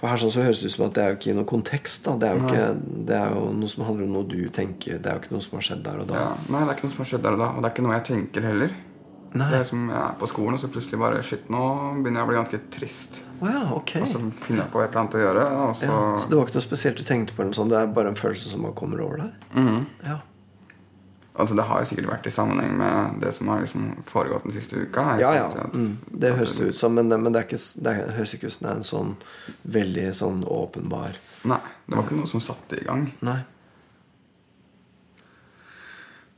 For 0.02 0.08
her 0.10 0.16
sånn 0.18 0.32
så 0.34 0.42
høres 0.42 0.58
det 0.60 0.66
ut 0.66 0.74
som 0.74 0.86
at 0.88 0.94
det 0.96 1.02
er 1.02 1.10
jo 1.12 1.16
ikke 1.20 1.30
i 1.30 1.34
noen 1.36 1.46
kontekst. 1.46 2.08
Det 2.18 2.26
er 2.26 2.40
ikke, 2.40 2.62
det 3.06 3.14
er 3.14 3.36
jo 3.36 3.42
noe 3.54 3.68
som 3.70 3.84
handler 3.86 4.08
om 4.08 4.16
noe 4.16 4.26
du 4.26 4.48
tenker. 4.50 4.96
Det 4.98 5.06
er 5.06 5.14
jo 5.14 5.20
ikke 5.22 5.34
noe 5.36 5.44
som 5.44 5.52
har 5.60 5.62
skjedd 5.68 5.84
der 5.86 6.00
og 6.02 6.08
da. 6.10 6.16
Ja, 6.18 6.30
nei, 6.50 6.62
det 6.64 6.72
er 6.72 6.74
ikke 6.74 6.88
noe 6.88 6.94
som 6.96 7.02
har 7.04 7.10
skjedd 7.12 7.22
der 7.22 7.36
og 7.36 7.38
da. 7.38 7.50
Og 7.52 7.60
det 7.62 7.68
er 7.68 7.74
ikke 7.76 7.84
noe 7.86 7.94
jeg 8.00 8.06
tenker 8.08 8.48
heller. 8.48 8.74
Nei. 9.34 9.46
Det 9.50 9.60
er 9.60 9.64
som 9.64 9.86
Jeg 9.88 9.96
er 9.98 10.16
på 10.20 10.26
skolen, 10.28 10.54
og 10.54 10.60
så 10.60 10.68
plutselig 10.68 10.98
bare 11.00 11.22
Shit, 11.24 11.46
nå 11.48 11.60
begynner 12.02 12.20
jeg 12.20 12.26
å 12.26 12.30
bli 12.32 12.36
ganske 12.36 12.58
trist. 12.74 13.22
Oh, 13.40 13.48
ja, 13.48 13.62
okay. 13.72 14.02
Og 14.04 14.08
så 14.10 14.18
finner 14.44 14.64
jeg 14.66 14.72
på 14.74 14.82
et 14.82 14.90
eller 14.90 15.00
annet 15.00 15.14
å 15.16 15.22
gjøre, 15.22 15.46
så 15.78 15.86
ja, 15.88 16.18
så 16.20 16.28
det 16.30 16.36
var 16.38 16.44
ikke 16.50 16.58
noe 16.58 16.66
spesielt 16.66 16.98
du 17.00 17.04
tenkte 17.08 17.34
på? 17.38 17.46
noe 17.48 17.68
Det 17.72 17.78
er 17.80 17.86
bare 17.96 18.12
en 18.12 18.18
følelse 18.20 18.50
som 18.52 18.62
bare 18.66 18.76
kommer 18.76 19.00
over 19.00 19.16
deg? 19.24 19.32
Mhm. 19.56 19.86
Ja. 20.04 20.18
Altså 21.34 21.56
Det 21.56 21.64
har 21.64 21.80
jo 21.80 21.86
sikkert 21.88 22.10
vært 22.10 22.26
i 22.28 22.30
sammenheng 22.34 22.74
med 22.76 23.20
det 23.22 23.30
som 23.34 23.48
har 23.48 23.62
liksom 23.64 23.86
foregått 24.04 24.42
den 24.44 24.52
siste 24.52 24.76
uka. 24.82 25.16
Ja, 25.18 25.30
ja. 25.32 25.46
at- 25.48 25.72
Mm, 25.72 25.96
det 26.12 26.34
høres 26.36 26.58
det 26.58 26.66
ut 26.68 26.76
som, 26.76 26.92
men, 26.94 27.08
det, 27.08 27.16
men 27.18 27.32
det, 27.32 27.46
ikke, 27.48 27.82
det 27.82 27.94
høres 28.18 28.34
ikke 28.34 28.46
ut 28.46 28.52
som 28.52 28.66
det 28.66 28.70
er 28.74 28.76
en 28.76 28.90
sånn 28.90 29.16
veldig 29.66 30.04
sånn 30.12 30.44
åpenbar 30.44 31.16
Nei, 31.48 31.58
det 31.88 31.96
var 31.96 32.04
ikke 32.04 32.18
noe 32.20 32.28
som 32.28 32.40
satte 32.44 32.76
i 32.78 32.84
gang. 32.84 33.08
Nei. 33.22 33.38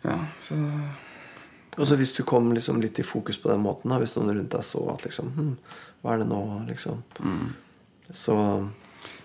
Ja, 0.05 0.19
så 0.41 0.55
Og 1.75 1.89
så 1.89 1.99
hvis 1.99 2.15
du 2.15 2.23
kom 2.29 2.53
liksom 2.55 2.81
litt 2.83 2.99
i 3.03 3.07
fokus 3.07 3.39
på 3.43 3.51
den 3.51 3.63
måten, 3.65 3.91
da, 3.91 3.99
hvis 4.03 4.15
noen 4.17 4.35
rundt 4.37 4.55
deg 4.55 4.67
så 4.67 4.85
at 4.93 5.03
liksom 5.07 5.33
hm, 5.35 5.53
Hva 6.05 6.15
er 6.15 6.23
det 6.23 6.29
nå, 6.31 6.41
liksom? 6.69 7.01
Så 8.13 8.37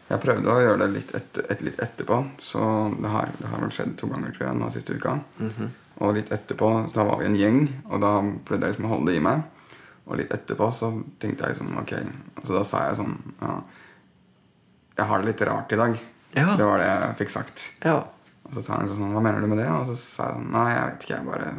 Jeg 0.09 0.23
prøvde 0.23 0.49
å 0.49 0.63
gjøre 0.63 0.81
det 0.85 0.89
litt, 0.95 1.13
etter, 1.17 1.45
et, 1.53 1.61
litt 1.67 1.81
etterpå. 1.83 2.23
Så 2.41 2.61
det 2.95 3.11
har, 3.13 3.29
det 3.37 3.51
har 3.51 3.61
vel 3.61 3.73
skjedd 3.75 3.93
to 3.99 4.09
ganger 4.09 4.33
tror 4.33 4.47
jeg, 4.47 4.57
nå 4.57 4.71
siste 4.73 4.97
uka. 4.97 5.19
Og 5.99 6.15
litt 6.15 6.31
etterpå, 6.33 6.69
så 6.87 6.95
da 6.95 7.05
var 7.09 7.19
vi 7.19 7.27
en 7.27 7.37
gjeng, 7.37 7.59
og 7.91 8.01
da 8.01 8.13
prøvde 8.47 8.65
jeg 8.65 8.73
liksom 8.73 8.87
å 8.87 8.93
holde 8.95 9.11
det 9.11 9.19
i 9.19 9.25
meg. 9.27 9.43
Og 10.09 10.17
litt 10.17 10.31
etterpå 10.33 10.69
så 10.73 10.89
tenkte 11.21 11.45
jeg 11.45 11.53
liksom 11.53 11.75
ok 11.77 11.91
Så 12.41 12.55
da 12.55 12.63
sa 12.65 12.79
jeg 12.87 12.97
sånn 12.97 13.11
ja, 13.43 13.51
Jeg 14.97 15.05
har 15.11 15.21
det 15.21 15.27
litt 15.27 15.43
rart 15.45 15.75
i 15.75 15.77
dag. 15.77 15.99
Ja. 16.33 16.55
Det 16.57 16.65
var 16.65 16.81
det 16.81 16.87
jeg 16.87 17.17
fikk 17.19 17.33
sagt. 17.33 17.65
Ja. 17.85 17.99
Og 18.47 18.55
så 18.55 18.63
sa 18.65 18.79
han 18.79 18.89
sånn 18.89 19.13
Hva 19.13 19.21
mener 19.21 19.43
du 19.43 19.51
med 19.51 19.61
det? 19.61 19.67
Og 19.69 19.85
så 19.89 19.97
sa 19.99 20.31
jeg 20.31 20.39
sånn 20.39 20.49
Nei, 20.55 20.65
jeg 20.73 20.87
vet 20.87 21.05
ikke. 21.05 21.19
Jeg 21.19 21.29
bare 21.29 21.51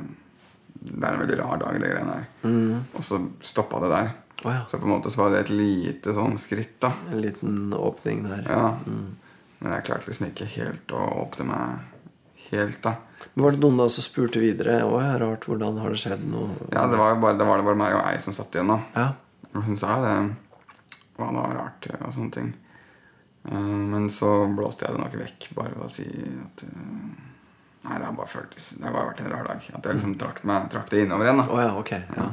Det 0.80 1.04
er 1.04 1.12
en 1.16 1.20
veldig 1.20 1.38
rar 1.42 1.60
dag, 1.60 1.76
det 1.80 1.90
greiene 1.92 2.16
der. 2.16 2.82
Og 2.96 3.04
så 3.04 3.18
stoppa 3.44 3.80
det 3.84 3.90
der. 3.92 4.10
Oh, 4.40 4.52
ja. 4.54 4.62
Så 4.70 4.78
på 4.80 4.86
en 4.88 4.94
måte 4.94 5.10
så 5.12 5.20
var 5.20 5.34
det 5.34 5.42
et 5.44 5.50
lite 5.52 6.14
sånn 6.16 6.38
skritt, 6.40 6.78
da. 6.80 6.94
En 7.12 7.20
liten 7.20 7.74
åpning 7.76 8.22
der. 8.24 8.46
Ja. 8.48 8.70
Men 9.60 9.74
jeg 9.74 9.84
klarte 9.90 10.08
liksom 10.08 10.30
ikke 10.30 10.48
helt 10.54 10.94
å 10.96 11.02
åpne 11.26 11.44
meg 11.50 12.46
helt, 12.48 12.80
da. 12.86 12.94
Men 13.34 13.44
Var 13.44 13.52
det 13.58 13.60
noen 13.66 13.76
da 13.82 13.88
som 13.92 14.06
spurte 14.06 14.40
videre? 14.40 14.78
Å, 14.86 14.94
ja, 15.04 15.18
rart, 15.20 15.44
hvordan 15.44 15.76
har 15.82 15.92
det 15.92 16.00
skjedd 16.00 16.24
noe? 16.32 16.54
Ja, 16.72 16.86
det 16.88 16.96
var 16.96 17.20
bare, 17.20 17.36
det 17.36 17.44
var 17.50 17.60
det 17.60 17.66
bare 17.68 17.82
meg 17.82 17.98
og 17.98 18.06
ei 18.08 18.16
som 18.24 18.32
satt 18.36 18.56
igjen, 18.56 18.72
da. 18.72 18.80
Ja. 18.96 19.10
Og 19.52 19.66
hun 19.68 19.76
sa 19.76 19.98
det. 20.00 20.14
Hva 21.20 21.28
det 21.36 21.44
rart 21.58 21.90
og 22.00 22.12
sånne 22.16 22.32
ting. 22.38 22.48
Eh, 23.44 23.76
Men 23.92 24.08
så 24.08 24.30
blåste 24.56 24.86
jeg 24.88 24.96
det 24.96 25.02
nok 25.04 25.18
vekk, 25.20 25.50
bare 25.60 25.76
ved 25.76 25.84
å 25.84 25.92
si 25.92 26.08
at 26.08 26.64
eh, 26.64 27.28
Nei, 27.82 27.96
det 27.96 28.04
har 28.04 28.12
bare 28.12 28.28
føltes 28.28 28.70
Det 28.76 28.84
har 28.84 28.92
bare 28.92 29.08
vært 29.08 29.20
en 29.24 29.30
rar 29.32 29.46
dag. 29.48 29.62
At 29.74 29.86
jeg 29.88 29.96
liksom 29.96 30.18
trakk, 30.20 30.42
meg, 30.44 30.66
trakk 30.72 30.90
det 30.92 31.04
innover 31.06 31.24
igjen. 31.30 31.40
da 31.40 31.46
da 31.48 31.62
ja, 31.64 31.70
ok. 31.80 31.92
Ja. 32.16 32.26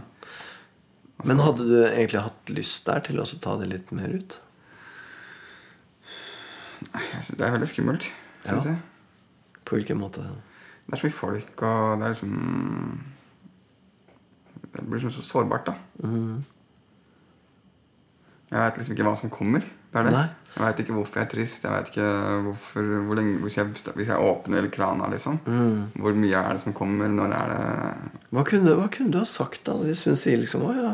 Men 1.25 1.39
hadde 1.41 1.63
du 1.65 1.77
egentlig 1.87 2.21
hatt 2.21 2.49
lyst 2.53 2.85
der 2.85 2.99
til 3.07 3.19
å 3.23 3.25
ta 3.41 3.55
det 3.61 3.69
litt 3.71 3.91
mer 3.95 4.11
ut? 4.19 4.35
Nei, 6.93 7.01
Det 7.31 7.41
er 7.41 7.55
veldig 7.55 7.69
skummelt, 7.71 8.09
syns 8.45 8.65
Ja. 8.67 8.71
jeg. 8.75 8.81
På 9.65 9.75
hvilken 9.77 9.97
måte? 9.99 10.21
Det 10.87 10.93
er 10.93 10.97
så 11.01 11.07
mye 11.07 11.17
folk, 11.17 11.61
og 11.63 11.99
det 11.99 12.05
er 12.05 12.13
liksom 12.13 12.99
Det 14.73 14.83
blir 14.85 14.99
liksom 14.99 15.11
så 15.11 15.23
sårbart, 15.25 15.65
da. 15.65 15.73
Mm. 16.03 16.43
Jeg 18.51 18.59
veit 18.59 18.77
liksom 18.77 18.93
ikke 18.95 19.03
hva 19.07 19.15
som 19.17 19.29
kommer. 19.29 19.59
Det 19.61 19.99
er 19.99 20.03
det. 20.03 20.11
Nei. 20.13 20.27
Jeg 20.57 20.65
veit 20.65 20.79
ikke 20.81 20.93
hvorfor 20.95 21.19
jeg 21.19 21.27
er 21.27 21.29
trist. 21.35 21.65
Jeg 21.67 21.73
vet 21.75 21.89
ikke 21.91 22.05
hvorfor, 22.47 22.87
hvor 23.05 23.17
lenge, 23.19 23.35
hvis, 23.43 23.57
jeg, 23.59 23.69
hvis 23.93 24.07
jeg 24.09 24.23
åpner 24.25 24.67
krana, 24.73 25.05
liksom. 25.13 25.37
Mm. 25.45 25.83
Hvor 26.01 26.15
mye 26.17 26.39
er 26.39 26.55
det 26.57 26.63
som 26.63 26.73
kommer? 26.73 27.11
Når 27.13 27.35
er 27.37 27.51
det 27.53 28.23
Hva 28.33 28.45
kunne, 28.49 28.73
hva 28.79 28.87
kunne 28.89 29.13
du 29.13 29.19
ha 29.21 29.27
sagt 29.29 29.67
da 29.69 29.75
hvis 29.83 30.01
hun 30.07 30.17
sier 30.17 30.41
liksom 30.41 30.65
Å 30.65 30.71
ja, 30.73 30.93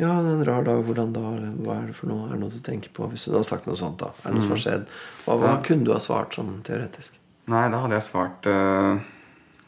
ja, 0.00 0.08
det 0.24 0.30
er 0.32 0.38
en 0.38 0.46
rar 0.48 0.64
dag. 0.66 0.80
Hvordan 0.88 1.12
da? 1.14 1.24
Hva 1.66 1.76
er 1.82 1.90
det 1.92 1.98
for 2.00 2.10
noe? 2.10 2.30
Er 2.30 2.34
det 2.38 2.40
noe 2.46 2.54
du 2.56 2.62
tenker 2.64 2.94
på? 2.96 3.10
Hvis 3.12 3.28
hun 3.28 3.36
hadde 3.36 3.50
sagt 3.52 3.68
noe 3.68 3.76
sånt, 3.78 4.00
da. 4.00 4.08
Er 4.24 4.32
det 4.32 4.38
noe 4.40 4.46
som 4.48 4.56
har 4.56 4.64
skjedd? 4.64 4.88
Hva, 5.26 5.36
hva 5.36 5.52
Ja. 5.52 5.60
kunne 5.68 5.84
du 5.84 5.92
ha 5.92 6.00
svart 6.02 6.34
sånn 6.40 6.56
teoretisk? 6.66 7.20
Nei, 7.52 7.66
da 7.68 7.84
hadde 7.84 7.98
jeg 8.00 8.08
svart 8.08 8.48
uh, 8.48 8.96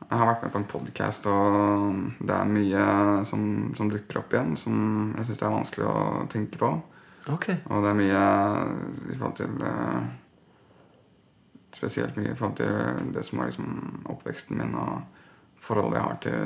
Jeg 0.00 0.16
har 0.16 0.26
vært 0.32 0.42
med 0.48 0.52
på 0.56 0.62
en 0.64 0.68
podkast, 0.72 1.26
og 1.28 2.24
det 2.24 2.34
er 2.40 2.48
mye 2.56 2.82
som, 3.28 3.46
som 3.76 3.92
dukker 3.92 4.22
opp 4.24 4.32
igjen 4.32 4.56
som 4.56 5.12
jeg 5.18 5.28
syns 5.28 5.42
er 5.44 5.54
vanskelig 5.60 5.86
å 5.92 6.26
tenke 6.32 6.56
på. 6.62 6.72
Ok. 7.32 7.48
Og 7.66 7.82
det 7.82 7.90
er 7.90 7.98
mye 7.98 8.22
i 9.12 9.16
forhold 9.18 9.36
til 9.40 9.62
eh, 9.66 10.02
Spesielt 11.76 12.16
mye 12.16 12.32
i 12.32 12.36
forhold 12.38 12.56
til 12.56 13.10
det 13.12 13.24
som 13.26 13.38
er 13.42 13.50
liksom 13.50 14.06
oppveksten 14.08 14.56
min 14.56 14.74
og 14.80 15.02
forholdet 15.60 15.98
jeg 15.98 16.04
har 16.06 16.16
til 16.24 16.38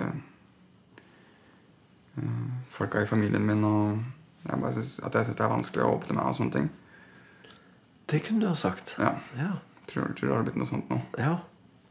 eh, 2.18 2.24
folka 2.72 3.02
i 3.04 3.06
familien 3.06 3.46
min. 3.46 3.62
Og 3.64 4.00
jeg 4.48 4.60
bare 4.60 4.72
synes, 4.72 4.96
at 5.06 5.14
jeg 5.14 5.24
syns 5.28 5.36
det 5.38 5.44
er 5.46 5.52
vanskelig 5.54 5.84
å 5.86 5.92
åpne 5.94 6.16
meg 6.18 6.26
og 6.32 6.38
sånne 6.40 6.56
ting. 6.56 6.70
Det 8.10 8.22
kunne 8.26 8.42
du 8.42 8.48
ha 8.50 8.56
sagt. 8.58 8.96
Ja, 8.98 9.12
Ja. 9.38 9.52
tror, 9.86 10.10
tror 10.18 10.28
det 10.28 10.34
har 10.36 10.42
blitt 10.48 10.58
noe 10.58 10.66
sånt 10.66 10.90
nå. 10.90 11.00
ja. 11.18 11.36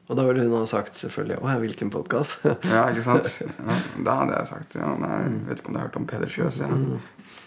Og 0.09 0.17
da 0.17 0.25
ville 0.25 0.41
hun 0.41 0.55
ha 0.57 0.65
sagt 0.69 0.97
selvfølgelig 0.97 1.37
Å 1.37 1.51
ja, 1.51 1.59
hvilken 1.61 1.91
podkast? 1.93 2.41
Ja, 2.65 2.87
ikke 2.89 3.05
sant? 3.05 3.29
Ja, 3.69 3.77
da 4.07 4.17
hadde 4.23 4.39
jeg 4.39 4.49
sagt 4.49 4.77
ja, 4.79 4.89
nei, 4.97 5.15
Jeg 5.21 5.39
vet 5.51 5.61
ikke 5.61 5.71
om 5.71 5.77
du 5.77 5.81
har 5.81 5.89
hørt 5.89 5.99
om 5.99 6.07
Peder 6.09 6.31
Kjøs. 6.33 6.61
Ja. 6.63 6.69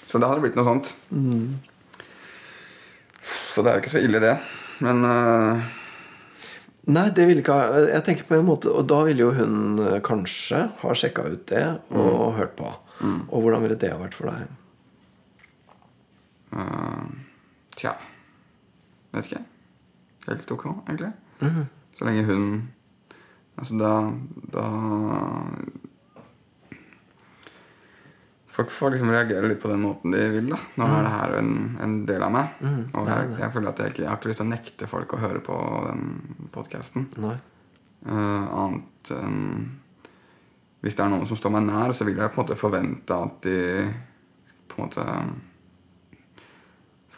Så 0.06 0.20
da 0.22 0.30
hadde 0.30 0.42
det 0.42 0.46
blitt 0.46 0.58
noe 0.60 0.66
sånt. 0.68 0.92
Så 3.52 3.64
det 3.64 3.72
er 3.72 3.78
jo 3.78 3.84
ikke 3.84 3.94
så 3.96 4.02
ille, 4.02 4.22
det. 4.22 4.36
Men 4.82 5.02
uh... 5.06 5.66
Nei, 6.92 7.04
det 7.14 7.26
ville 7.28 7.42
ikke 7.44 7.54
ha 7.54 7.82
Jeg 7.84 8.02
tenker 8.08 8.26
på 8.26 8.34
en 8.40 8.46
måte 8.48 8.70
Og 8.74 8.88
da 8.90 8.96
ville 9.06 9.22
jo 9.22 9.28
hun 9.36 9.78
eh, 9.78 10.00
kanskje 10.02 10.64
ha 10.80 10.94
sjekka 10.98 11.28
ut 11.30 11.44
det 11.52 11.62
og 11.94 12.32
hørt 12.40 12.56
på. 12.58 12.72
Og 13.04 13.36
hvordan 13.44 13.62
ville 13.62 13.78
det 13.78 13.92
ha 13.92 14.00
vært 14.00 14.18
for 14.18 14.30
deg? 14.30 14.50
Uh, 16.52 17.06
Tja 17.78 17.94
Vet 19.12 19.28
ikke. 19.28 19.44
Helt 20.26 20.56
ok, 20.56 20.66
egentlig. 20.88 21.12
Så 21.98 22.08
lenge 22.08 22.24
hun 22.28 22.46
Altså, 23.52 23.76
da, 23.76 23.90
da 24.54 24.62
Folk 28.52 28.70
får 28.72 28.90
liksom 28.94 29.10
reagere 29.12 29.48
litt 29.48 29.60
på 29.62 29.68
den 29.70 29.80
måten 29.80 30.12
de 30.12 30.22
vil. 30.32 30.48
da 30.52 30.58
Nå 30.80 30.88
er 30.88 31.06
det 31.06 31.12
her 31.14 31.34
en, 31.38 31.52
en 31.80 31.94
del 32.08 32.24
av 32.24 32.32
meg. 32.34 32.58
og 32.92 33.08
jeg, 33.08 33.30
jeg 33.40 33.52
føler 33.54 33.70
at 33.70 33.80
jeg 33.80 33.94
ikke 33.94 34.02
Jeg 34.02 34.10
har 34.10 34.18
ikke 34.20 34.32
lyst 34.32 34.42
til 34.42 34.48
å 34.48 34.52
nekte 34.52 34.88
folk 34.90 35.14
å 35.16 35.20
høre 35.22 35.44
på 35.44 35.56
den 35.86 36.02
podkasten. 36.52 37.06
Nei. 37.22 37.36
annet 38.04 39.12
enn 39.16 39.38
Hvis 40.82 40.98
det 40.98 41.04
er 41.04 41.12
noen 41.14 41.28
som 41.28 41.38
står 41.38 41.54
meg 41.54 41.64
nær, 41.68 41.94
så 41.96 42.04
vil 42.08 42.18
jeg 42.18 42.32
på 42.32 42.40
en 42.40 42.42
måte 42.42 42.58
forvente 42.60 43.16
at 43.24 43.40
de 43.46 43.58
på 44.68 44.80
en 44.80 44.86
måte 44.88 45.04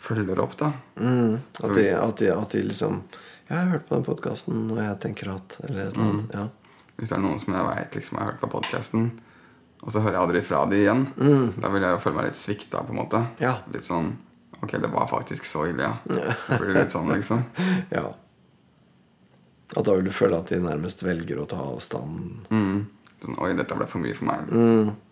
følger 0.04 0.40
opp, 0.42 0.56
da. 0.60 0.68
Mm, 1.00 1.38
at, 1.62 1.70
de, 1.74 1.84
at, 1.96 2.18
de, 2.20 2.28
at 2.34 2.50
de 2.52 2.62
liksom 2.68 2.98
jeg 3.48 3.56
har 3.58 3.70
hørt 3.74 3.86
på 3.88 3.94
den 3.98 4.06
podkasten, 4.06 4.64
og 4.72 4.80
jeg 4.80 4.98
tenker 5.04 5.34
at 5.34 5.58
Eller 5.68 5.86
et 5.88 5.96
eller 5.98 6.10
annet. 6.10 6.34
Ja. 6.34 6.48
Hvis 6.96 7.10
det 7.10 7.16
er 7.18 7.24
noen 7.24 7.40
som 7.42 7.56
jeg 7.56 7.66
vet 7.68 7.96
liksom, 7.98 8.18
har 8.20 8.30
hørt 8.32 8.40
på 8.40 8.52
podkasten, 8.52 9.08
og 9.84 9.92
så 9.92 10.00
hører 10.00 10.16
jeg 10.16 10.22
aldri 10.22 10.42
fra 10.46 10.62
de 10.70 10.78
igjen, 10.80 11.06
da 11.60 11.70
vil 11.74 11.82
jeg 11.84 11.96
jo 11.96 12.02
føle 12.04 12.16
meg 12.16 12.28
litt 12.30 12.38
svikta, 12.38 12.84
på 12.86 12.94
en 12.94 13.00
måte. 13.02 13.20
Ja. 13.42 13.58
Litt 13.74 13.86
sånn 13.86 14.14
Ok, 14.64 14.78
det 14.80 14.88
var 14.88 15.04
faktisk 15.10 15.44
så 15.44 15.66
ille, 15.68 15.84
ja. 15.84 15.96
Det 16.48 16.56
blir 16.62 16.76
litt 16.78 16.94
sånn, 16.94 17.10
liksom. 17.12 17.42
ja. 17.92 18.06
At 19.74 19.84
da 19.84 19.96
vil 19.98 20.06
du 20.06 20.12
føle 20.14 20.38
at 20.38 20.48
de 20.48 20.60
nærmest 20.62 21.02
velger 21.04 21.42
å 21.42 21.48
ta 21.50 21.58
avstand. 21.66 22.46
Mm. 22.48 22.86
Sånn, 23.24 23.38
Oi, 23.40 23.50
dette 23.56 23.76
ble 23.78 23.86
for 23.88 24.02
mye 24.04 24.14
for 24.18 24.28
meg. 24.28 24.50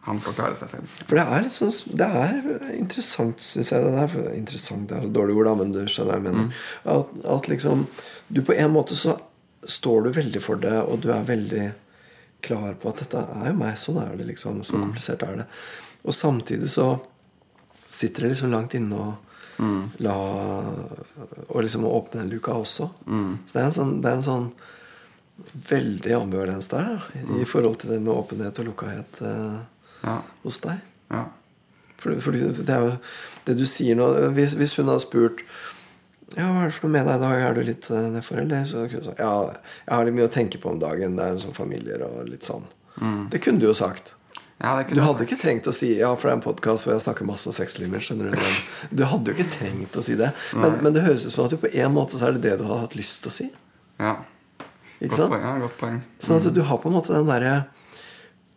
Han 0.05 0.18
får 0.20 0.35
klare 0.37 0.57
seg 0.61 0.68
selv. 0.68 0.96
For 1.09 1.16
det 1.16 1.25
er 1.38 1.46
sånn 1.55 1.96
Det 1.96 2.09
er 2.22 2.38
interessant, 2.77 3.40
syns 3.40 3.70
jeg. 3.72 3.85
Det 3.87 4.03
er 4.03 4.35
interessant 4.37 4.88
det 4.90 4.98
er 4.98 5.07
et 5.07 5.14
dårlig 5.16 5.37
ord, 5.38 5.48
da, 5.48 5.55
men 5.62 5.72
du 5.72 5.81
skjønner 5.87 6.11
hva 6.12 6.18
jeg 6.18 6.27
mener. 6.27 6.64
At, 6.92 7.14
at 7.37 7.48
liksom 7.48 7.87
Du 8.29 8.42
på 8.44 8.57
en 8.57 8.75
måte 8.75 8.98
så 8.98 9.16
står 9.62 10.03
du 10.05 10.11
veldig 10.16 10.40
for 10.42 10.59
det, 10.59 10.75
og 10.83 11.01
du 11.05 11.12
er 11.14 11.22
veldig 11.25 11.66
klar 12.42 12.75
på 12.83 12.90
at 12.90 13.05
dette 13.05 13.20
er 13.38 13.53
jo 13.53 13.59
meg. 13.61 13.77
Sånn 13.79 14.01
er 14.03 14.16
det, 14.18 14.27
liksom. 14.33 14.64
Så 14.66 14.75
komplisert 14.75 15.22
er 15.22 15.37
det. 15.44 15.48
Og 16.03 16.16
samtidig 16.18 16.68
så 16.72 16.88
sitter 17.92 18.27
det 18.27 18.33
liksom 18.35 18.51
langt 18.51 18.75
inne 18.75 18.98
og 18.98 19.29
la 20.03 20.14
Og 21.53 21.62
liksom 21.62 21.85
åpne 21.87 22.25
den 22.25 22.31
luka 22.33 22.53
også. 22.59 22.88
Så 23.46 23.53
det 23.55 23.61
er 23.62 23.68
en 23.68 23.77
sånn, 23.77 23.92
det 24.03 24.11
er 24.11 24.16
en 24.18 24.27
sånn 24.27 24.48
veldig 25.68 26.12
ambivalens 26.16 26.68
der 26.71 26.88
da, 26.92 26.97
i, 27.18 27.23
mm. 27.27 27.45
forhold 27.51 27.79
til 27.83 27.90
det 27.95 28.01
med 28.05 28.12
åpenhet 28.14 28.59
og 28.62 28.68
lukkethet 28.71 29.23
eh, 29.27 29.61
Ja. 30.03 30.16
hos 30.42 30.59
deg. 30.64 30.83
ja. 31.11 31.25
For, 32.03 32.16
for 32.18 32.35
det 32.35 32.66
er 32.75 32.81
jo 32.83 32.95
det 33.47 33.55
du 33.61 33.62
sier 33.71 33.95
nå 33.95 34.09
Hvis, 34.35 34.57
hvis 34.59 34.73
hun 34.75 34.88
hadde 34.90 35.05
spurt 35.05 35.45
ja, 36.35 36.49
hva 36.49 36.64
er 36.64 36.71
det 36.71 36.75
for 36.75 36.88
noe 36.88 36.95
med 36.97 37.07
deg 37.07 37.18
i 37.18 37.23
dag? 37.23 37.42
Er 37.45 37.55
du 37.55 37.61
litt 37.66 37.87
uh, 37.92 37.99
nedfor, 38.11 38.38
eller? 38.40 38.64
Så 38.64 38.87
ja, 38.88 39.33
jeg 39.85 39.92
har 39.92 40.07
litt 40.09 40.16
mye 40.16 40.27
å 40.27 40.33
tenke 40.33 40.57
på 40.62 40.71
om 40.71 40.79
dagen. 40.81 41.12
Det 41.18 41.27
er 41.29 41.37
sånn 41.42 41.53
familier 41.53 42.01
og 42.07 42.23
litt 42.25 42.47
sånn. 42.49 42.64
Det 43.29 43.40
kunne 43.45 43.61
du 43.61 43.66
jo 43.66 43.75
sagt. 43.77 44.14
Ja, 44.57 44.79
Du 44.88 44.97
hadde 45.03 45.18
sagt. 45.18 45.27
ikke 45.27 45.38
trengt 45.42 45.68
å 45.68 45.75
si 45.77 45.90
Ja, 45.99 46.14
for 46.16 46.31
det 46.31 46.33
er 46.33 46.38
en 46.38 46.45
podkast 46.47 46.87
hvor 46.87 46.95
jeg 46.95 47.05
snakker 47.05 47.29
masse 47.29 47.51
om 47.51 47.57
sexlimer. 47.57 48.01
Du 48.01 48.33
Du 49.03 49.05
hadde 49.11 49.29
jo 49.29 49.37
ikke 49.37 49.53
trengt 49.59 50.01
å 50.01 50.05
si 50.07 50.16
det. 50.16 50.31
Men, 50.57 50.79
men 50.81 50.97
det 50.97 51.05
høres 51.05 51.27
ut 51.29 51.35
som 51.37 51.45
at 51.45 51.53
du 51.53 51.59
på 51.61 51.68
en 51.68 51.92
måte 51.92 52.16
så 52.16 52.31
er 52.31 52.38
det 52.38 52.47
det 52.49 52.57
du 52.62 52.64
hadde 52.64 52.81
hatt 52.87 52.97
lyst 52.97 53.21
til 53.27 53.29
å 53.33 53.37
si. 53.37 53.49
Ja. 54.01 54.16
Ikke 55.03 55.11
Godt 55.17 55.19
sant? 55.19 55.33
poeng. 55.35 55.43
Ja, 55.43 55.53
godt 55.65 55.79
poeng. 55.81 55.97
Sånn 56.23 56.38
at 56.47 56.55
du 56.55 56.61
har 56.69 56.79
på 56.79 56.88
en 56.91 56.95
måte 56.95 57.12
den 57.17 57.27
derre 57.27 57.55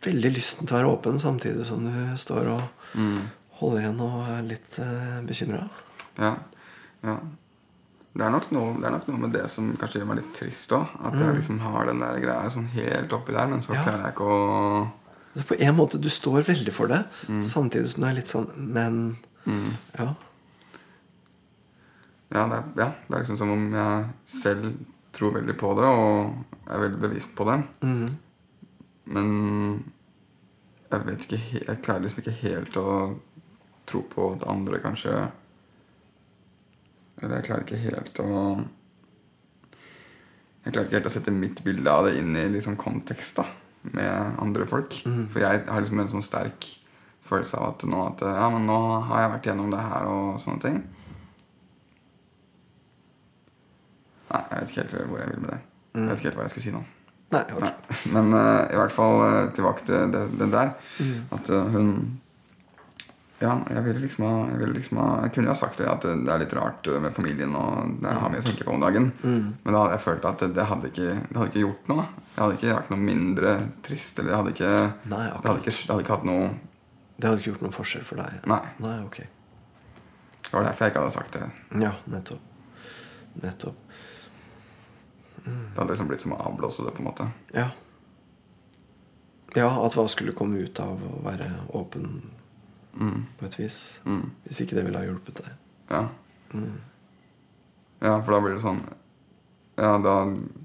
veldig 0.06 0.30
lysten 0.36 0.66
til 0.68 0.76
å 0.76 0.78
være 0.78 0.90
åpen 0.94 1.16
samtidig 1.18 1.64
som 1.66 1.82
du 1.88 1.94
står 2.20 2.50
og 2.52 2.62
holder 3.58 3.80
igjen 3.86 4.00
og 4.04 4.28
er 4.30 4.42
litt 4.46 4.78
uh, 4.78 5.18
bekymra. 5.26 5.64
Ja. 6.20 6.36
ja. 7.02 7.16
Det 8.16 8.24
er, 8.24 8.30
nok 8.32 8.46
noe, 8.54 8.76
det 8.80 8.86
er 8.88 8.94
nok 8.94 9.08
noe 9.10 9.18
med 9.26 9.32
det 9.34 9.42
som 9.52 9.72
kanskje 9.76 10.00
gjør 10.00 10.06
meg 10.12 10.20
litt 10.22 10.30
trist 10.38 10.70
òg. 10.72 10.86
At 11.04 11.18
jeg 11.20 11.34
liksom 11.40 11.58
har 11.64 11.88
den 11.90 11.98
der 12.04 12.20
greia 12.22 12.52
sånn 12.52 12.68
helt 12.76 13.12
oppi 13.12 13.34
der, 13.36 13.46
men 13.50 13.60
så 13.64 13.72
Mm. 13.72 13.76
Ja. 13.76 13.82
klarer 13.84 14.04
jeg 14.06 14.14
ikke 14.14 14.30
å 14.30 15.46
På 15.50 15.54
en 15.60 15.74
måte, 15.76 15.98
du 16.00 16.08
står 16.08 16.46
veldig 16.48 16.72
for 16.72 16.86
det, 16.88 17.02
Mm. 17.28 17.42
samtidig 17.42 17.88
som 17.92 18.02
du 18.02 18.08
er 18.08 18.14
litt 18.14 18.30
sånn 18.30 18.46
Men 18.56 19.16
Ja. 19.98 20.14
ja 22.34 22.46
det, 22.48 22.56
er, 22.56 22.64
ja, 22.76 22.88
det 23.08 23.14
er 23.16 23.20
liksom 23.22 23.38
som 23.38 23.50
om 23.52 23.66
jeg 23.72 24.06
selv 24.26 24.72
tror 25.16 25.34
veldig 25.38 25.56
på 25.58 25.72
det 25.78 25.88
og 25.88 26.70
er 26.70 26.82
veldig 26.84 27.02
bevisst 27.02 27.34
på 27.36 27.46
det. 27.48 27.58
Mm. 27.82 28.06
Men 29.16 29.28
jeg 30.90 31.02
vet 31.06 31.24
ikke 31.26 31.38
Jeg 31.66 31.82
klarer 31.82 32.02
liksom 32.02 32.22
ikke 32.22 32.38
helt 32.40 32.78
å 32.78 32.88
tro 33.86 34.00
på 34.10 34.32
at 34.34 34.46
andre 34.50 34.80
kanskje 34.82 35.12
Eller 37.20 37.36
jeg 37.36 37.46
klarer 37.46 37.62
ikke 37.66 37.82
helt 37.84 38.18
å 38.22 38.32
Jeg 40.64 40.74
klarer 40.74 40.88
ikke 40.88 40.98
helt 40.98 41.10
å 41.10 41.14
sette 41.14 41.34
mitt 41.34 41.62
bilde 41.66 41.92
av 41.92 42.08
det 42.08 42.16
inn 42.18 42.34
i 42.34 42.48
liksom 42.56 42.78
kontekst 42.80 43.38
da 43.38 43.46
med 43.94 44.40
andre 44.42 44.64
folk. 44.66 44.96
For 45.30 45.38
jeg 45.38 45.60
har 45.68 45.82
liksom 45.82 46.00
en 46.02 46.08
sånn 46.10 46.24
sterk 46.26 46.66
følelse 47.26 47.58
av 47.60 47.68
at 47.68 47.84
nå, 47.86 48.00
at 48.02 48.24
ja, 48.26 48.48
men 48.50 48.66
nå 48.66 48.78
har 49.06 49.20
jeg 49.22 49.32
vært 49.36 49.46
gjennom 49.50 49.70
det 49.70 49.82
her 49.82 50.08
og 50.10 50.40
sånne 50.42 50.62
ting. 50.64 50.80
Nei, 54.36 54.44
jeg 54.52 54.60
vet 54.60 54.74
ikke 54.74 54.84
helt 54.84 55.10
hvor 55.10 55.24
jeg 55.24 55.32
vil 55.32 55.42
med 55.46 55.50
det. 55.54 55.58
Jeg 55.96 56.06
vet 56.10 56.20
ikke 56.20 56.30
helt 56.30 56.38
hva 56.42 56.46
jeg 56.46 56.54
skulle 56.54 56.66
si 56.68 56.76
nå. 56.76 56.84
Nei, 57.34 57.40
okay. 57.42 57.64
Nei. 57.64 57.96
Men 58.14 58.28
uh, 58.36 58.62
i 58.70 58.78
hvert 58.78 58.94
fall 58.94 59.16
uh, 59.24 59.40
tilbake 59.56 59.82
til 59.88 60.12
det, 60.12 60.22
det 60.38 60.46
der. 60.52 60.76
At 61.34 61.50
uh, 61.50 61.64
hun 61.74 61.90
Ja, 63.40 63.50
jeg 63.68 63.82
ville 63.84 64.00
liksom 64.00 64.24
ha 64.24 64.34
jeg, 64.48 64.60
ville 64.62 64.76
liksom 64.78 65.00
ha, 65.02 65.06
jeg 65.26 65.32
kunne 65.34 65.50
jo 65.50 65.52
ha 65.52 65.58
sagt 65.58 65.80
det 65.82 65.88
at 65.92 66.06
det 66.06 66.30
er 66.32 66.38
litt 66.40 66.54
rart 66.56 66.86
eh, 66.88 66.96
med 67.04 67.12
familien, 67.12 67.52
og 67.52 67.98
det 68.00 68.14
har 68.16 68.30
mye 68.32 68.40
å 68.40 68.46
tenke 68.46 68.64
på 68.64 68.72
om 68.72 68.80
dagen. 68.80 69.10
Men 69.20 69.66
da 69.66 69.82
hadde 69.82 69.98
jeg 69.98 70.04
følt 70.06 70.24
at 70.30 70.44
det 70.56 70.64
hadde 70.70 70.88
ikke, 70.88 71.10
det 71.18 71.36
hadde 71.36 71.50
ikke 71.50 71.64
gjort 71.66 71.90
noe. 71.92 72.06
da. 72.06 72.24
Jeg 72.30 72.40
hadde 72.40 72.56
ikke 72.56 72.78
vært 72.78 72.94
noe 72.94 73.02
mindre 73.10 73.52
trist. 73.84 74.22
Eller 74.22 74.32
jeg 74.32 74.40
hadde 74.40 74.54
ikke, 74.54 74.72
Nei, 75.12 75.20
det 75.28 75.50
hadde 75.50 75.60
ikke, 75.60 75.74
det 75.76 75.92
hadde 75.92 76.06
ikke 76.06 76.16
hatt 76.16 76.26
noe 76.30 76.48
Det 77.18 77.28
hadde 77.28 77.42
ikke 77.42 77.50
gjort 77.50 77.66
noen 77.66 77.76
forskjell 77.76 78.08
for 78.08 78.22
deg? 78.24 78.40
Nei. 78.54 78.62
Nei, 78.86 78.96
ok. 79.04 79.20
Det 80.46 80.54
var 80.54 80.68
derfor 80.70 80.86
jeg 80.86 80.94
ikke 80.94 81.04
hadde 81.04 81.16
sagt 81.18 81.36
det. 81.36 81.46
Ja, 81.82 81.92
nettopp. 82.16 82.40
Nettopp. 83.42 84.00
Det 85.46 85.78
hadde 85.78 85.90
liksom 85.92 86.08
blitt 86.10 86.20
som 86.24 86.32
å 86.34 86.40
avblåse 86.50 86.82
det, 86.84 86.92
på 86.96 87.02
en 87.04 87.08
måte. 87.08 87.26
Ja. 87.54 87.68
Ja, 89.56 89.68
at 89.86 89.94
hva 89.96 90.04
skulle 90.10 90.34
komme 90.36 90.58
ut 90.66 90.80
av 90.82 91.00
å 91.06 91.20
være 91.24 91.46
åpen 91.78 92.20
på 93.38 93.44
et 93.46 93.58
vis. 93.60 94.00
Mm. 94.08 94.30
Hvis 94.44 94.60
ikke 94.64 94.76
det 94.78 94.84
ville 94.88 94.98
ha 95.00 95.06
hjulpet 95.06 95.42
deg. 95.44 95.52
Ja. 95.92 96.02
Ja, 98.00 98.14
for 98.22 98.32
da 98.36 98.40
blir 98.44 98.54
det 98.56 98.62
sånn 98.62 98.80
Ja, 99.76 99.96
da 100.00 100.12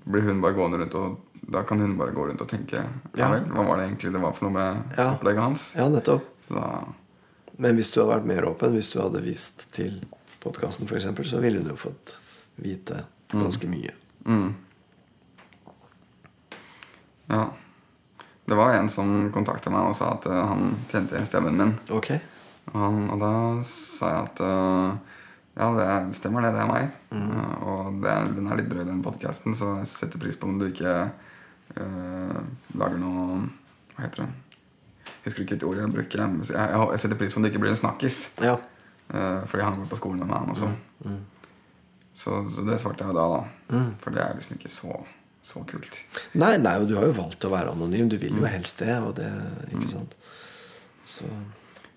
blir 0.05 0.23
hun 0.27 0.41
bare 0.43 0.55
gående 0.55 0.79
rundt 0.81 0.95
og 0.99 1.19
Da 1.51 1.63
kan 1.67 1.79
hun 1.83 1.97
bare 1.99 2.13
gå 2.15 2.25
rundt 2.29 2.41
og 2.43 2.47
tenke 2.51 2.81
Ja, 3.17 3.29
vel, 3.33 3.45
hva 3.51 3.65
var 3.67 3.79
det 3.79 3.87
egentlig 3.89 4.11
det 4.13 4.21
var 4.23 4.33
for 4.37 4.47
noe 4.47 4.55
med 4.55 4.97
Ja. 4.97 5.07
opplegget 5.15 5.43
hans? 5.43 5.65
Ja, 5.75 5.87
nettopp. 5.91 6.27
Da 6.49 6.65
Men 7.57 7.75
hvis 7.77 7.91
du 7.93 7.99
hadde 8.01 8.15
vært 8.21 8.29
mer 8.29 8.45
åpen, 8.49 8.73
hvis 8.73 8.91
du 8.93 8.99
hadde 9.01 9.21
vist 9.21 9.67
til 9.75 10.01
podkasten 10.41 10.87
f.eks., 10.87 11.05
så 11.29 11.41
ville 11.43 11.59
hun 11.59 11.69
jo 11.69 11.75
fått 11.77 12.17
vite 12.57 13.03
ganske 13.31 13.67
mye. 13.69 13.91
mm. 14.25 14.55
Ja. 17.31 17.45
Det 18.45 18.55
var 18.55 18.75
en 18.75 18.89
som 18.91 19.29
kontakta 19.31 19.71
meg 19.71 19.87
og 19.87 19.95
sa 19.95 20.11
at 20.17 20.25
uh, 20.27 20.41
han 20.49 20.73
kjente 20.91 21.21
stemmen 21.29 21.55
min. 21.55 21.73
Ok. 21.93 22.09
Og, 22.71 22.77
han, 22.77 22.97
og 23.13 23.21
da 23.21 23.31
sa 23.67 24.09
jeg 24.11 24.27
at 24.27 24.41
uh, 24.43 25.17
ja, 25.55 25.69
det 25.77 25.85
er, 25.85 26.09
stemmer 26.17 26.43
det. 26.43 26.51
Det 26.55 26.61
er 26.63 26.69
meg. 26.69 26.97
Eh, 27.15 27.55
og 27.67 27.97
det 28.03 28.11
er, 28.11 28.29
den 28.35 28.45
er 28.47 28.59
litt 28.59 28.69
drøy, 28.71 28.85
den 28.87 29.01
podkasten, 29.03 29.55
så 29.57 29.73
jeg 29.81 29.89
setter 29.91 30.21
pris 30.21 30.39
på 30.39 30.47
om 30.47 30.55
du 30.59 30.69
ikke 30.69 30.93
lager 31.71 32.97
noe 32.99 33.37
Hva 33.93 34.05
heter 34.05 34.23
det? 34.23 34.55
Jeg 35.03 35.25
husker 35.25 35.43
ikke 35.45 35.57
et 35.59 35.65
ord 35.67 35.79
jeg 35.79 35.91
bruker. 35.91 36.23
Jeg, 36.23 36.47
jeg, 36.55 36.79
jeg 36.95 37.03
setter 37.03 37.19
pris 37.19 37.35
på 37.35 37.39
om 37.39 37.45
det 37.45 37.51
ikke 37.51 37.61
blir 37.63 37.71
en 37.75 37.79
snakkis. 37.79 38.17
Ja. 38.43 38.55
Fordi 39.11 39.63
han 39.63 39.77
går 39.79 39.91
på 39.91 39.99
skolen 39.99 40.23
med 40.23 40.31
meg, 40.31 40.39
han 40.39 40.55
også. 40.55 40.71
Så, 42.15 42.41
så 42.55 42.65
det 42.67 42.79
svarte 42.81 43.07
jeg 43.07 43.15
da, 43.19 43.27
da. 43.35 43.83
For 44.03 44.15
det 44.15 44.23
er 44.23 44.39
liksom 44.39 44.55
ikke 44.55 44.71
så, 44.71 44.95
så 45.43 45.63
kult. 45.65 45.97
Nei, 46.37 46.57
nei, 46.61 46.75
og 46.77 46.87
du 46.87 46.95
har 46.99 47.05
jo 47.09 47.15
valgt 47.17 47.45
å 47.47 47.49
være 47.49 47.71
anonym. 47.73 48.09
Du 48.09 48.17
vil 48.21 48.35
jo 48.37 48.45
helst 48.45 48.79
det, 48.79 48.93
og 49.01 49.15
det 49.17 49.29
Ikke 49.73 49.89
sant? 49.89 50.15
Så 51.03 51.25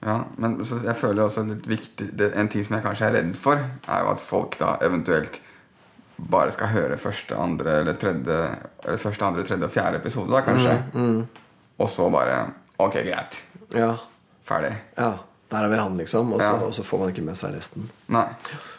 Ja, 0.05 0.25
men 0.37 0.59
så 0.65 0.79
jeg 0.85 0.97
føler 0.97 1.25
også 1.25 1.45
litt 1.49 1.67
viktig 1.69 2.09
En 2.37 2.49
ting 2.49 2.65
som 2.65 2.75
jeg 2.77 2.85
kanskje 2.85 3.07
er 3.09 3.13
redd 3.19 3.37
for, 3.41 3.57
er 3.89 4.01
jo 4.05 4.11
at 4.15 4.21
folk 4.25 4.57
da 4.61 4.75
eventuelt 4.85 5.41
bare 6.31 6.53
skal 6.55 6.69
høre 6.71 6.97
første, 6.97 7.35
andre 7.37 7.81
eller 7.83 7.97
tredje 8.01 8.39
Eller 8.85 8.99
første, 9.03 9.25
andre, 9.27 9.43
tredje 9.45 9.65
og 9.69 9.73
fjerde 9.75 9.97
episode, 10.01 10.31
da 10.31 10.41
kanskje. 10.47 11.27
Og 11.79 11.89
så 11.91 12.09
bare 12.13 12.53
Ok, 12.79 12.95
greit. 13.07 13.43
ja. 13.75 13.95
Ferdig. 14.45 14.75
Ja. 14.99 15.13
Der 15.51 15.65
er 15.65 15.69
vi 15.69 15.77
han, 15.79 15.97
liksom. 15.97 16.33
Og 16.33 16.41
så, 16.41 16.53
Ja. 16.53 16.65
og 16.67 16.75
så 16.75 16.83
får 16.85 16.99
man 16.99 17.09
ikke 17.13 17.23
med 17.25 17.37
seg 17.37 17.55
resten. 17.55 17.89
Nei. 18.09 18.27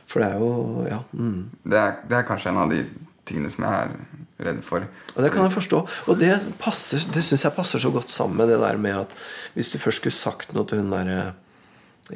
For 0.08 0.20
det 0.22 0.34
er 0.34 0.40
jo 0.40 0.86
Ja. 0.90 1.00
Mm. 1.14 1.50
Det 1.64 1.78
er, 1.80 1.96
det 2.10 2.18
er 2.18 2.24
kanskje 2.24 2.50
en 2.50 2.58
av 2.58 2.70
de 2.70 2.84
tingene 3.26 3.50
som 3.50 3.64
jeg 3.64 3.74
er 3.74 3.90
redd 4.40 4.60
for. 4.64 4.84
Og 5.16 5.24
det 5.24 5.32
kan 5.32 5.46
jeg 5.46 5.54
forstå. 5.56 5.80
Og 6.12 6.20
det, 6.20 6.34
passer- 6.60 7.06
det 7.14 7.24
syns 7.24 7.46
jeg 7.48 7.56
passer 7.56 7.80
så 7.80 7.92
godt 7.94 8.10
sammen 8.12 8.38
med 8.42 8.50
det 8.52 8.60
der 8.60 8.78
med 8.78 8.98
at 9.06 9.14
hvis 9.56 9.72
du 9.72 9.78
først 9.80 10.02
skulle 10.04 10.16
sagt 10.18 10.54
noe 10.58 10.66
til 10.68 10.82
hun 10.82 10.90
der 10.92 11.12
eh, 11.14 11.32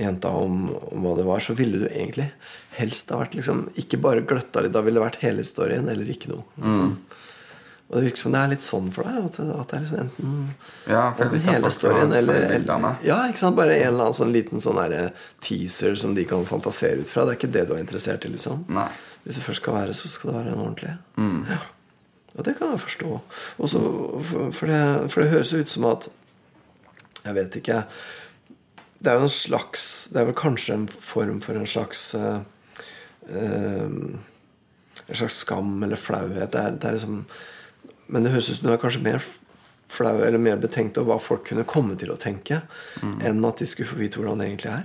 jenta 0.03 0.29
om, 0.29 0.67
om 0.91 1.05
hva 1.07 1.15
det 1.17 1.25
var, 1.25 1.39
så 1.41 1.55
ville 1.57 1.79
du 1.81 1.87
egentlig 1.89 2.27
helst 2.77 3.09
ha 3.09 3.17
vært 3.23 3.33
liksom 3.39 3.69
Ikke 3.81 3.97
bare 4.03 4.21
gløtta 4.27 4.61
litt, 4.61 4.71
da 4.75 4.83
ville 4.85 4.99
det 4.99 5.05
vært 5.07 5.23
hele 5.23 5.43
storyen 5.47 5.87
eller 5.89 6.11
ikke 6.11 6.29
noe. 6.33 6.43
Liksom. 6.61 6.91
Og 7.89 7.95
det 7.97 8.03
virker 8.05 8.21
som 8.21 8.35
det 8.35 8.41
er 8.43 8.51
litt 8.51 8.61
sånn 8.61 8.91
for 8.93 9.07
deg. 9.07 9.15
At, 9.25 9.39
det- 9.39 9.55
at 9.55 9.71
det 9.71 9.77
er 9.79 9.81
liksom 9.81 10.01
enten 10.03 10.35
Ja, 10.91 11.05
ikke 11.17 11.39
hele 11.55 11.71
storyen 11.73 12.13
eller, 12.19 12.43
eller. 12.59 12.99
Ja, 13.07 13.17
ikke 13.31 13.41
sant? 13.41 13.55
Bare 13.57 13.79
en 13.79 13.87
eller 13.87 14.03
annen 14.11 14.19
sånn 14.19 14.35
liten 14.35 14.61
sånn 14.61 14.77
der 14.77 15.09
teaser 15.41 15.95
som 15.97 16.13
de 16.19 16.27
kan 16.29 16.45
fantasere 16.45 16.99
ut 17.01 17.09
fra. 17.09 17.23
Det 17.25 17.33
er 17.33 17.39
ikke 17.39 17.53
det 17.55 17.65
du 17.71 17.73
er 17.73 17.81
interessert 17.81 18.27
i, 18.29 18.35
liksom. 18.35 18.67
Nei. 18.69 18.85
Hvis 19.25 19.39
det 19.39 19.47
først 19.47 19.63
skal 19.63 19.73
være, 19.79 19.95
så 19.97 20.07
skal 20.11 20.29
det 20.29 20.37
være 20.37 20.53
en 20.53 20.61
ordentlig. 20.67 20.93
Ja. 21.49 21.57
Og 22.37 22.45
det 22.45 22.55
kan 22.59 22.73
jeg 22.73 22.83
forstå. 22.83 23.19
Også, 23.57 23.79
for, 24.53 24.69
det, 24.69 24.81
for 25.09 25.23
det 25.23 25.31
høres 25.33 25.53
ut 25.53 25.69
som 25.69 25.87
at 25.89 26.09
Jeg 27.25 27.35
vet 27.35 27.55
ikke 27.59 27.81
Det 28.99 29.11
er 29.11 29.17
jo 29.17 29.27
en 29.27 29.33
slags 29.33 29.83
Det 30.13 30.21
er 30.21 30.29
vel 30.29 30.37
kanskje 30.37 30.77
en 30.77 30.87
form 30.87 31.41
for 31.41 31.57
en 31.57 31.67
slags 31.67 32.13
eh, 32.15 32.39
En 33.33 34.19
slags 35.09 35.41
skam 35.41 35.83
eller 35.83 35.99
flauhet. 35.99 36.51
Det 36.53 36.61
er, 36.61 36.77
det 36.77 36.87
er 36.87 36.97
liksom 36.99 37.25
Men 38.07 38.23
det 38.23 38.33
høres 38.35 38.51
ut 38.51 38.61
som 38.61 38.69
du 38.69 38.73
er 38.75 38.81
kanskje 38.81 39.05
mer 39.05 39.21
flau 39.89 40.19
eller 40.21 40.37
mer 40.37 40.59
betenkt 40.61 40.99
over 41.01 41.15
hva 41.15 41.23
folk 41.23 41.47
kunne 41.49 41.65
komme 41.65 41.95
til 41.97 42.11
å 42.13 42.17
tenke, 42.21 42.59
enn 43.01 43.45
at 43.47 43.57
de 43.57 43.65
skulle 43.65 43.89
få 43.89 43.97
vite 43.97 44.19
hvordan 44.19 44.37
det 44.37 44.45
egentlig 44.51 44.69
er. 44.69 44.83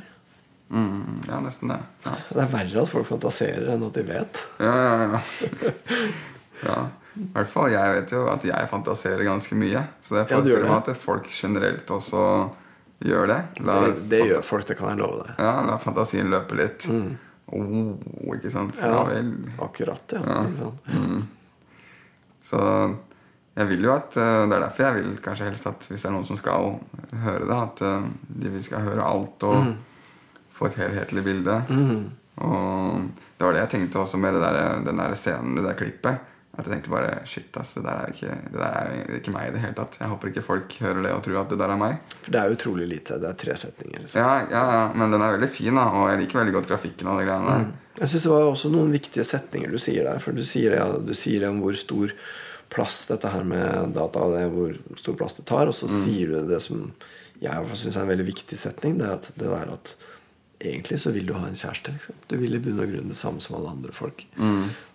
Mm, 0.73 1.19
ja, 1.29 1.41
nesten 1.45 1.69
det. 1.69 1.77
Ja. 2.07 2.15
Det 2.31 2.41
er 2.41 2.53
verre 2.55 2.85
at 2.87 2.89
folk 2.89 3.09
fantaserer 3.11 3.69
enn 3.75 3.85
at 3.85 3.99
de 3.99 4.05
vet. 4.09 4.40
Ja, 4.65 4.73
ja, 4.81 5.05
ja. 5.05 5.75
ja. 6.71 6.79
I 7.17 7.29
hvert 7.33 7.48
fall 7.48 7.71
jeg 7.71 7.94
vet 7.94 8.10
jo 8.12 8.25
at 8.29 8.42
jeg 8.44 8.69
fantaserer 8.71 9.23
ganske 9.25 9.54
mye. 9.54 9.85
Så 10.02 10.15
det 10.17 10.31
Ja, 10.31 10.40
du 10.40 10.50
meg 10.50 10.62
det. 10.65 10.94
at 10.94 10.96
folk 10.96 11.29
generelt 11.31 11.87
også 11.90 12.50
gjør 13.04 13.27
det. 13.29 13.40
La, 13.60 13.81
Det, 13.87 14.08
det 14.08 14.21
gjør 14.31 14.42
folk, 14.42 14.67
det 14.67 14.77
kan 14.79 14.88
jeg 14.88 14.98
love 14.98 15.23
deg. 15.27 15.35
ja, 15.38 15.52
la 15.62 15.77
fantasien 15.79 16.31
løpe 16.31 16.56
litt. 16.58 16.88
Oh, 17.52 18.35
ikke 18.35 18.50
sant? 18.50 18.77
Ja, 18.81 18.88
Mm. 18.88 18.94
Ja. 18.94 19.04
vel. 19.04 19.33
Akkurat, 19.60 20.12
ja. 20.12 20.21
Ja. 20.27 20.42
Ikke 20.42 20.54
sant? 20.54 21.29
Så 22.44 22.58
jeg 23.56 23.69
vil 23.71 23.85
jo 23.87 23.92
at 23.94 24.17
eh, 24.19 24.46
Det 24.48 24.56
er 24.56 24.60
derfor 24.67 24.83
jeg 24.88 24.94
vil 24.98 25.17
kanskje 25.23 25.44
helst 25.48 25.67
at 25.71 25.87
hvis 25.88 26.02
det 26.02 26.08
er 26.10 26.15
noen 26.17 26.27
som 26.27 26.37
skal 26.37 26.79
høre 27.25 27.46
det, 27.46 27.58
at 27.62 27.83
eh, 27.87 28.08
de 28.42 28.62
skal 28.62 28.81
høre 28.88 29.04
alt 29.06 29.42
og 29.46 29.60
Mm. 29.65 29.77
få 30.54 30.67
et 30.67 30.75
helhetlig 30.79 31.25
bilde. 31.25 31.54
Og 32.38 33.00
det 33.38 33.46
var 33.46 33.52
det 33.52 33.60
jeg 33.65 33.71
tenkte 33.75 33.98
også 34.02 34.19
med 34.19 34.35
det 34.35 34.42
der, 34.42 34.81
den 34.85 34.96
der 34.96 35.15
scenen, 35.15 35.54
det 35.56 35.65
der 35.65 35.75
klippet. 35.79 36.19
At 36.55 36.67
jeg 36.69 36.73
tenkte 36.77 36.92
bare 36.92 37.13
Shit, 37.27 37.48
ass, 37.59 37.73
det 37.75 37.83
der 37.87 38.00
er 38.05 38.13
ikke, 38.15 38.35
det 38.52 38.59
der 38.61 38.77
er 38.79 39.17
ikke 39.19 39.33
meg 39.35 39.48
i 39.48 39.55
det 39.57 39.63
hele 39.65 39.75
tatt. 39.79 39.96
Jeg 40.00 40.11
håper 40.13 40.31
ikke 40.31 40.44
folk 40.46 40.77
hører 40.85 41.00
det 41.02 41.13
og 41.15 41.23
tror 41.27 41.40
at 41.42 41.50
det 41.50 41.59
der 41.59 41.73
er 41.75 41.81
meg. 41.81 41.96
For 42.23 42.35
det 42.35 42.40
er 42.42 42.55
utrolig 42.55 42.87
lite. 42.90 43.19
Det 43.23 43.31
er 43.31 43.38
tre 43.44 43.57
setninger. 43.59 44.05
liksom. 44.05 44.21
Ja, 44.23 44.46
ja, 44.52 44.63
ja, 44.77 44.85
Men 44.94 45.11
den 45.15 45.25
er 45.27 45.35
veldig 45.35 45.50
fin, 45.50 45.75
da, 45.75 45.88
og 45.98 46.09
jeg 46.13 46.23
liker 46.23 46.40
veldig 46.42 46.57
godt 46.61 46.71
grafikken. 46.71 47.11
og 47.11 47.19
det 47.19 47.27
greiene 47.29 47.50
der. 47.59 47.67
Jeg 48.00 48.11
syns 48.11 48.27
det 48.27 48.33
var 48.35 48.48
også 48.50 48.71
noen 48.75 48.94
viktige 48.94 49.27
setninger 49.27 49.71
du 49.71 49.79
sier 49.83 50.07
der. 50.07 50.23
For 50.23 50.35
du 50.35 50.42
sier 50.46 50.79
ja, 50.79 50.87
du 50.98 51.15
sier 51.15 51.44
det 51.44 51.50
om 51.50 51.61
hvor 51.63 51.77
stor 51.79 52.15
plass 52.75 53.05
dette 53.11 53.31
her 53.31 53.44
med 53.46 53.92
data 53.94 54.23
og 54.25 54.35
det, 54.35 54.46
hvor 54.55 54.73
stor 54.98 55.19
plass 55.19 55.38
det 55.38 55.46
tar. 55.50 55.71
Og 55.71 55.77
så 55.77 55.90
sier 55.90 56.33
du 56.33 56.48
det 56.48 56.63
som 56.65 56.88
jeg 57.42 57.77
syns 57.77 57.96
er 57.98 58.02
en 58.07 58.11
veldig 58.15 58.27
viktig 58.31 58.59
setning. 58.59 58.98
Det 58.98 59.07
er 59.07 59.19
at 59.19 59.31
det 59.35 59.50
der 59.50 59.75
at 59.75 59.94
egentlig 60.61 61.00
så 61.00 61.11
vil 61.13 61.27
du 61.27 61.33
ha 61.35 61.46
en 61.46 61.55
kjæreste. 61.59 61.92
liksom 61.92 62.15
Du 62.29 62.37
vil 62.40 62.55
i 62.55 62.59
bunn 62.63 62.81
og 62.81 62.88
grunn 62.92 63.09
det 63.11 63.17
samme 63.19 63.40
som 63.40 63.57
alle 63.59 63.71
andre 63.71 63.92
folk. 63.92 64.27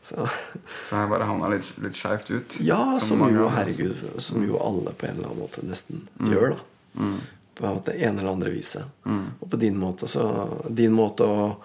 Så 0.01 0.15
Så 0.25 0.95
jeg 0.95 1.09
bare 1.11 1.25
havna 1.29 1.49
litt, 1.53 1.67
litt 1.83 1.95
skeivt 1.99 2.31
ut. 2.31 2.59
Ja, 2.61 2.99
som 2.99 3.19
som 3.19 3.35
jo, 3.35 3.47
herregud, 3.49 3.95
som 4.21 4.43
jo 4.45 4.57
alle 4.63 4.93
på 4.93 5.05
en 5.09 5.17
eller 5.17 5.29
annen 5.29 5.43
måte 5.43 5.65
nesten 5.67 6.07
gjør, 6.19 6.55
da. 6.55 7.09
På 7.59 7.73
det 7.85 7.97
ene 8.01 8.21
eller 8.21 8.31
andre 8.31 8.49
viset. 8.55 8.85
Og 9.05 9.49
på 9.51 9.59
din 9.59 9.77
måte 9.77 10.07
så 10.07 10.23
Din 10.69 10.93
måte 10.95 11.23
å 11.27 11.57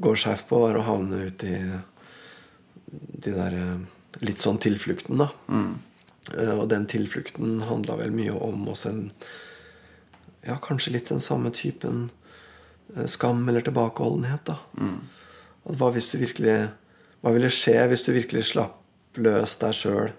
gå 0.00 0.14
skeivt 0.16 0.46
på 0.48 0.58
var 0.60 0.76
å 0.76 0.82
havne 0.86 1.26
ut 1.26 1.42
i 1.44 1.56
de 3.22 3.30
der 3.32 3.52
eh, 3.56 3.78
litt 4.24 4.38
sånn 4.42 4.58
tilflukten, 4.60 5.16
da. 5.20 5.30
Eh, 5.48 6.52
Og 6.58 6.68
den 6.68 6.86
tilflukten 6.86 7.62
handla 7.68 7.96
vel 7.96 8.10
mye 8.14 8.32
om 8.36 8.66
også 8.68 8.88
en 8.90 9.10
Ja, 10.44 10.56
kanskje 10.58 10.92
litt 10.92 11.08
den 11.08 11.20
samme 11.20 11.50
typen 11.54 12.10
skam 13.08 13.44
eller 13.48 13.60
tilbakeholdenhet, 13.66 14.44
da. 14.44 14.58
At 15.68 15.76
hva 15.78 15.92
hvis 15.94 16.08
du 16.12 16.18
virkelig 16.18 16.56
Hva 17.22 17.30
ville 17.36 17.46
skje 17.54 17.76
hvis 17.88 18.02
du 18.02 18.10
virkelig 18.12 18.42
slapp 18.50 18.80
løs 19.22 19.52
deg 19.62 19.74
sjøl? 19.78 20.10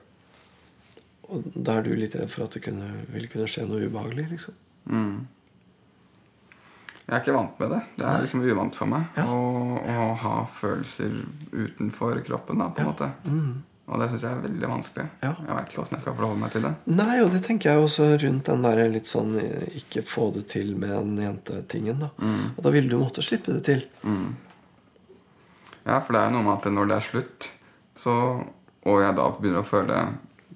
Og 1.34 1.44
da 1.56 1.78
er 1.80 1.84
du 1.84 1.96
litt 2.00 2.16
redd 2.16 2.30
for 2.32 2.46
at 2.46 2.52
det 2.56 2.62
kunne, 2.64 2.88
ville 3.12 3.28
kunne 3.32 3.48
skje 3.52 3.66
noe 3.68 3.84
ubehagelig, 3.90 4.28
liksom. 4.32 4.54
Jeg 7.04 7.12
er 7.18 7.20
ikke 7.20 7.36
vant 7.36 7.60
med 7.60 7.74
det. 7.74 7.82
Det 8.00 8.06
er 8.08 8.22
liksom 8.24 8.44
uvant 8.48 8.76
for 8.80 8.88
meg 8.88 9.20
Ja. 9.20 9.26
å, 9.28 9.76
å 9.84 10.06
ha 10.24 10.36
følelser 10.48 11.12
utenfor 11.52 12.22
kroppen. 12.24 12.58
da, 12.64 12.70
på 12.72 12.80
en 12.80 12.88
måte. 12.94 13.10
Og 13.94 14.02
det 14.02 14.08
syns 14.10 14.24
jeg 14.26 14.34
er 14.34 14.40
veldig 14.42 14.70
vanskelig. 14.72 15.04
Mm. 15.12 15.18
Ja. 15.22 15.32
Jeg 15.48 15.58
veit 15.58 15.72
ikke 15.72 15.82
åssen 15.84 15.96
jeg 15.98 16.04
skal 16.04 16.16
forholde 16.18 16.42
meg 16.42 16.54
til 16.56 16.66
det. 16.66 16.72
Nei, 16.98 17.18
og 17.22 17.30
det 17.34 17.44
tenker 17.46 17.70
jeg 17.70 17.84
også 17.84 18.08
rundt 18.24 18.50
den 18.50 18.66
der 18.66 18.82
litt 18.90 19.10
sånn 19.10 19.36
eh, 19.38 19.78
ikke 19.84 20.02
få 20.10 20.32
det 20.34 20.48
til 20.56 20.74
med 20.82 20.96
en 20.98 21.14
jente-tingen. 21.22 22.02
da. 22.02 22.10
Og 22.56 22.66
da 22.66 22.74
ville 22.74 22.90
du 22.90 22.98
måtte 22.98 23.26
slippe 23.26 23.54
det 23.54 23.64
til. 23.70 23.86
Ja, 25.84 26.00
For 26.00 26.16
det 26.16 26.24
er 26.24 26.34
noe 26.34 26.46
med 26.48 26.56
at 26.58 26.70
når 26.74 26.90
det 26.90 26.98
er 26.98 27.08
slutt, 27.12 27.50
så, 27.94 28.14
og 28.88 29.02
jeg 29.04 29.18
da 29.20 29.30
begynner 29.38 29.62
å 29.62 29.68
føle 29.68 29.98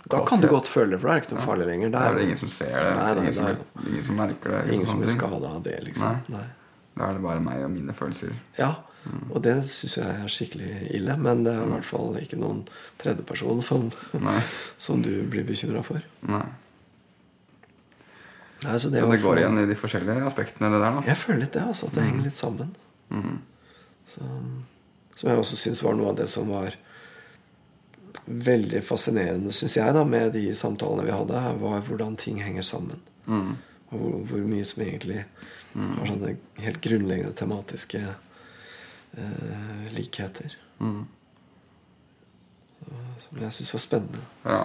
Da 0.07 0.21
kan 0.25 0.41
du 0.41 0.47
godt 0.49 0.69
føle 0.71 0.95
det, 0.95 1.01
for 1.03 1.11
det 1.11 1.15
er 1.15 1.25
ikke 1.25 1.35
noe 1.35 1.45
farlig 1.45 1.67
lenger. 1.69 1.93
Det 1.93 2.03
er 2.07 2.17
det 2.17 2.27
ingen 2.29 2.39
som 2.39 2.51
ser 2.53 2.73
det. 2.73 2.91
Nei, 2.97 3.07
nei, 3.11 3.23
ingen, 3.25 3.35
som, 3.37 3.49
nei. 3.51 3.87
ingen 3.91 4.05
som 4.07 4.21
merker 4.23 4.55
det. 4.55 4.61
ingen 4.73 4.89
som 4.89 5.03
blir 5.03 5.13
skada 5.13 5.51
av 5.51 5.61
det, 5.67 5.77
liksom. 5.85 6.21
Nei. 6.31 6.39
Nei. 6.39 6.45
Da 6.97 7.11
er 7.11 7.17
det 7.19 7.21
bare 7.27 7.43
meg 7.43 7.61
og 7.61 7.69
mine 7.75 7.93
følelser. 7.93 8.31
Ja, 8.57 8.71
og 9.31 9.41
det 9.45 9.55
syns 9.69 9.97
jeg 9.99 10.13
er 10.23 10.31
skikkelig 10.31 10.71
ille. 10.97 11.17
Men 11.21 11.43
det 11.45 11.53
er 11.53 11.65
i 11.65 11.73
hvert 11.75 11.87
fall 11.87 12.17
ikke 12.21 12.39
noen 12.41 12.63
tredjeperson 13.01 13.61
som, 13.65 13.89
som 14.87 15.03
du 15.05 15.11
blir 15.31 15.45
bekymra 15.47 15.83
for. 15.85 16.03
Nei. 16.27 16.45
Nei, 18.63 18.79
så 18.81 18.89
det, 18.89 19.03
Så 19.03 19.11
det 19.11 19.21
går 19.21 19.21
for... 19.21 19.37
igjen 19.37 19.59
i 19.61 19.67
de 19.69 19.77
forskjellige 19.77 20.25
aspektene, 20.25 20.71
det 20.73 20.81
der. 20.81 20.95
da. 20.97 21.05
Jeg 21.05 21.19
føler 21.21 21.43
litt 21.45 21.53
det, 21.53 21.61
altså, 21.67 21.89
at 21.91 21.97
det 21.97 22.07
henger 22.07 22.25
litt 22.25 22.37
sammen. 22.37 22.73
Så, 24.09 24.25
som 25.17 25.29
jeg 25.29 25.41
også 25.43 25.59
syns 25.59 25.83
var 25.85 25.97
noe 25.97 26.09
av 26.13 26.17
det 26.17 26.25
som 26.31 26.49
var 26.49 26.75
veldig 28.25 28.81
fascinerende, 28.83 29.53
syns 29.55 29.77
jeg, 29.77 29.93
da, 29.95 30.01
med 30.07 30.33
de 30.35 30.47
samtalene 30.57 31.05
vi 31.05 31.13
hadde, 31.15 31.43
var 31.61 31.85
hvordan 31.85 32.17
ting 32.19 32.41
henger 32.43 32.65
sammen. 32.65 33.03
Og 33.29 33.93
hvor, 33.93 34.17
hvor 34.31 34.47
mye 34.49 34.65
som 34.67 34.83
egentlig 34.83 35.23
Var 35.77 36.07
sånne 36.09 36.31
helt 36.63 36.79
grunnleggende 36.81 37.35
tematiske 37.37 37.99
eh, 39.17 39.87
likheter. 39.95 40.55
Så- 40.79 40.93
Som 43.29 43.39
jeg 43.41 43.51
syns 43.51 43.73
var 43.73 43.79
spennende. 43.83 44.21
Ja, 44.45 44.59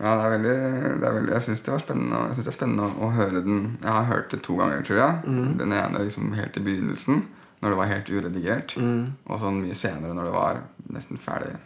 ja 0.00 0.12
det 0.16 0.24
er 0.24 0.30
veldig, 0.38 0.54
det 1.00 1.08
er 1.08 1.12
veldig 1.18 1.32
Jeg 1.34 1.42
syns 1.42 1.60
det 1.66 1.72
var 1.74 1.82
spennende 1.82 2.16
Jeg 2.28 2.34
synes 2.34 2.46
det 2.46 2.52
er 2.54 2.58
spennende 2.58 2.86
å, 2.86 2.94
å 3.04 3.10
høre 3.12 3.42
den. 3.44 3.78
Jeg 3.82 3.92
har 3.92 4.04
hørt 4.04 4.30
det 4.30 4.42
to 4.46 4.56
ganger, 4.56 4.82
tror 4.86 4.96
jeg. 5.02 5.22
Den 5.60 5.72
ene 5.76 5.98
liksom 6.06 6.32
helt 6.38 6.56
i 6.56 6.60
begynnelsen, 6.64 7.26
når 7.60 7.68
det 7.74 7.76
var 7.82 7.86
helt 7.92 8.08
uredigert. 8.10 8.76
Og 9.26 9.38
sånn 9.42 9.60
mye 9.62 9.74
senere, 9.76 10.14
når 10.14 10.24
det 10.30 10.32
var 10.32 10.62
nesten 10.90 11.18
ferdig. 11.20 11.56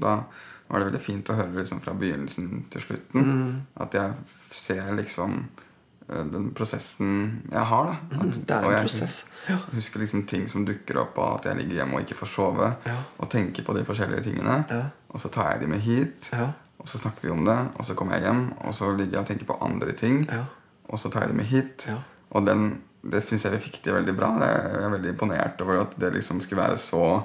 Da 0.00 0.22
var 0.70 0.78
det 0.80 0.86
veldig 0.92 1.00
fint 1.04 1.28
å 1.30 1.34
høre 1.36 1.54
liksom 1.60 1.80
fra 1.82 1.92
begynnelsen 1.94 2.64
til 2.70 2.80
slutten. 2.80 3.66
At 3.76 3.92
jeg 3.94 4.14
ser 4.50 4.94
liksom 4.96 5.44
eh, 5.44 5.65
den 6.08 6.50
prosessen 6.54 7.42
jeg 7.50 7.64
har. 7.66 7.86
da 7.86 8.16
At- 8.20 8.46
det 8.46 8.50
er 8.54 8.64
en 8.64 8.70
jeg 8.76 8.80
prosess, 8.86 9.24
ja. 9.48 9.56
Husker 9.74 10.00
liksom 10.00 10.26
ting 10.26 10.46
som 10.48 10.64
dukker 10.66 11.00
opp, 11.02 11.18
og 11.18 11.38
at 11.40 11.44
jeg 11.50 11.56
ligger 11.62 11.80
hjemme 11.82 11.94
og 11.98 12.00
ikke 12.06 12.18
får 12.20 12.26
sove. 12.34 12.68
Ja. 12.86 12.96
Og 13.18 13.30
tenker 13.30 13.64
på 13.66 13.74
de 13.74 13.84
forskjellige 13.84 14.22
tingene. 14.28 14.64
Ja. 14.70 14.82
Og 15.10 15.20
så 15.20 15.28
tar 15.32 15.52
jeg 15.52 15.60
de 15.60 15.66
med 15.66 15.80
hit. 15.80 16.30
Ja. 16.32 16.52
Og 16.78 16.86
så 16.88 16.98
snakker 16.98 17.22
vi 17.22 17.30
om 17.30 17.44
det, 17.44 17.56
og 17.78 17.84
så 17.84 17.94
kommer 17.94 18.14
jeg 18.14 18.22
hjem, 18.28 18.52
og 18.64 18.74
så 18.74 18.92
ligger 18.96 19.12
jeg 19.12 19.20
og 19.20 19.26
tenker 19.26 19.46
på 19.46 19.58
andre 19.64 19.92
ting. 19.92 20.26
Ja. 20.30 20.44
Og 20.88 20.98
så 20.98 21.10
tar 21.10 21.20
jeg 21.26 21.30
de 21.30 21.34
med 21.40 21.46
hit. 21.46 21.86
Ja. 21.88 21.96
Og 22.30 22.46
den, 22.46 22.82
det 23.02 23.24
syns 23.26 23.42
jeg 23.44 23.52
vi 23.52 23.58
fikk 23.58 23.82
til 23.82 23.94
veldig 23.94 24.14
bra. 24.16 24.28
Jeg 24.38 24.84
er 24.84 24.90
veldig 24.90 25.08
imponert 25.14 25.60
over 25.62 25.80
at 25.80 25.96
det 25.98 26.12
liksom 26.14 26.40
skulle 26.40 26.62
være 26.62 26.78
så 26.78 27.24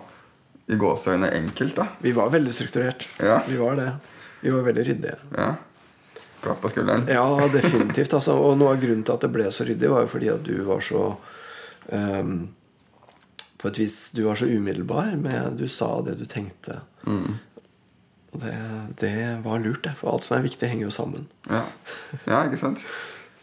i 0.72 0.76
gåseøyne 0.78 1.30
enkelt. 1.36 1.76
da 1.76 1.88
Vi 2.02 2.12
var 2.14 2.30
veldig 2.30 2.54
strukturert. 2.54 3.08
Ja. 3.20 3.42
Vi 3.48 3.58
var 3.58 3.76
det. 3.76 3.94
Vi 4.42 4.50
var 4.50 4.64
veldig 4.64 4.86
ryddige. 4.88 5.18
Ja. 5.38 5.56
Klapp 6.42 6.62
på 6.64 6.72
skulderen. 6.72 7.06
Ja, 7.10 7.48
definitivt. 7.54 8.14
Altså. 8.18 8.36
Og 8.38 8.58
noe 8.58 8.74
av 8.76 8.82
grunnen 8.82 9.06
til 9.06 9.14
at 9.14 9.26
det 9.26 9.32
ble 9.34 9.46
så 9.54 9.68
ryddig, 9.68 9.92
var 9.92 10.06
jo 10.06 10.12
fordi 10.12 10.32
at 10.34 10.44
du 10.48 10.56
var 10.66 10.82
så 10.86 11.04
um, 11.92 12.34
På 13.62 13.70
et 13.70 13.78
vis 13.78 13.98
Du 14.18 14.24
var 14.26 14.40
så 14.40 14.50
umiddelbar 14.50 15.14
med 15.22 15.60
Du 15.62 15.68
sa 15.70 15.94
det 16.06 16.18
du 16.18 16.26
tenkte. 16.26 16.82
Og 18.32 18.40
det, 18.42 18.56
det 19.02 19.16
var 19.44 19.60
lurt, 19.60 19.84
det. 19.84 19.94
For 20.00 20.14
alt 20.14 20.26
som 20.26 20.38
er 20.38 20.46
viktig, 20.46 20.70
henger 20.72 20.88
jo 20.88 20.94
sammen. 20.96 21.28
Ja. 21.50 21.66
ja, 22.26 22.44
ikke 22.48 22.60
sant? 22.62 22.86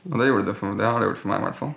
Og 0.08 0.16
det, 0.16 0.30
det, 0.46 0.54
for, 0.56 0.74
det 0.78 0.88
har 0.88 0.98
det 1.02 1.10
gjort 1.10 1.20
for 1.20 1.32
meg, 1.32 1.42
i 1.42 1.48
hvert 1.48 1.58
fall. 1.58 1.74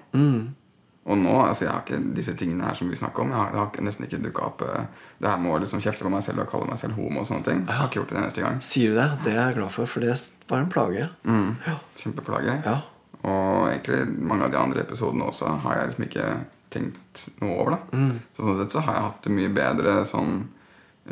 Og 1.10 1.18
nå, 1.18 1.32
altså 1.41 1.66
jeg 1.66 1.72
har 1.74 1.82
ikke 1.82 1.97
disse 2.14 2.36
tingene 2.38 2.68
her 2.68 2.76
som 2.78 2.89
vi 2.91 2.95
snakker 2.99 3.24
om. 3.24 3.32
Jeg 3.34 3.39
har, 3.39 3.47
jeg 3.56 3.60
har 3.64 3.86
nesten 3.88 4.06
ikke 4.06 4.20
dukka 4.22 4.43
opp 4.52 4.62
uh, 4.62 4.84
Det 5.18 5.30
her 5.32 5.39
med 5.41 5.56
å 5.56 5.58
liksom 5.64 5.82
kjefte 5.82 6.06
på 6.06 6.12
meg 6.14 6.22
selv 6.22 6.43
og 6.43 6.49
kalle 6.52 6.68
meg 6.70 6.78
selv 6.78 6.93
homo 6.99 7.24
og 7.24 7.28
sånne 7.30 7.47
ting. 7.47 7.64
Jeg 7.66 7.78
har 7.80 7.88
ikke 7.89 7.99
gjort 8.04 8.14
det 8.14 8.22
neste 8.22 8.43
gang. 8.45 8.60
Sier 8.62 8.93
du 8.93 8.99
det? 8.99 9.08
Det 9.26 9.34
er 9.34 9.39
jeg 9.47 9.56
glad 9.58 9.74
for, 9.74 9.89
for 9.89 10.06
det 10.06 10.14
var 10.52 10.62
en 10.62 10.70
plage. 10.70 11.08
Ja. 11.26 11.76
Kjempeplage. 11.97 12.58
Ja. 12.68 12.76
Og 13.22 13.68
egentlig 13.72 14.04
mange 14.30 14.45
av 14.45 14.54
de 14.54 14.60
andre 14.62 14.84
episodene 14.86 15.26
også 15.30 15.49
har 15.66 15.80
jeg 15.80 15.89
liksom 15.91 16.06
ikke 16.06 16.28
tenkt 16.72 17.24
noe 17.41 17.58
over. 17.60 17.72
da 17.76 17.97
Mm. 17.97 18.14
Så 18.38 18.45
sånn 18.45 18.62
sett 18.62 18.72
så 18.78 18.84
har 18.86 18.95
jeg 18.99 19.08
hatt 19.10 19.24
det 19.26 19.34
mye 19.36 19.49
bedre 19.58 19.95
sånn 20.08 20.36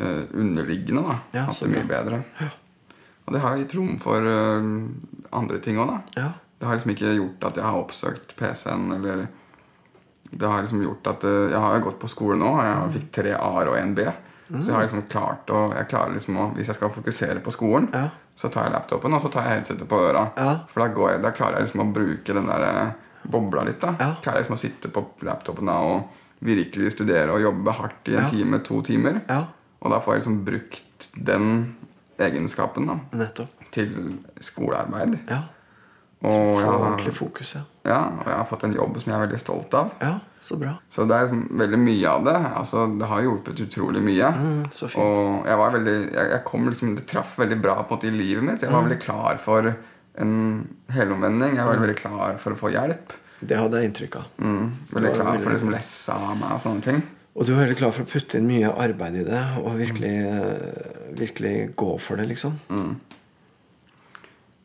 uh, 0.00 0.22
underliggende. 0.38 1.02
da 1.02 1.18
Ja, 1.34 1.44
Hatt 1.50 1.60
det 1.60 1.68
mye 1.74 1.82
bra. 1.90 1.98
bedre. 1.98 2.22
Og 3.26 3.34
det 3.34 3.42
har 3.42 3.58
gitt 3.60 3.74
rom 3.78 3.98
for 4.02 4.22
uh, 4.22 4.70
andre 5.34 5.58
ting 5.62 5.82
òg, 5.82 5.90
da. 5.90 6.00
Ja. 6.22 6.30
Det 6.60 6.66
har 6.70 6.78
liksom 6.78 6.94
ikke 6.94 7.12
gjort 7.18 7.44
at 7.50 7.56
jeg 7.58 7.64
har 7.66 7.78
oppsøkt 7.82 8.36
PC-en, 8.38 8.90
eller 8.96 9.26
Det 10.30 10.46
har 10.46 10.60
liksom 10.62 10.82
gjort 10.82 11.06
at 11.10 11.24
eh, 11.24 11.50
Jeg 11.50 11.58
har 11.60 11.80
gått 11.80 11.98
på 11.98 12.08
skole 12.08 12.36
nå, 12.38 12.50
og 12.54 12.64
jeg 12.64 12.92
fikk 13.00 13.10
tre 13.12 13.32
A-er 13.34 13.68
og 13.72 13.76
en 13.78 13.94
B. 13.94 14.04
Så 14.50 14.66
jeg 14.66 14.74
har 14.74 14.82
liksom 14.82 15.02
klart 15.08 15.46
å 15.54 15.60
Jeg 15.76 15.86
klarer 15.88 16.12
liksom 16.16 16.36
å 16.42 16.48
Hvis 16.56 16.66
jeg 16.66 16.74
skal 16.74 16.90
fokusere 16.90 17.40
på 17.42 17.52
skolen, 17.54 17.88
Ja. 17.94 18.08
så 18.36 18.48
tar 18.50 18.64
jeg 18.64 18.72
laptopen, 18.72 19.14
og 19.14 19.20
så 19.22 19.30
tar 19.30 19.42
jeg 19.46 19.58
headsetet 19.58 19.88
på 19.88 19.98
øra. 19.98 20.30
Ja. 20.36 20.56
For 20.68 20.80
da, 20.82 20.88
går 20.94 21.10
jeg, 21.12 21.22
da 21.22 21.30
klarer 21.30 21.58
jeg 21.58 21.66
liksom 21.68 21.82
å 21.84 21.92
bruke 21.92 22.34
den 22.34 22.46
der 22.46 22.62
eh, 22.62 22.92
bobla 23.30 23.62
litt. 23.64 23.80
da 23.80 23.94
Ja. 24.00 24.14
Klarer 24.22 24.38
jeg 24.40 24.46
liksom 24.48 24.56
å 24.56 24.62
sitte 24.64 24.88
på 24.88 25.04
laptopen 25.22 25.66
da 25.66 25.78
og 25.82 26.08
virkelig 26.42 26.92
studere 26.96 27.34
og 27.36 27.42
jobbe 27.42 27.72
hardt 27.76 28.08
i 28.08 28.16
en 28.16 28.30
time, 28.30 28.58
to 28.64 28.80
timer. 28.82 29.20
Ja. 29.28 29.44
Og 29.82 29.90
da 29.92 30.00
får 30.00 30.14
jeg 30.14 30.22
liksom 30.22 30.44
brukt 30.44 31.08
den 31.16 31.76
egenskapen 32.18 32.86
da 32.86 32.98
Nettopp. 33.12 33.48
til 33.70 34.18
skolearbeid. 34.40 35.18
Ja. 35.28 35.42
Og 36.22 36.58
Få 36.60 36.72
ordentlig 36.74 37.14
fokus, 37.16 37.54
ja. 37.54 37.60
Ja, 37.86 38.00
og 38.12 38.26
jeg 38.28 38.36
har 38.36 38.48
fått 38.48 38.64
en 38.66 38.74
jobb 38.76 38.98
som 39.00 39.10
jeg 39.10 39.16
er 39.16 39.22
veldig 39.24 39.38
stolt 39.40 39.76
av. 39.78 39.92
Ja, 40.04 40.16
så 40.44 40.56
bra. 40.60 40.74
Så 40.92 41.06
det 41.08 41.16
er 41.16 41.30
veldig 41.32 41.78
mye 41.80 42.10
av 42.10 42.26
det. 42.26 42.36
Altså, 42.60 42.84
det 43.00 43.08
har 43.08 43.22
hjulpet 43.24 43.62
utrolig 43.64 44.02
mye. 44.04 44.32
Mm, 44.36 44.58
så 44.74 44.88
fint. 44.88 45.04
Og 45.04 45.48
jeg 45.48 45.60
var 45.62 45.72
veldig 45.78 45.96
jeg, 46.02 46.26
jeg 46.34 46.42
kom 46.48 46.68
liksom, 46.68 46.92
Det 46.98 47.06
traff 47.08 47.38
veldig 47.40 47.58
bra 47.60 47.78
på 47.80 47.86
en 47.86 47.96
måte 47.96 48.10
i 48.10 48.12
livet 48.14 48.44
mitt. 48.44 48.60
Mm. 48.60 48.66
Jeg 48.68 48.76
var 48.76 48.86
veldig 48.88 49.00
klar 49.06 49.40
for 49.40 49.70
en 50.20 50.36
helomvending. 50.92 51.56
Jeg 51.56 51.70
var 51.70 51.80
veldig 51.86 51.96
klar 52.02 52.40
for 52.42 52.56
å 52.56 52.60
få 52.60 52.74
hjelp. 52.74 53.16
Det 53.40 53.56
hadde 53.56 53.80
jeg 53.80 53.90
inntrykk 53.90 54.20
av. 54.20 54.28
Mm, 54.44 54.68
veldig 54.92 55.14
klar 55.16 55.30
veldig... 55.30 55.42
for 55.44 55.50
å 55.50 55.56
liksom 55.56 55.72
lesse 55.72 56.20
av 56.28 56.36
meg 56.36 56.54
og 56.56 56.62
sånne 56.66 56.86
ting. 56.90 57.02
Og 57.30 57.46
du 57.46 57.54
er 57.54 57.62
veldig 57.62 57.78
klar 57.78 57.92
for 57.96 58.04
å 58.04 58.10
putte 58.10 58.36
inn 58.36 58.48
mye 58.50 58.72
arbeid 58.84 59.20
i 59.22 59.24
det 59.24 59.42
og 59.62 59.76
virkelig, 59.78 60.16
eh, 60.28 61.12
virkelig 61.16 61.54
gå 61.78 61.92
for 62.02 62.20
det, 62.20 62.26
liksom. 62.34 62.58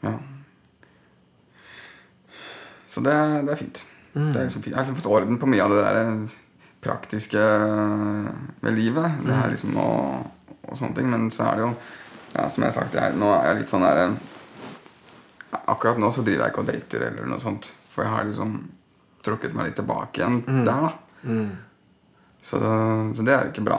Ja. 0.04 0.18
Så 2.96 3.02
det, 3.04 3.16
det 3.44 3.52
er 3.52 3.60
fint. 3.60 3.82
Mm. 4.14 4.30
Det 4.32 4.40
er 4.40 4.46
liksom 4.46 4.62
fint. 4.64 4.72
Jeg 4.72 4.78
har 4.78 4.86
liksom 4.86 5.00
fått 5.02 5.12
orden 5.12 5.40
på 5.40 5.50
mye 5.52 5.64
av 5.66 5.74
det 5.74 5.82
der 5.84 6.38
praktiske 6.86 7.42
med 8.64 8.78
livet. 8.78 9.18
Det 9.26 9.36
er 9.36 9.52
liksom 9.52 9.76
og, 9.82 10.30
og 10.70 10.78
sånne 10.80 10.96
ting. 10.96 11.10
Men 11.12 11.26
så 11.34 11.50
er 11.50 11.60
det 11.60 11.66
jo 11.66 11.74
ja, 12.36 12.46
som 12.48 12.64
jeg 12.64 12.72
har 12.72 12.78
sagt, 12.78 12.96
jeg, 12.96 13.18
nå 13.20 13.34
er 13.34 13.50
jeg 13.50 13.60
litt 13.60 13.74
sånn 13.74 13.84
der 13.84 14.02
eh, 14.06 14.16
Akkurat 15.72 16.00
nå 16.00 16.10
så 16.12 16.24
driver 16.24 16.46
jeg 16.46 16.54
ikke 16.54 16.64
og 16.64 16.72
dater 16.72 17.06
eller 17.10 17.28
noe 17.28 17.44
sånt. 17.44 17.70
For 17.92 18.06
jeg 18.06 18.14
har 18.14 18.26
liksom 18.28 18.56
trukket 19.26 19.56
meg 19.58 19.70
litt 19.70 19.78
tilbake 19.80 20.22
igjen 20.22 20.42
der, 20.68 20.88
da. 20.88 21.36
Så, 22.46 22.60
det, 22.62 22.74
så 23.18 23.26
det 23.26 23.34
er 23.34 23.46
jo 23.48 23.54
ikke 23.54 23.64
bra. 23.66 23.78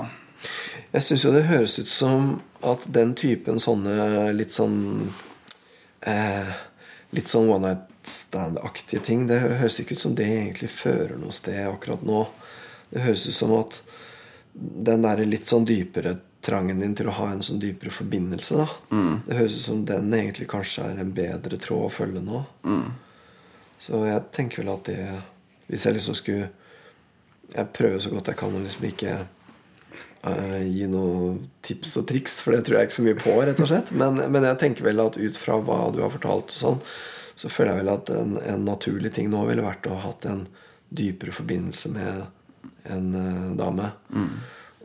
Jeg 0.92 1.04
syns 1.06 1.24
jo 1.24 1.34
det 1.36 1.44
høres 1.48 1.76
ut 1.78 1.90
som 1.90 2.30
at 2.66 2.88
den 2.92 3.12
typen 3.16 3.60
sånne 3.62 4.32
litt 4.36 4.52
sånn 4.52 4.78
eh, 6.04 6.56
Litt 7.14 7.30
sånn 7.30 7.46
one 7.52 7.68
night 7.68 7.85
stand-aktige 8.10 9.02
ting, 9.04 9.26
det 9.28 9.40
høres 9.42 9.80
ikke 9.80 9.96
ut 9.96 10.02
som 10.02 10.14
det 10.18 10.26
egentlig 10.30 10.70
fører 10.72 11.16
noe 11.20 11.34
sted 11.34 11.62
akkurat 11.66 12.04
nå. 12.06 12.26
Det 12.90 13.04
høres 13.04 13.26
ut 13.28 13.36
som 13.36 13.54
at 13.58 13.80
den 14.56 15.04
der 15.04 15.24
litt 15.26 15.48
sånn 15.48 15.66
dypere 15.68 16.16
trangen 16.46 16.78
din 16.80 16.94
til 16.94 17.08
å 17.10 17.16
ha 17.16 17.30
en 17.32 17.42
sånn 17.42 17.58
dypere 17.60 17.90
forbindelse, 17.90 18.60
da. 18.60 18.66
Det 19.26 19.38
høres 19.38 19.56
ut 19.58 19.66
som 19.66 19.80
den 19.88 20.12
egentlig 20.14 20.46
kanskje 20.50 20.84
er 20.86 21.00
en 21.02 21.14
bedre 21.16 21.58
tråd 21.58 21.88
å 21.88 21.92
følge 21.92 22.22
nå. 22.22 22.44
Så 23.82 24.00
jeg 24.06 24.22
tenker 24.32 24.62
vel 24.62 24.72
at 24.72 24.86
det 24.88 25.00
Hvis 25.66 25.82
jeg 25.84 25.92
liksom 25.98 26.14
skulle 26.16 26.46
Jeg 27.52 27.72
prøver 27.76 27.98
så 28.00 28.08
godt 28.08 28.30
jeg 28.30 28.38
kan 28.40 28.54
å 28.56 28.62
liksom 28.62 28.86
ikke 28.88 29.16
uh, 30.26 30.62
gi 30.64 30.86
noen 30.90 31.42
tips 31.62 31.96
og 32.00 32.06
triks, 32.08 32.40
for 32.42 32.56
det 32.56 32.64
tror 32.66 32.78
jeg 32.78 32.88
ikke 32.88 32.96
så 32.96 33.04
mye 33.06 33.18
på, 33.20 33.34
rett 33.46 33.60
og 33.62 33.68
slett. 33.70 33.92
Men, 33.92 34.18
men 34.32 34.46
jeg 34.48 34.58
tenker 34.62 34.86
vel 34.86 35.02
at 35.04 35.18
ut 35.18 35.38
fra 35.38 35.58
hva 35.62 35.92
du 35.94 36.00
har 36.02 36.10
fortalt, 36.14 36.50
og 36.50 36.58
sånn, 36.58 36.80
så 37.36 37.50
føler 37.52 37.74
jeg 37.74 37.84
vel 37.84 37.92
at 37.92 38.10
en, 38.16 38.36
en 38.40 38.64
naturlig 38.64 39.12
ting 39.16 39.28
nå 39.32 39.42
ville 39.48 39.64
vært 39.64 39.86
å 39.90 39.96
ha 39.98 40.08
hatt 40.08 40.24
en 40.30 40.46
dypere 40.88 41.34
forbindelse 41.36 41.90
med 41.92 42.22
en 42.92 43.10
uh, 43.14 43.50
dame. 43.58 43.90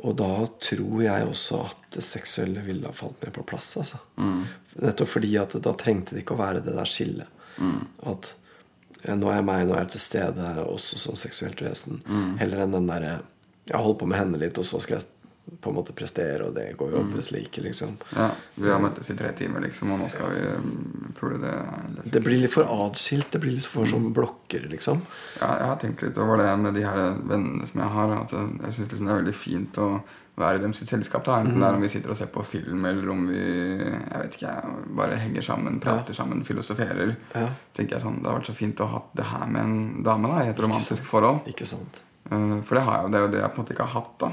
Og 0.01 0.15
da 0.17 0.31
tror 0.59 1.03
jeg 1.03 1.27
også 1.29 1.61
at 1.61 1.81
det 1.95 2.03
seksuelle 2.03 2.63
ville 2.65 2.89
ha 2.89 2.95
falt 2.95 3.21
mer 3.21 3.33
på 3.35 3.45
plass. 3.47 3.75
Altså. 3.77 3.99
Nettopp 4.81 5.11
fordi 5.13 5.35
at 5.37 5.53
da 5.61 5.75
trengte 5.77 6.15
det 6.15 6.23
ikke 6.23 6.35
å 6.35 6.41
være 6.41 6.63
det 6.65 6.73
der 6.73 6.89
skillet. 6.89 7.29
At 8.09 8.31
eh, 9.03 9.13
nå 9.13 9.29
er 9.29 9.37
jeg 9.37 9.47
meg, 9.51 9.67
nå 9.67 9.75
er 9.75 9.83
jeg 9.83 9.93
til 9.93 10.03
stede 10.07 10.53
også 10.63 11.01
som 11.03 11.19
seksuelt 11.19 11.61
vesen. 11.61 12.01
Heller 12.41 12.63
enn 12.63 12.73
den 12.79 12.89
derre 12.89 13.19
Jeg 13.69 13.77
holder 13.77 13.99
på 14.01 14.07
med 14.09 14.17
henne 14.17 14.39
litt, 14.41 14.57
og 14.57 14.65
så 14.65 14.81
skal 14.81 14.97
jeg 14.97 15.20
på 15.59 15.69
en 15.69 15.75
måte 15.75 15.93
prestere, 15.93 16.45
og 16.47 16.53
det 16.55 16.77
går 16.79 16.91
jo 16.93 17.01
obviously 17.03 17.41
ikke, 17.43 17.61
liksom. 17.65 17.97
Ja, 18.15 18.29
Vi 18.55 18.69
har 18.71 18.79
møttes 18.79 19.09
i 19.11 19.15
tre 19.19 19.33
timer, 19.35 19.59
liksom, 19.65 19.91
og 19.91 19.99
nå 19.99 20.07
skal 20.09 20.31
vi 20.31 20.45
mm, 20.47 21.11
pule 21.19 21.37
det. 21.41 21.55
det. 22.11 22.21
Blir 22.23 22.39
litt 22.41 22.53
for 22.53 22.63
atskilt. 22.87 23.27
Det 23.33 23.41
blir 23.43 23.51
litt 23.57 23.67
for 23.67 23.85
som 23.85 24.07
blokker, 24.15 24.69
liksom. 24.71 25.01
Ja, 25.41 25.51
jeg 25.59 25.67
har 25.67 25.77
tenkt 25.83 26.01
litt 26.07 26.17
over 26.17 26.37
det 26.39 26.49
med 26.63 26.73
de 26.79 26.85
her 26.87 27.17
vennene 27.27 27.67
som 27.67 27.81
jeg 27.83 27.89
har. 27.97 28.15
At 28.23 28.31
jeg 28.31 28.73
syns 28.77 28.87
liksom 28.93 29.05
det 29.05 29.13
er 29.13 29.21
veldig 29.23 29.35
fint 29.35 29.77
å 29.83 29.89
være 30.41 30.57
i 30.57 30.61
dem 30.63 30.73
sitt 30.73 30.87
selskap. 30.89 31.25
da 31.27 31.41
Enten 31.43 31.59
det 31.59 31.67
er 31.67 31.75
om 31.75 31.81
vi 31.83 31.89
sitter 31.91 32.13
og 32.13 32.17
ser 32.17 32.31
på 32.31 32.45
film, 32.47 32.85
eller 32.87 33.09
om 33.11 33.27
vi 33.27 33.41
jeg 33.41 34.21
vet 34.23 34.37
ikke, 34.39 34.53
bare 34.97 35.19
henger 35.19 35.41
sammen, 35.45 35.81
prater 35.83 36.15
sammen, 36.17 36.45
filosoferer. 36.47 37.17
Ja. 37.35 37.49
tenker 37.75 37.97
jeg 37.99 38.05
sånn, 38.05 38.21
Det 38.23 38.31
har 38.31 38.39
vært 38.39 38.49
så 38.49 38.55
fint 38.55 38.79
å 38.79 38.87
ha 38.87 39.03
det 39.13 39.25
her 39.25 39.45
med 39.51 39.61
en 39.61 40.03
dame 40.07 40.31
da 40.31 40.45
i 40.45 40.49
et 40.55 40.63
romantisk 40.63 41.03
forhold. 41.03 41.43
Ikke 41.51 41.67
sant? 41.67 42.01
Eh, 42.31 42.61
For 42.63 42.75
det, 42.79 42.83
har 42.87 42.93
jeg, 42.95 43.03
jo- 43.03 43.11
det 43.11 43.19
er 43.19 43.27
jo 43.27 43.31
det 43.35 43.41
jeg 43.43 43.51
på 43.51 43.59
en 43.59 43.65
måte 43.65 43.73
ikke 43.75 43.87
har 43.91 44.01
hatt. 44.01 44.17
da 44.23 44.31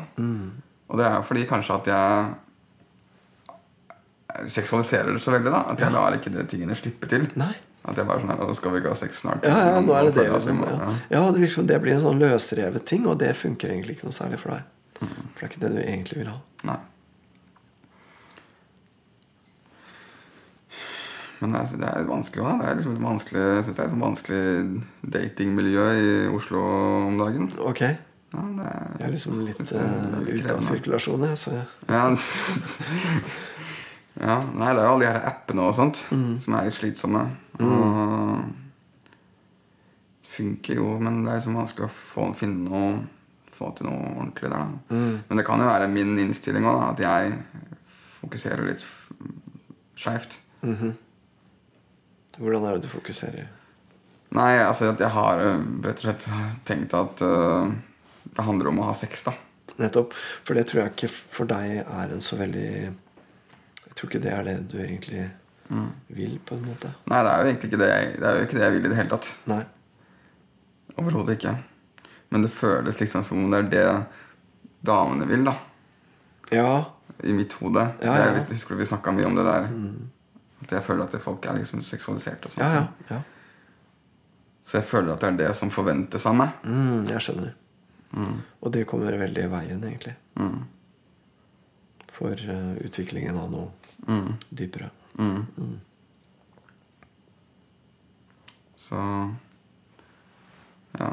Og 0.89 0.99
det 1.01 1.07
er 1.07 1.15
jo 1.19 1.25
fordi 1.29 1.47
kanskje 1.49 1.77
at 1.77 1.87
jeg 1.93 2.09
seksualiserer 4.53 5.13
det 5.13 5.23
så 5.23 5.35
veldig. 5.35 5.53
da 5.53 5.61
At 5.73 5.81
jeg 5.83 5.93
lar 5.95 6.17
ikke 6.17 6.33
de 6.35 6.45
tingene 6.49 6.77
slippe 6.79 7.09
til. 7.11 7.27
Nei. 7.41 7.55
At 7.89 7.97
jeg 7.97 8.09
bare 8.09 8.21
sånn 8.21 8.33
her, 8.33 8.41
«Nå 8.45 8.55
skal 8.57 8.75
vi 8.75 8.81
ikke 8.83 8.93
ha 8.93 8.99
sex 8.99 9.23
snart? 9.23 9.47
Ja, 9.49 9.59
ja, 9.71 9.81
nå 9.81 9.95
er 9.97 10.09
det 10.09 10.19
det, 10.19 10.27
liksom. 10.33 10.61
Ja. 10.67 10.91
ja, 11.15 11.23
det 11.33 11.41
virker 11.41 11.57
som 11.61 11.69
det 11.71 11.79
blir 11.81 11.95
en 11.95 12.05
sånn 12.05 12.21
løsrevet 12.21 12.85
ting, 12.89 13.07
og 13.09 13.17
det 13.23 13.31
funker 13.39 13.73
egentlig 13.73 13.97
ikke 13.97 14.11
noe 14.11 14.17
særlig 14.17 14.41
for 14.43 14.53
deg. 14.53 14.63
Mm. 14.99 15.09
For 15.09 15.39
det 15.39 15.47
er 15.47 15.51
ikke 15.53 15.63
det 15.63 15.73
du 15.73 15.81
egentlig 15.85 16.21
vil 16.21 16.31
ha. 16.33 16.39
Nei. 16.69 16.81
Men 21.39 21.55
det 21.55 21.61
er, 21.61 21.79
det 21.79 21.89
er 21.89 22.03
litt 22.03 22.11
vanskelig 22.11 22.45
da. 22.45 22.53
Det 22.59 22.67
er 22.69 22.79
liksom 22.81 22.97
et 22.99 23.07
vanskelig, 23.07 23.47
synes 23.63 23.79
det 23.79 23.85
et 23.85 23.93
sånn 23.95 24.05
vanskelig 24.05 24.45
datingmiljø 25.17 25.87
i 26.03 26.13
Oslo 26.35 26.65
om 27.07 27.19
dagen. 27.21 27.49
Ok. 27.63 27.85
Ja, 28.33 28.45
det 28.45 28.65
er, 28.69 28.89
Jeg 28.99 29.07
er 29.07 29.13
liksom 29.15 29.41
litt 29.47 29.73
uh, 29.73 30.19
ute 30.21 30.55
av 30.55 30.63
sirkulasjon, 30.65 31.27
jeg. 31.31 31.39
Så 31.41 31.55
Ja, 31.89 32.03
ja, 34.19 34.39
nei, 34.51 34.73
det 34.75 34.83
er 34.83 34.87
jo 34.89 34.95
alle 34.95 35.05
de 35.05 35.11
her 35.13 35.21
appene 35.31 35.69
og 35.69 35.77
sånt 35.77 36.01
som 36.43 36.57
er 36.59 36.67
litt 36.67 36.77
slitsomme. 36.77 37.23
Og 37.63 38.49
funker 40.29 40.81
jo, 40.81 40.91
men 41.03 41.23
det 41.25 41.33
er 41.33 41.41
liksom 41.41 41.57
vanskelig 41.59 41.89
å 41.89 41.95
få, 41.95 42.33
finne 42.39 42.69
noe 42.69 42.91
Få 43.59 43.73
til 43.75 43.89
noe 43.89 44.13
ordentlig 44.13 44.47
der. 44.53 44.61
da 44.61 44.99
Men 45.27 45.41
det 45.41 45.43
kan 45.49 45.59
jo 45.59 45.67
være 45.67 45.89
min 45.91 46.13
innstilling 46.23 46.63
òg, 46.71 46.77
at 46.93 47.01
jeg 47.03 47.33
fokuserer 48.21 48.63
litt 48.69 48.85
skeivt. 49.99 50.39
Mm 50.63 50.75
-hmm. 50.75 50.93
hvordan 52.39 52.65
er 52.65 52.73
det 52.73 52.83
du 52.83 52.89
fokuserer? 52.89 53.49
Nei, 54.31 54.59
altså 54.59 54.85
at 54.85 55.01
jeg 55.01 55.11
har 55.11 55.39
øh, 55.41 55.65
rett 55.85 55.99
og 55.99 55.99
slett 55.99 56.29
tenkt 56.65 56.95
at 56.95 57.23
øh, 57.23 57.73
det 58.37 58.47
handler 58.47 58.71
om 58.71 58.81
å 58.83 58.89
ha 58.91 58.95
sex, 58.97 59.25
da. 59.27 59.35
Nettopp. 59.79 60.15
For 60.17 60.59
det 60.59 60.67
tror 60.69 60.83
jeg 60.83 60.95
ikke 60.95 61.11
for 61.13 61.51
deg 61.51 61.83
er 61.83 62.15
en 62.15 62.25
så 62.25 62.39
veldig 62.39 62.71
Jeg 62.89 63.95
tror 63.95 64.09
ikke 64.09 64.23
det 64.25 64.33
er 64.33 64.47
det 64.47 64.57
du 64.71 64.79
egentlig 64.81 65.27
vil, 66.09 66.39
på 66.45 66.57
en 66.57 66.65
måte. 66.65 66.91
Nei, 67.11 67.23
det 67.25 67.33
er 67.33 67.41
jo 67.41 67.51
egentlig 67.51 67.71
ikke 67.71 67.81
det 67.83 67.89
jeg, 67.91 68.13
det 68.17 68.29
er 68.29 68.47
ikke 68.47 68.57
det 68.57 68.65
jeg 68.65 68.75
vil 68.77 68.87
i 68.87 68.93
det 68.93 68.99
hele 68.99 69.13
tatt. 69.13 69.31
Nei. 69.51 69.63
Overhodet 70.99 71.37
ikke. 71.37 71.55
Men 72.33 72.45
det 72.45 72.53
føles 72.53 73.01
liksom 73.01 73.25
som 73.27 73.43
om 73.45 73.53
det 73.53 73.61
er 73.61 73.69
det 73.73 73.89
damene 74.89 75.29
vil, 75.29 75.45
da. 75.49 75.57
Ja. 76.55 76.71
I 77.25 77.35
mitt 77.37 77.53
hode. 77.61 77.85
Ja, 78.01 78.15
det 78.15 78.25
ja. 78.25 78.35
litt, 78.39 78.55
husker 78.55 78.75
du 78.75 78.83
vi 78.83 78.89
snakka 78.89 79.13
mye 79.17 79.29
om 79.29 79.37
det 79.37 79.45
der? 79.47 79.69
At 80.65 80.75
jeg 80.79 80.87
føler 80.87 81.05
at 81.05 81.19
folk 81.23 81.47
er 81.47 81.59
liksom 81.59 81.83
seksualisert 81.87 82.47
og 82.47 82.55
sånt. 82.55 82.65
Ja, 82.65 82.81
ja. 82.81 83.17
ja. 83.17 83.21
Så 84.69 84.81
jeg 84.81 84.89
føler 84.89 85.15
at 85.15 85.25
det 85.25 85.31
er 85.33 85.41
det 85.47 85.55
som 85.57 85.73
forventes 85.73 86.27
av 86.29 86.37
meg. 86.37 86.57
Mm, 86.65 87.07
jeg 87.09 87.25
skjønner. 87.25 87.55
Og 88.17 88.73
det 88.73 88.87
kommer 88.89 89.13
veldig 89.21 89.45
i 89.45 89.51
veien, 89.53 89.83
egentlig. 89.85 90.15
Mm. 90.41 90.63
For 92.09 92.33
uh, 92.49 92.77
utviklingen 92.85 93.37
av 93.39 93.51
noe 93.53 93.69
Mm. 94.09 94.37
dypere. 94.55 94.91
Mm. 95.19 95.81
Så 98.79 98.97
Ja. 100.99 101.11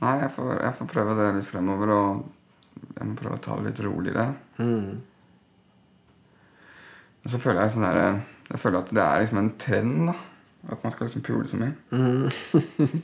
Nei, 0.00 0.12
jeg 0.20 0.30
får, 0.30 0.50
jeg 0.62 0.74
får 0.78 0.86
prøve 0.92 1.14
det 1.18 1.34
litt 1.34 1.48
fremover, 1.48 1.90
og 1.90 2.28
jeg 2.98 3.06
må 3.08 3.16
prøve 3.18 3.34
å 3.38 3.42
ta 3.42 3.56
det 3.56 3.64
litt 3.72 3.80
roligere. 3.82 4.28
Mm. 4.58 5.00
Men 7.18 7.32
så 7.32 7.40
føler 7.42 7.62
jeg 7.64 7.72
sånn 7.74 7.82
der, 7.88 8.20
Jeg 8.48 8.60
føler 8.62 8.78
at 8.78 8.92
det 8.94 9.02
er 9.04 9.20
liksom 9.20 9.38
en 9.42 9.50
trend, 9.58 10.06
da. 10.08 10.14
At 10.66 10.82
man 10.82 10.92
skal 10.92 11.06
liksom 11.06 11.22
pule 11.22 11.46
så 11.48 11.56
mye. 11.56 11.72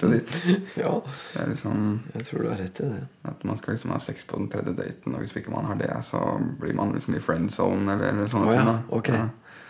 Til 0.00 0.10
ditt. 0.16 0.34
Ja, 0.82 0.90
Det 1.06 1.42
er 1.42 1.52
liksom 1.52 1.84
jeg 2.14 2.26
tror 2.26 2.42
du 2.42 2.48
har 2.50 2.58
rett 2.60 2.80
i 2.82 2.88
det. 2.90 3.04
At 3.30 3.44
man 3.46 3.56
skal 3.60 3.76
liksom 3.76 3.94
ha 3.94 4.00
sex 4.02 4.26
på 4.28 4.40
den 4.40 4.50
tredje 4.52 4.74
daten, 4.74 5.14
og 5.14 5.22
hvis 5.22 5.36
ikke 5.38 5.54
man 5.54 5.68
har 5.70 5.78
det, 5.80 5.92
så 6.04 6.20
blir 6.60 6.74
man 6.74 6.92
liksom 6.92 7.14
i 7.14 7.22
friend 7.22 7.52
zone 7.54 7.86
eller, 7.92 8.10
eller 8.10 8.26
sånne 8.32 8.50
sånne 8.50 8.56
ja, 8.58 8.64
ting. 8.64 8.72
da. 8.72 8.98
ok. 8.98 9.12
Ja. 9.14 9.28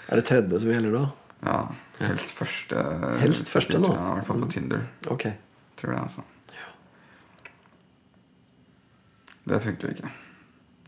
Er 0.09 0.21
det 0.21 0.27
tredje 0.31 0.61
som 0.65 0.73
gjelder 0.73 0.97
da? 0.97 1.05
Ja, 1.45 1.59
helst 2.01 2.33
første. 2.33 2.85
Helst 3.21 3.53
første 3.53 3.81
nå? 3.81 3.93
Ja, 3.93 4.13
I 4.15 4.21
hvert 4.21 4.31
fall 4.33 4.41
på 4.41 4.53
Tinder. 4.57 4.87
Ok. 5.13 5.29
Tror 5.77 5.93
det, 5.93 6.01
altså. 6.01 6.25
Det 9.45 9.61
funker 9.61 9.93
ikke. 9.93 10.11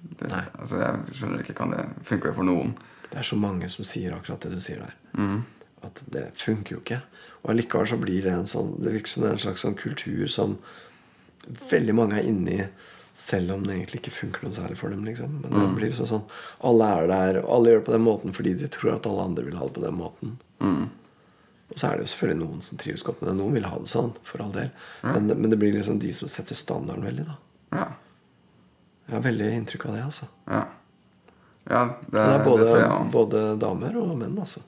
Det, 0.00 0.30
altså, 0.32 0.78
jeg 0.80 1.16
skjønner 1.18 1.42
ikke, 1.42 1.56
kan 1.58 1.72
det 1.74 1.82
Funker 2.06 2.30
det 2.30 2.36
for 2.38 2.46
noen? 2.46 2.72
Det 3.10 3.20
er 3.20 3.26
så 3.26 3.36
mange 3.38 3.68
som 3.72 3.86
sier 3.86 4.14
akkurat 4.16 4.42
det 4.46 4.56
du 4.56 4.62
sier 4.64 4.80
der. 4.82 4.94
Mm. 5.18 5.42
At 5.84 6.02
det 6.10 6.30
funker 6.34 6.76
jo 6.76 6.80
ikke. 6.80 7.00
Og 7.44 7.50
allikevel 7.52 7.86
så 7.86 7.96
blir 8.00 8.22
det 8.22 8.32
en 8.32 8.46
sånn 8.50 8.72
Det 8.82 8.92
virker 8.92 9.08
som 9.08 9.22
det 9.22 9.28
er 9.28 9.32
en 9.36 9.38
slags 9.44 9.60
sånn 9.66 9.76
kultur 9.78 10.26
som 10.28 10.58
veldig 11.70 11.94
mange 11.94 12.16
er 12.18 12.26
inni, 12.26 12.60
selv 13.16 13.52
om 13.54 13.62
det 13.64 13.76
egentlig 13.76 14.00
ikke 14.02 14.12
funker 14.12 14.42
noe 14.44 14.52
særlig 14.56 14.76
for 14.80 14.90
dem. 14.90 15.04
liksom 15.04 15.40
Men 15.42 15.52
det 15.52 15.66
blir 15.76 15.92
sånn, 15.94 16.08
sånn 16.10 16.24
Alle 16.68 16.84
er 17.02 17.06
der, 17.08 17.38
og 17.44 17.50
alle 17.54 17.70
gjør 17.70 17.78
det 17.82 17.86
på 17.86 17.92
den 17.94 18.04
måten 18.04 18.32
fordi 18.36 18.54
de 18.58 18.68
tror 18.68 18.94
at 18.96 19.06
alle 19.06 19.22
andre 19.30 19.44
vil 19.44 19.56
ha 19.56 19.64
det 19.68 19.74
på 19.78 19.84
den 19.84 19.94
måten. 20.00 20.36
Mm. 20.60 20.88
Og 21.70 21.76
så 21.80 21.88
er 21.88 21.96
det 21.96 22.06
jo 22.06 22.10
selvfølgelig 22.14 22.40
noen 22.46 22.62
som 22.62 22.78
trives 22.78 23.02
godt 23.02 23.20
med 23.22 23.30
det. 23.30 23.36
Noen 23.38 23.52
vil 23.56 23.64
ha 23.66 23.78
det 23.78 23.88
sånn, 23.90 24.12
for 24.22 24.42
all 24.42 24.52
del. 24.52 24.68
Men, 25.02 25.26
det- 25.28 25.36
men 25.38 25.50
det 25.50 25.58
blir 25.58 25.72
liksom 25.72 25.98
de 25.98 26.12
som 26.12 26.28
setter 26.28 26.54
standarden 26.54 27.02
veldig, 27.04 27.24
da. 27.26 27.36
Ja. 27.72 27.86
Jeg 29.08 29.14
har 29.16 29.22
veldig 29.22 29.52
inntrykk 29.54 29.86
av 29.86 29.94
det, 29.94 30.02
altså. 30.04 30.28
Ja, 30.50 30.64
ja 31.70 31.84
det, 31.86 32.10
Det 32.12 32.20
er 32.20 32.38
det 32.38 32.44
både, 32.46 32.68
òg. 32.86 33.10
både 33.12 33.58
damer 33.58 33.96
og 34.02 34.16
menn, 34.18 34.38
altså. 34.38 34.60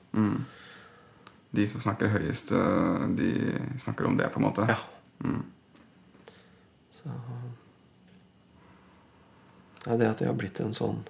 De 1.51 1.65
som 1.67 1.81
snakker 1.81 2.11
høyest, 2.13 2.51
øh, 2.51 3.07
de 3.17 3.29
snakker 3.81 4.05
om 4.05 4.17
det, 4.17 4.29
på 4.29 4.39
en 4.39 4.45
måte. 4.45 4.67
Ja. 4.69 4.77
Så 6.93 7.09
ja, 9.85 9.95
Det 9.95 10.07
at 10.07 10.19
det 10.19 10.27
har 10.27 10.35
blitt 10.35 10.59
en 10.59 10.73
sånn 10.75 11.03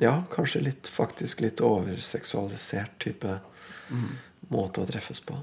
Ja, 0.00 0.24
kanskje 0.32 0.64
litt 0.64 0.88
faktisk 0.90 1.40
litt 1.44 1.60
overseksualisert 1.62 2.96
type 2.98 3.38
måte 4.50 4.82
å 4.82 4.88
treffes 4.88 5.20
på. 5.22 5.36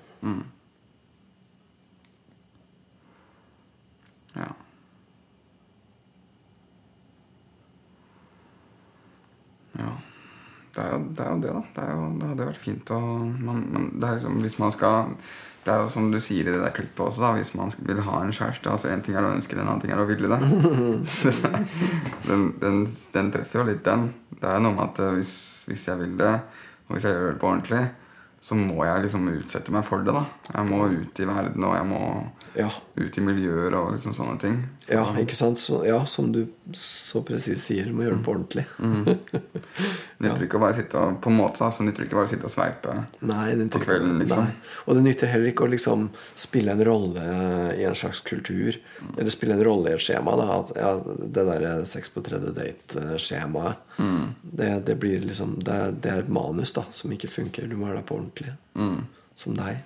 Ja. 4.36 4.50
Ja. 9.80 9.96
Det 10.72 10.82
er 10.84 10.92
jo 10.94 11.00
det, 11.12 11.24
er 11.24 11.32
jo 11.32 11.40
det 11.44 11.54
da. 11.54 11.62
Det, 11.76 11.86
jo, 11.92 12.10
det 12.18 12.28
hadde 12.32 12.50
vært 12.52 12.62
fint 12.62 12.92
å 12.96 13.00
man, 13.02 13.64
Men 13.74 13.88
det 14.00 14.08
er 14.08 14.20
liksom, 14.20 14.38
hvis 14.46 14.60
man 14.62 14.72
skal 14.76 15.16
Det 15.66 15.74
er 15.74 15.82
jo 15.84 15.90
som 15.94 16.08
du 16.14 16.20
sier 16.24 16.48
i 16.48 16.54
det 16.54 16.62
der 16.62 16.76
klippet 16.76 17.04
også, 17.06 17.24
da. 17.26 17.32
Hvis 17.38 17.54
man 17.60 17.74
vil 17.90 18.04
ha 18.08 18.22
en 18.24 18.34
kjæreste 18.36 18.72
altså 18.72 18.92
En 18.92 19.04
ting 19.06 19.18
er 19.20 19.28
å 19.28 19.34
ønske 19.36 19.58
det, 19.58 19.64
en 19.66 19.74
annen 19.74 19.84
ting 19.84 19.94
er 19.94 20.02
å 20.02 20.08
ville 20.10 20.32
det. 20.32 20.40
den, 22.30 22.48
den, 22.64 22.84
den 23.16 23.34
treffer 23.36 23.62
jo 23.62 23.68
litt, 23.68 23.84
den. 23.86 24.10
Det 24.38 24.48
er 24.48 24.64
noe 24.64 24.78
med 24.78 24.88
at 24.88 25.04
eh, 25.04 25.18
hvis, 25.20 25.34
hvis 25.70 25.88
jeg 25.92 26.00
vil 26.02 26.16
det, 26.20 26.38
og 26.88 26.96
hvis 26.96 27.06
jeg 27.06 27.18
gjør 27.18 27.34
det 27.34 27.42
på 27.44 27.52
ordentlig, 27.52 27.84
så 28.42 28.58
må 28.58 28.80
jeg 28.88 29.04
liksom 29.04 29.28
utsette 29.36 29.74
meg 29.76 29.86
for 29.86 30.08
det. 30.08 30.16
da 30.16 30.24
Jeg 30.56 30.72
må 30.72 30.88
ut 30.90 31.22
i 31.22 31.28
verden, 31.30 31.68
og 31.68 31.76
jeg 31.78 31.90
må 31.92 32.02
Ja. 32.58 32.68
ut 33.00 33.18
i 33.18 33.22
miljøer 33.24 33.74
og 33.80 33.94
liksom 33.96 34.14
sånne 34.18 34.36
ting. 34.42 34.58
Ja, 34.92 35.06
ikke 35.22 35.36
sant? 35.38 35.60
Så, 35.62 35.82
ja, 35.88 36.02
som 36.10 36.34
du 36.36 36.42
så 36.76 37.22
presis 37.24 37.64
sier, 37.64 37.88
du 37.88 37.96
må 37.96 38.04
gjøre 38.04 38.18
det 38.18 38.26
på 38.26 38.34
ordentlig. 38.36 38.66
Det 40.22 40.30
nytter 40.30 40.44
ikke 40.46 40.60
å 40.60 40.62
bare 40.62 40.76
sitte 40.78 41.00
og 41.02 41.16
på 41.24 41.32
en 41.32 41.38
måte 41.40 41.64
da, 41.64 41.72
så 41.74 41.82
nytter 41.82 42.04
det 42.04 42.08
ikke 42.10 42.18
bare 42.20 42.28
å 42.28 42.30
sitte 42.30 42.46
og 42.46 42.52
sveipe. 42.54 42.94
Nei, 43.26 43.46
På 43.74 43.80
kvelden, 43.82 44.20
liksom. 44.22 44.44
Nei. 44.46 44.76
Og 44.86 44.98
det 44.98 45.02
nytter 45.08 45.32
heller 45.32 45.50
ikke 45.50 45.66
å 45.66 45.72
liksom 45.72 46.04
spille 46.38 46.76
en 46.76 46.84
rolle 46.86 47.24
i 47.74 47.88
en 47.90 47.98
slags 47.98 48.22
kultur. 48.28 48.78
Eller 49.16 49.34
spille 49.34 49.56
en 49.58 49.64
rolle 49.66 49.90
i 49.90 49.96
et 49.98 50.04
skjema. 50.06 50.36
Da. 50.38 50.46
At, 50.60 50.74
ja, 50.78 50.92
det 51.26 51.48
derre 51.50 51.72
sex 51.90 52.14
på 52.14 52.22
tredje 52.28 52.54
date-skjemaet. 52.54 53.82
Det, 54.44 54.70
det 54.92 54.98
blir 55.02 55.26
liksom 55.26 55.56
det, 55.66 55.80
det 56.06 56.14
er 56.14 56.22
et 56.28 56.30
manus 56.38 56.76
da 56.78 56.86
som 56.94 57.14
ikke 57.18 57.32
funker. 57.32 57.66
Du 57.72 57.80
må 57.80 57.90
være 57.90 58.04
der 58.04 58.10
på 58.12 58.20
ordentlig. 58.20 58.54
Som 59.42 59.58
deg. 59.58 59.82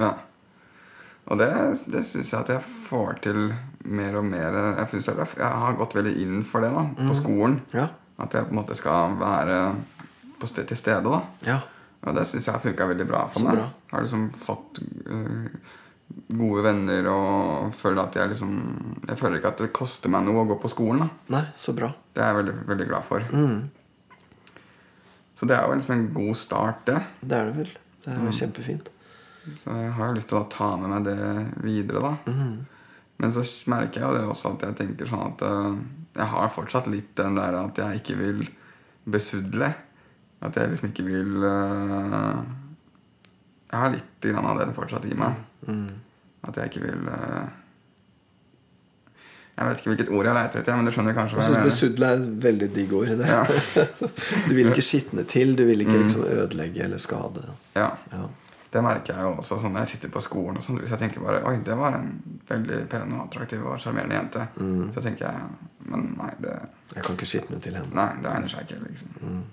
Ja. 0.00 0.14
Og 1.32 1.38
det, 1.40 1.48
det 1.88 2.02
syns 2.04 2.32
jeg 2.34 2.40
at 2.44 2.50
jeg 2.52 2.64
får 2.64 3.20
til 3.24 3.38
mer 3.84 4.16
og 4.20 4.26
mer. 4.28 4.56
Jeg, 4.78 4.88
synes 4.92 5.08
at 5.14 5.20
jeg, 5.22 5.38
jeg 5.40 5.60
har 5.64 5.76
gått 5.78 5.94
veldig 5.96 6.14
inn 6.20 6.42
for 6.44 6.64
det 6.64 6.72
da 6.74 6.82
på 6.98 7.14
skolen. 7.16 7.60
Ja. 7.72 7.86
At 8.20 8.34
jeg 8.36 8.46
på 8.48 8.52
en 8.54 8.58
måte 8.60 8.76
skal 8.78 9.14
være 9.20 9.60
på 10.40 10.50
sted, 10.50 10.66
til 10.68 10.76
stede. 10.80 11.02
da 11.08 11.22
Ja. 11.48 11.60
Og 12.04 12.12
det 12.18 12.26
syns 12.28 12.44
jeg 12.50 12.52
har 12.52 12.60
funka 12.60 12.86
veldig 12.90 13.06
bra 13.08 13.22
for 13.32 13.40
Så 13.40 13.46
meg. 13.46 13.56
bra. 13.56 13.70
Jeg 13.88 13.96
har 13.96 14.02
liksom 14.04 14.26
fått 14.36 14.80
uh, 15.08 15.46
gode 16.36 16.64
venner 16.66 17.06
og 17.08 17.70
føler 17.74 18.02
at 18.02 18.18
jeg 18.20 18.28
liksom 18.34 18.50
Jeg 19.08 19.16
føler 19.18 19.38
ikke 19.40 19.52
at 19.54 19.62
det 19.64 19.70
koster 19.72 20.12
meg 20.12 20.26
noe 20.26 20.42
å 20.44 20.48
gå 20.52 20.58
på 20.60 20.68
skolen. 20.68 21.06
da 21.06 21.38
Nei, 21.38 21.44
så 21.56 21.72
bra. 21.72 21.88
Det 22.12 22.20
er 22.20 22.28
jeg 22.34 22.38
veldig, 22.42 22.56
veldig 22.68 22.88
glad 22.90 23.08
for. 23.08 23.24
Mm. 23.32 23.70
Så 25.34 25.48
det 25.48 25.56
er 25.56 25.64
jo 25.66 25.74
liksom 25.78 25.96
en 25.96 26.04
god 26.14 26.36
start, 26.38 26.84
det. 26.86 27.00
Det 27.24 27.38
er 27.38 27.48
det 27.48 27.56
vel. 27.56 27.72
Det 28.04 28.12
er 28.12 28.20
jo 28.20 28.34
kjempefint. 28.36 28.90
Så 29.52 29.74
jeg 29.76 29.92
har 29.96 30.08
jo 30.08 30.16
lyst 30.16 30.30
til 30.30 30.40
å 30.40 30.46
ta 30.52 30.70
med 30.80 30.92
meg 30.94 31.04
det 31.08 31.18
videre, 31.64 32.00
da. 32.00 32.14
Men 33.22 33.32
så 33.34 33.44
merker 33.70 34.00
jeg 34.00 34.08
jo 34.08 34.16
det 34.16 34.26
også 34.26 34.54
at 34.54 34.64
jeg 34.66 34.76
tenker 34.80 35.08
sånn 35.08 35.26
at 35.28 35.44
uh, 35.46 35.74
jeg 36.14 36.30
har 36.32 36.52
fortsatt 36.54 36.88
litt 36.90 37.12
den 37.18 37.38
der 37.38 37.56
at 37.58 37.78
jeg 37.78 38.02
ikke 38.02 38.16
vil 38.18 38.44
besudle. 39.10 39.72
At 40.44 40.56
jeg 40.58 40.72
liksom 40.72 40.90
ikke 40.90 41.06
vil 41.06 41.36
uh, 41.40 42.40
Jeg 43.70 43.80
har 43.80 43.92
litt 43.94 44.26
grann 44.26 44.48
av 44.50 44.58
det 44.60 44.72
fortsatt 44.76 45.06
i 45.08 45.14
meg. 45.18 45.38
At 46.44 46.58
jeg 46.60 46.72
ikke 46.72 46.82
vil 46.84 47.06
uh, 47.08 47.44
Jeg 49.54 49.68
vet 49.68 49.80
ikke 49.80 49.92
hvilket 49.92 50.12
ord 50.12 50.28
jeg 50.28 50.36
leter 50.36 50.60
etter, 50.60 50.76
men 50.76 50.90
du 50.90 50.92
skjønner 50.94 51.16
kanskje 51.16 51.38
hva 51.38 51.44
jeg 51.46 51.54
mener. 51.54 51.68
besudle 51.70 52.10
er 52.10 52.18
et 52.18 52.32
veldig 52.48 52.70
digg 52.74 52.96
ord. 52.98 53.12
Det. 53.20 53.30
Ja. 53.30 53.44
du 54.48 54.52
vil 54.58 54.72
ikke 54.72 54.84
skitne 54.84 55.26
til. 55.30 55.54
Du 55.58 55.64
vil 55.68 55.86
ikke 55.86 56.00
liksom 56.02 56.26
ødelegge 56.26 56.82
eller 56.88 57.02
skade. 57.02 57.46
Ja. 57.78 57.92
Ja. 58.10 58.26
Det 58.74 58.82
merker 58.82 59.14
jeg 59.14 59.22
jo 59.22 59.36
også 59.38 59.60
sånn 59.62 59.74
når 59.76 59.84
jeg 59.84 59.92
sitter 59.94 60.10
på 60.10 60.20
skolen. 60.24 60.56
og 60.58 60.64
sånn, 60.66 60.80
Hvis 60.82 60.90
jeg 60.90 60.98
tenker 60.98 61.22
bare 61.22 61.44
Oi, 61.46 61.56
det 61.62 61.76
var 61.78 61.94
en 61.94 62.08
veldig 62.48 62.80
pen 62.90 63.12
og 63.14 63.28
attraktiv 63.28 63.62
og 63.62 63.78
sjarmerende 63.78 64.16
jente. 64.18 64.46
Så 64.96 65.04
tenker 65.04 65.28
jeg 65.28 65.36
Men 65.86 66.08
nei, 66.18 66.32
det, 66.42 66.54
Jeg 66.96 67.04
kan 67.04 67.14
ikke 67.14 67.28
skitne 67.28 67.60
til 67.62 67.76
henne. 67.78 67.94
nei, 67.94 68.08
det 68.24 68.32
egner 68.32 68.50
seg 68.50 68.66
ikke. 68.66 68.80
liksom 68.88 69.44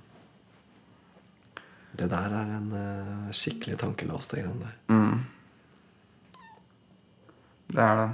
Det 2.01 2.09
der 2.09 2.35
er 2.39 2.55
en 2.57 2.71
uh, 2.73 3.31
skikkelig 3.35 3.77
tankelås, 3.77 4.27
det 4.31 4.41
greiene 4.41 4.65
der. 4.65 4.75
Mm. 4.89 5.19
Det 7.71 7.83
er 7.83 7.95
det. 7.99 8.09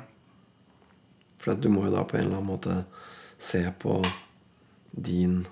For 1.38 1.56
du 1.56 1.70
må 1.70 1.86
jo 1.86 1.94
da 1.94 2.04
på 2.04 2.18
en 2.18 2.26
eller 2.26 2.42
annen 2.42 2.50
måte 2.50 2.82
se 3.38 3.62
på 3.80 4.02
din 4.92 5.46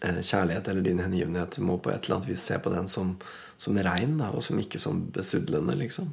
eh, 0.00 0.20
kjærlighet 0.22 0.68
eller 0.68 0.86
din 0.86 1.02
hengivenhet. 1.02 1.56
Du 1.56 1.66
må 1.66 1.78
på 1.78 1.90
et 1.90 2.04
eller 2.04 2.16
annet 2.20 2.30
vis 2.30 2.46
se 2.46 2.58
på 2.58 2.70
den 2.70 2.88
som, 2.88 3.16
som 3.62 3.78
rein, 3.78 4.16
da, 4.18 4.32
og 4.34 4.42
som 4.44 4.58
ikke 4.58 4.80
som 4.82 5.04
besudlende, 5.14 5.76
liksom. 5.78 6.10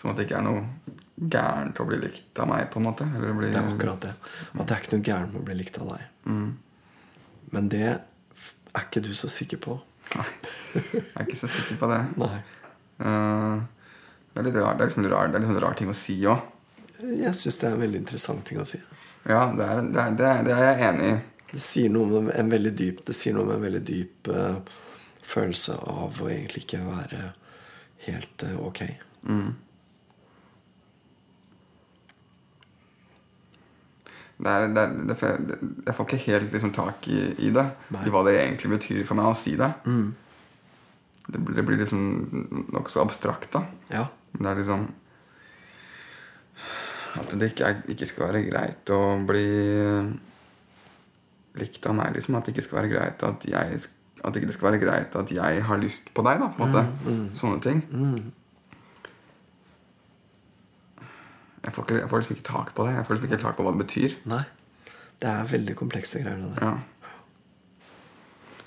Sånn 0.00 0.12
at 0.12 0.16
det 0.16 0.24
ikke 0.28 0.38
er 0.38 0.46
noe 0.46 0.62
gærent 1.20 1.80
å 1.82 1.84
bli 1.88 1.98
likt 2.00 2.40
av 2.40 2.48
meg, 2.48 2.70
på 2.72 2.80
en 2.80 2.86
måte. 2.88 3.04
Eller 3.18 3.36
bli, 3.36 3.50
Det 3.52 3.60
er 3.60 3.72
akkurat 3.74 4.06
det. 4.06 4.14
At 4.54 4.62
det 4.62 4.76
er 4.76 4.80
ikke 4.80 4.94
noe 4.96 5.06
gærent 5.10 5.34
med 5.34 5.42
å 5.42 5.48
bli 5.50 5.58
likt 5.58 5.80
av 5.82 5.90
deg. 5.92 6.06
Men 7.52 7.68
det 7.72 7.88
er 7.90 8.86
ikke 8.86 9.02
du 9.04 9.12
så 9.18 9.28
sikker 9.32 9.60
på. 9.60 9.76
Nei, 10.10 10.26
jeg 10.74 11.02
er 11.14 11.26
ikke 11.26 11.38
så 11.38 11.50
sikker 11.50 11.76
på 11.82 11.90
det. 11.90 12.00
Nei. 12.22 12.38
Uh, 13.00 13.60
det 14.30 14.42
er 14.42 14.48
litt 14.48 14.58
rart, 14.60 14.78
det 14.78 14.84
er 14.84 14.90
liksom 14.90 15.06
rar, 15.10 15.28
det 15.30 15.38
er 15.38 15.44
liksom 15.44 15.60
rar 15.62 15.76
ting 15.78 15.90
å 15.90 15.96
si 15.96 16.16
òg. 16.30 16.48
Jeg 17.00 17.32
syns 17.36 17.60
det 17.60 17.68
er 17.68 17.76
en 17.76 17.84
veldig 17.84 18.00
interessant 18.02 18.42
ting 18.46 18.60
å 18.60 18.66
si. 18.68 18.80
Ja, 19.28 19.50
det 19.56 19.66
er, 19.66 19.82
det, 19.84 20.00
er, 20.00 20.16
det, 20.16 20.26
er, 20.30 20.42
det 20.46 20.56
jeg 20.56 20.88
enig 20.88 21.10
i. 21.10 21.16
Det 21.50 21.62
sier 21.62 21.92
noe 21.92 22.20
om 22.20 22.28
en 22.30 22.50
veldig 22.52 22.70
dyp 22.78 23.00
Det 23.08 23.14
sier 23.16 23.34
noe 23.34 23.42
om 23.42 23.56
en 23.56 23.64
veldig 23.64 23.80
dyp 23.82 24.28
eh, 24.30 24.58
følelse 25.26 25.74
av 25.86 26.20
å 26.22 26.28
egentlig 26.30 26.64
ikke 26.64 26.80
være 26.86 27.32
helt 28.06 28.44
ok. 28.56 28.80
ok. 29.26 29.50
Det 34.40 34.48
er, 34.48 34.68
det 34.72 34.80
er, 34.82 34.92
det, 35.04 35.16
er, 35.20 35.42
jeg 35.90 35.94
får 35.98 36.06
ikke 36.08 36.22
helt 36.30 36.54
liksom, 36.54 36.70
tak 36.72 37.08
i, 37.12 37.18
i 37.44 37.50
det. 37.52 37.66
Nei. 37.92 38.06
I 38.08 38.12
hva 38.14 38.22
det 38.24 38.38
egentlig 38.40 38.70
betyr 38.72 39.02
for 39.04 39.18
meg 39.18 39.28
å 39.28 39.36
si 39.36 39.52
det. 39.60 39.68
Det, 39.84 41.36
blir- 41.44 41.58
det 41.58 41.64
blir 41.68 41.80
liksom 41.82 42.06
nokså 42.72 43.02
abstrakt, 43.04 43.50
da. 43.52 43.66
Ja. 43.92 44.06
Det 44.32 44.46
er 44.46 44.56
liksom 44.62 44.86
At 47.20 47.32
det 47.36 47.48
ikke, 47.50 47.68
ikke 47.92 48.06
skal 48.06 48.28
være 48.30 48.44
greit 48.46 48.90
å 48.94 49.00
bli 49.26 49.44
likt 51.60 51.86
av 51.90 51.96
meg. 51.98 52.14
liksom 52.16 52.38
At 52.38 52.46
det 52.46 52.54
ikke 52.54 52.64
skal 52.68 52.78
være 52.80 52.92
greit 52.94 53.24
at 53.26 53.44
jeg 53.50 53.80
At 54.24 54.36
ikke 54.36 54.50
det 54.50 54.54
skal 54.56 54.70
være 54.70 54.82
greit 54.82 55.16
at 55.16 55.32
jeg 55.32 55.64
har 55.64 55.80
lyst 55.80 56.12
på 56.14 56.24
deg. 56.26 56.40
da 56.42 56.50
på 56.52 56.64
en 56.66 56.72
måte 56.74 57.34
Sånne 57.38 57.60
ting. 57.64 57.82
Jeg 61.60 61.72
får, 61.76 61.84
ikke, 61.84 61.98
jeg 62.00 62.08
får 62.08 62.22
liksom 62.22 62.36
ikke 62.36 62.48
tak 62.48 62.74
på 62.76 62.86
det. 62.86 62.94
Jeg 62.96 63.06
får 63.06 63.16
liksom 63.16 63.30
ikke 63.30 63.42
tak 63.42 63.56
på 63.56 63.64
hva 63.66 63.72
det 63.74 63.82
betyr. 63.82 64.16
Nei. 64.32 64.44
Det 65.20 65.28
er 65.28 65.50
veldig 65.50 65.74
komplekse 65.76 66.22
greier, 66.22 66.40
det 66.40 66.54
der. 66.56 66.70
Ja. 66.70 66.76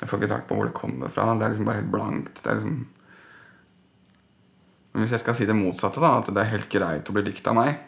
Jeg 0.03 0.09
får 0.11 0.19
ikke 0.19 0.33
tak 0.33 0.43
på 0.49 0.57
hvor 0.57 0.67
det 0.67 0.75
kommer 0.77 1.09
fra. 1.09 1.29
Det 1.39 1.45
er 1.47 1.53
liksom 1.55 1.65
bare 1.69 1.79
helt 1.81 1.93
blankt. 1.93 2.43
Det 2.43 2.51
er 2.51 2.59
liksom 2.59 2.83
Men 4.93 5.01
hvis 5.01 5.11
jeg 5.15 5.23
skal 5.23 5.35
si 5.35 5.45
det 5.49 5.55
motsatte, 5.57 6.01
da 6.03 6.11
at 6.19 6.27
det 6.29 6.37
er 6.37 6.51
helt 6.51 6.69
greit 6.69 7.09
å 7.09 7.13
bli 7.15 7.23
likt 7.25 7.47
av 7.49 7.55
meg 7.57 7.79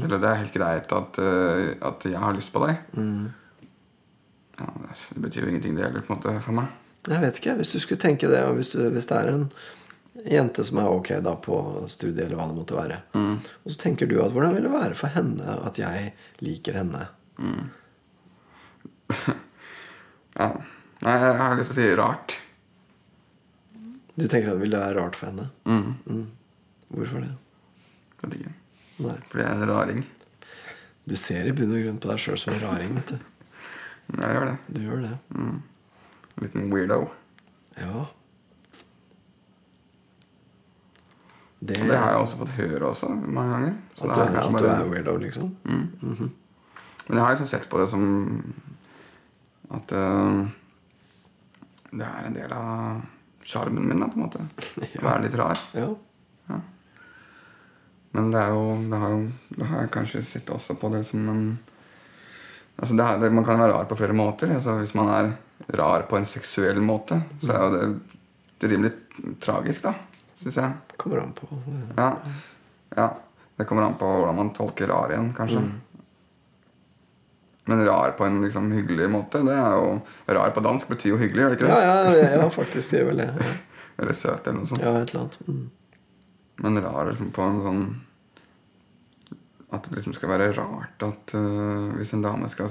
Eller 0.00 0.18
det 0.22 0.28
er 0.30 0.38
helt 0.40 0.54
greit 0.54 0.92
at, 0.96 1.18
øh, 1.20 1.74
at 1.82 2.06
jeg 2.08 2.18
har 2.18 2.32
lyst 2.32 2.52
på 2.54 2.62
deg 2.64 2.78
ja, 4.58 4.66
Det 5.12 5.20
betyr 5.26 5.44
jo 5.44 5.48
ingenting, 5.52 5.76
det 5.76 5.84
heller, 5.84 6.00
på 6.00 6.14
en 6.14 6.18
måte, 6.22 6.40
for 6.40 6.56
meg. 6.56 6.72
Jeg 7.08 7.22
vet 7.24 7.38
ikke. 7.40 7.54
Hvis 7.58 7.72
du 7.74 7.78
skulle 7.82 8.02
tenke 8.02 8.28
det, 8.30 8.42
og 8.46 8.58
hvis, 8.58 8.74
du, 8.76 8.82
hvis 8.94 9.08
det 9.10 9.16
er 9.18 9.32
en 9.32 9.46
jente 10.28 10.62
som 10.64 10.78
er 10.78 10.92
ok 10.92 11.08
da 11.24 11.32
på 11.42 11.56
studiet, 11.90 12.26
eller 12.26 12.38
hva 12.38 12.46
det 12.50 12.58
måtte 12.60 12.76
være, 12.78 12.98
og 13.18 13.66
så 13.72 13.80
tenker 13.80 14.06
du 14.06 14.18
at 14.22 14.34
hvordan 14.34 14.54
vil 14.54 14.68
det 14.68 14.74
være 14.74 14.98
for 14.98 15.10
henne 15.16 15.56
at 15.66 15.80
jeg 15.82 16.12
liker 16.44 16.78
henne? 16.82 17.06
Ja. 20.32 20.46
Nei, 21.04 21.12
jeg 21.20 21.32
har 21.36 21.58
lyst 21.58 21.74
til 21.74 21.82
å 21.82 21.84
si 21.84 21.96
rart. 21.98 22.34
Du 24.16 24.22
tenker 24.24 24.52
at 24.54 24.60
vil 24.62 24.72
det 24.72 24.80
være 24.80 24.96
rart 24.96 25.18
for 25.18 25.28
henne? 25.28 25.48
Mm. 25.68 26.22
Hvorfor 26.92 27.20
det? 27.24 27.32
Vet 28.22 28.38
ikke. 28.38 28.52
Nei. 29.02 29.16
Fordi 29.28 29.42
jeg 29.42 29.50
er 29.50 29.58
en 29.58 29.68
raring. 29.68 30.00
Du 31.04 31.14
ser 31.18 31.48
i 31.50 31.52
bunn 31.56 31.74
og 31.74 31.82
grunn 31.84 32.00
på 32.00 32.10
deg 32.12 32.22
sjøl 32.22 32.38
som 32.40 32.54
en 32.54 32.64
raring, 32.64 32.94
vet 32.96 33.12
du. 33.12 33.28
Jeg 34.22 34.34
gjør 34.36 34.48
det. 34.48 34.56
Du 34.72 34.80
gjør 34.84 35.04
det. 35.04 35.12
En 35.36 35.52
liten 36.44 36.68
weirdo. 36.72 37.06
Ja. 37.78 38.06
Det, 41.62 41.78
Og 41.78 41.88
det 41.88 41.98
har 41.98 42.10
jeg 42.10 42.22
også 42.24 42.38
fått 42.40 42.54
høre 42.58 42.86
også 42.88 43.08
mange 43.08 43.52
ganger. 43.54 43.74
Så 43.94 44.08
at, 44.08 44.16
du 44.16 44.22
er 44.22 44.32
bare... 44.34 44.46
at 44.58 44.62
du 44.62 44.68
er 44.68 44.88
weirdo, 44.90 45.16
liksom? 45.22 45.52
Men 45.62 47.18
jeg 47.18 47.22
har 47.22 47.34
liksom 47.34 47.50
sett 47.50 47.68
på 47.70 47.78
det 47.78 47.88
som 47.90 48.04
at 49.72 49.92
uh, 49.96 50.42
det 51.92 52.06
er 52.06 52.26
en 52.26 52.36
del 52.36 52.52
av 52.56 53.02
sjarmen 53.46 53.86
min, 53.88 54.00
da, 54.00 54.08
på 54.10 54.18
en 54.18 54.26
måte. 54.26 54.42
Å 55.00 55.04
være 55.06 55.26
litt 55.26 55.38
rar. 55.38 55.60
Ja. 55.76 55.92
Men 58.12 58.28
det 58.32 58.40
er 58.42 58.50
jo 58.52 58.64
Det 58.90 58.98
har, 59.00 59.12
jo, 59.14 59.20
det 59.56 59.68
har 59.70 59.84
jeg 59.84 59.92
kanskje 59.94 60.22
sett 60.26 60.50
også 60.52 60.76
på 60.80 60.90
det 60.92 61.04
som 61.08 61.28
en 61.32 61.44
Altså 62.78 62.96
det 62.98 63.04
er, 63.04 63.18
det, 63.22 63.32
Man 63.34 63.44
kan 63.46 63.60
være 63.60 63.72
rar 63.76 63.84
på 63.90 63.96
flere 63.98 64.16
måter. 64.16 64.54
Altså 64.54 64.78
Hvis 64.80 64.94
man 64.98 65.08
er 65.12 65.32
rar 65.78 66.06
på 66.10 66.16
en 66.18 66.26
seksuell 66.26 66.80
måte, 66.82 67.20
så 67.42 67.52
er 67.54 67.62
jo 67.62 67.70
det, 67.76 67.84
det 68.62 68.70
rimelig 68.72 68.92
tragisk, 69.40 69.84
da. 69.84 69.92
Syns 70.38 70.56
jeg. 70.58 70.72
Kommer 70.98 71.22
an 71.22 71.32
på. 71.36 71.46
Ja. 71.98 72.08
ja. 72.96 73.08
Det 73.58 73.66
kommer 73.68 73.86
an 73.86 73.94
på 74.00 74.08
hvordan 74.08 74.38
man 74.40 74.50
tolker 74.56 74.90
rar 74.90 75.12
igjen, 75.12 75.30
kanskje. 75.36 75.62
Men 77.70 77.84
rar 77.86 78.10
på 78.18 78.26
en 78.26 78.40
liksom 78.42 78.72
hyggelig 78.74 79.06
måte. 79.12 79.42
Det 79.46 79.54
er 79.54 79.76
jo 79.78 80.00
Rar 80.34 80.50
på 80.50 80.60
dansk 80.64 80.88
betyr 80.90 81.12
jo 81.12 81.18
hyggelig, 81.20 81.44
gjør 81.44 81.52
det 81.52 81.60
ikke 81.60 81.68
Ja, 81.70 81.92
det? 82.08 82.16
ja, 82.18 82.30
ja 82.42 82.48
faktisk, 82.50 82.90
det 82.90 82.98
gjør 83.02 83.12
vel 83.12 83.22
det. 83.22 83.28
Ja, 83.38 83.52
Eller 84.02 84.16
søt, 84.18 84.46
eller 84.48 84.58
noe 84.58 84.66
sånt. 84.66 84.82
ja 84.82 84.96
et 84.98 85.12
eller 85.12 85.20
annet. 85.20 85.38
Mm. 85.46 85.70
Men 86.64 86.80
rar 86.82 87.06
liksom 87.10 87.30
på 87.36 87.44
en 87.44 87.60
sånn 87.62 87.82
At 89.72 89.86
det 89.88 89.94
liksom 89.96 90.12
skal 90.12 90.28
være 90.28 90.50
rart 90.52 91.02
at 91.06 91.32
uh, 91.34 91.92
hvis 91.96 92.10
en 92.12 92.20
dame 92.24 92.48
skal 92.52 92.68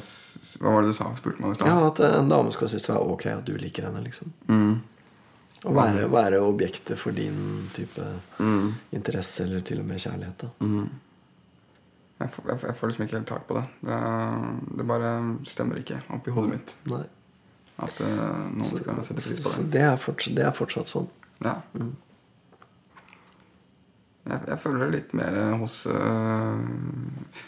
Hva 0.61 0.69
var 0.75 0.83
det 0.85 0.91
du 0.91 0.97
sa? 0.99 1.07
spurte 1.17 1.41
meg? 1.41 1.57
Ja, 1.65 1.79
at 1.87 1.99
en 2.05 2.29
dame 2.29 2.51
skal 2.53 2.69
synes 2.69 2.85
det 2.85 2.93
er 2.93 3.07
ok 3.15 3.25
at 3.31 3.45
du 3.47 3.55
liker 3.57 3.87
henne, 3.89 4.03
liksom. 4.05 4.29
Mm. 4.51 4.75
Å 5.65 5.73
være, 5.77 6.03
være 6.09 6.39
objektet 6.45 6.97
for 7.01 7.11
din 7.17 7.67
type 7.73 8.05
Mm. 8.41 8.71
interesse, 8.97 9.43
eller 9.45 9.61
til 9.65 9.79
og 9.81 9.85
med 9.89 9.99
kjærlighet. 10.01 10.37
da. 10.45 10.49
Mm. 10.65 10.87
Jeg, 12.21 12.29
får, 12.35 12.43
jeg, 12.51 12.59
jeg 12.67 12.75
får 12.77 12.87
liksom 12.91 13.03
ikke 13.07 13.17
helt 13.17 13.27
tak 13.33 13.47
på 13.49 13.57
det. 13.57 13.63
Det, 13.81 13.97
det 14.77 14.85
bare 14.89 15.11
stemmer 15.49 15.81
ikke 15.81 15.99
oppi 16.13 16.33
hodet 16.35 16.49
mitt. 16.55 16.75
Nei. 16.93 17.03
At 17.81 17.97
uh, 18.01 18.07
noen 18.53 18.63
Så, 18.67 18.77
skal 18.83 19.01
sette 19.05 19.21
pris 19.25 19.41
på 19.41 19.49
så 19.55 19.63
det. 19.65 19.71
det, 19.73 19.81
er 19.89 19.97
fortsatt, 19.97 20.35
det 20.37 20.45
er 20.45 20.53
fortsatt 20.53 20.89
sånn. 20.91 21.07
Ja. 21.41 21.55
Jeg, 24.29 24.39
jeg 24.47 24.59
føler 24.61 24.85
det 24.85 24.91
litt 24.93 25.13
mer 25.17 25.37
hos 25.57 25.79
øh, 25.89 26.59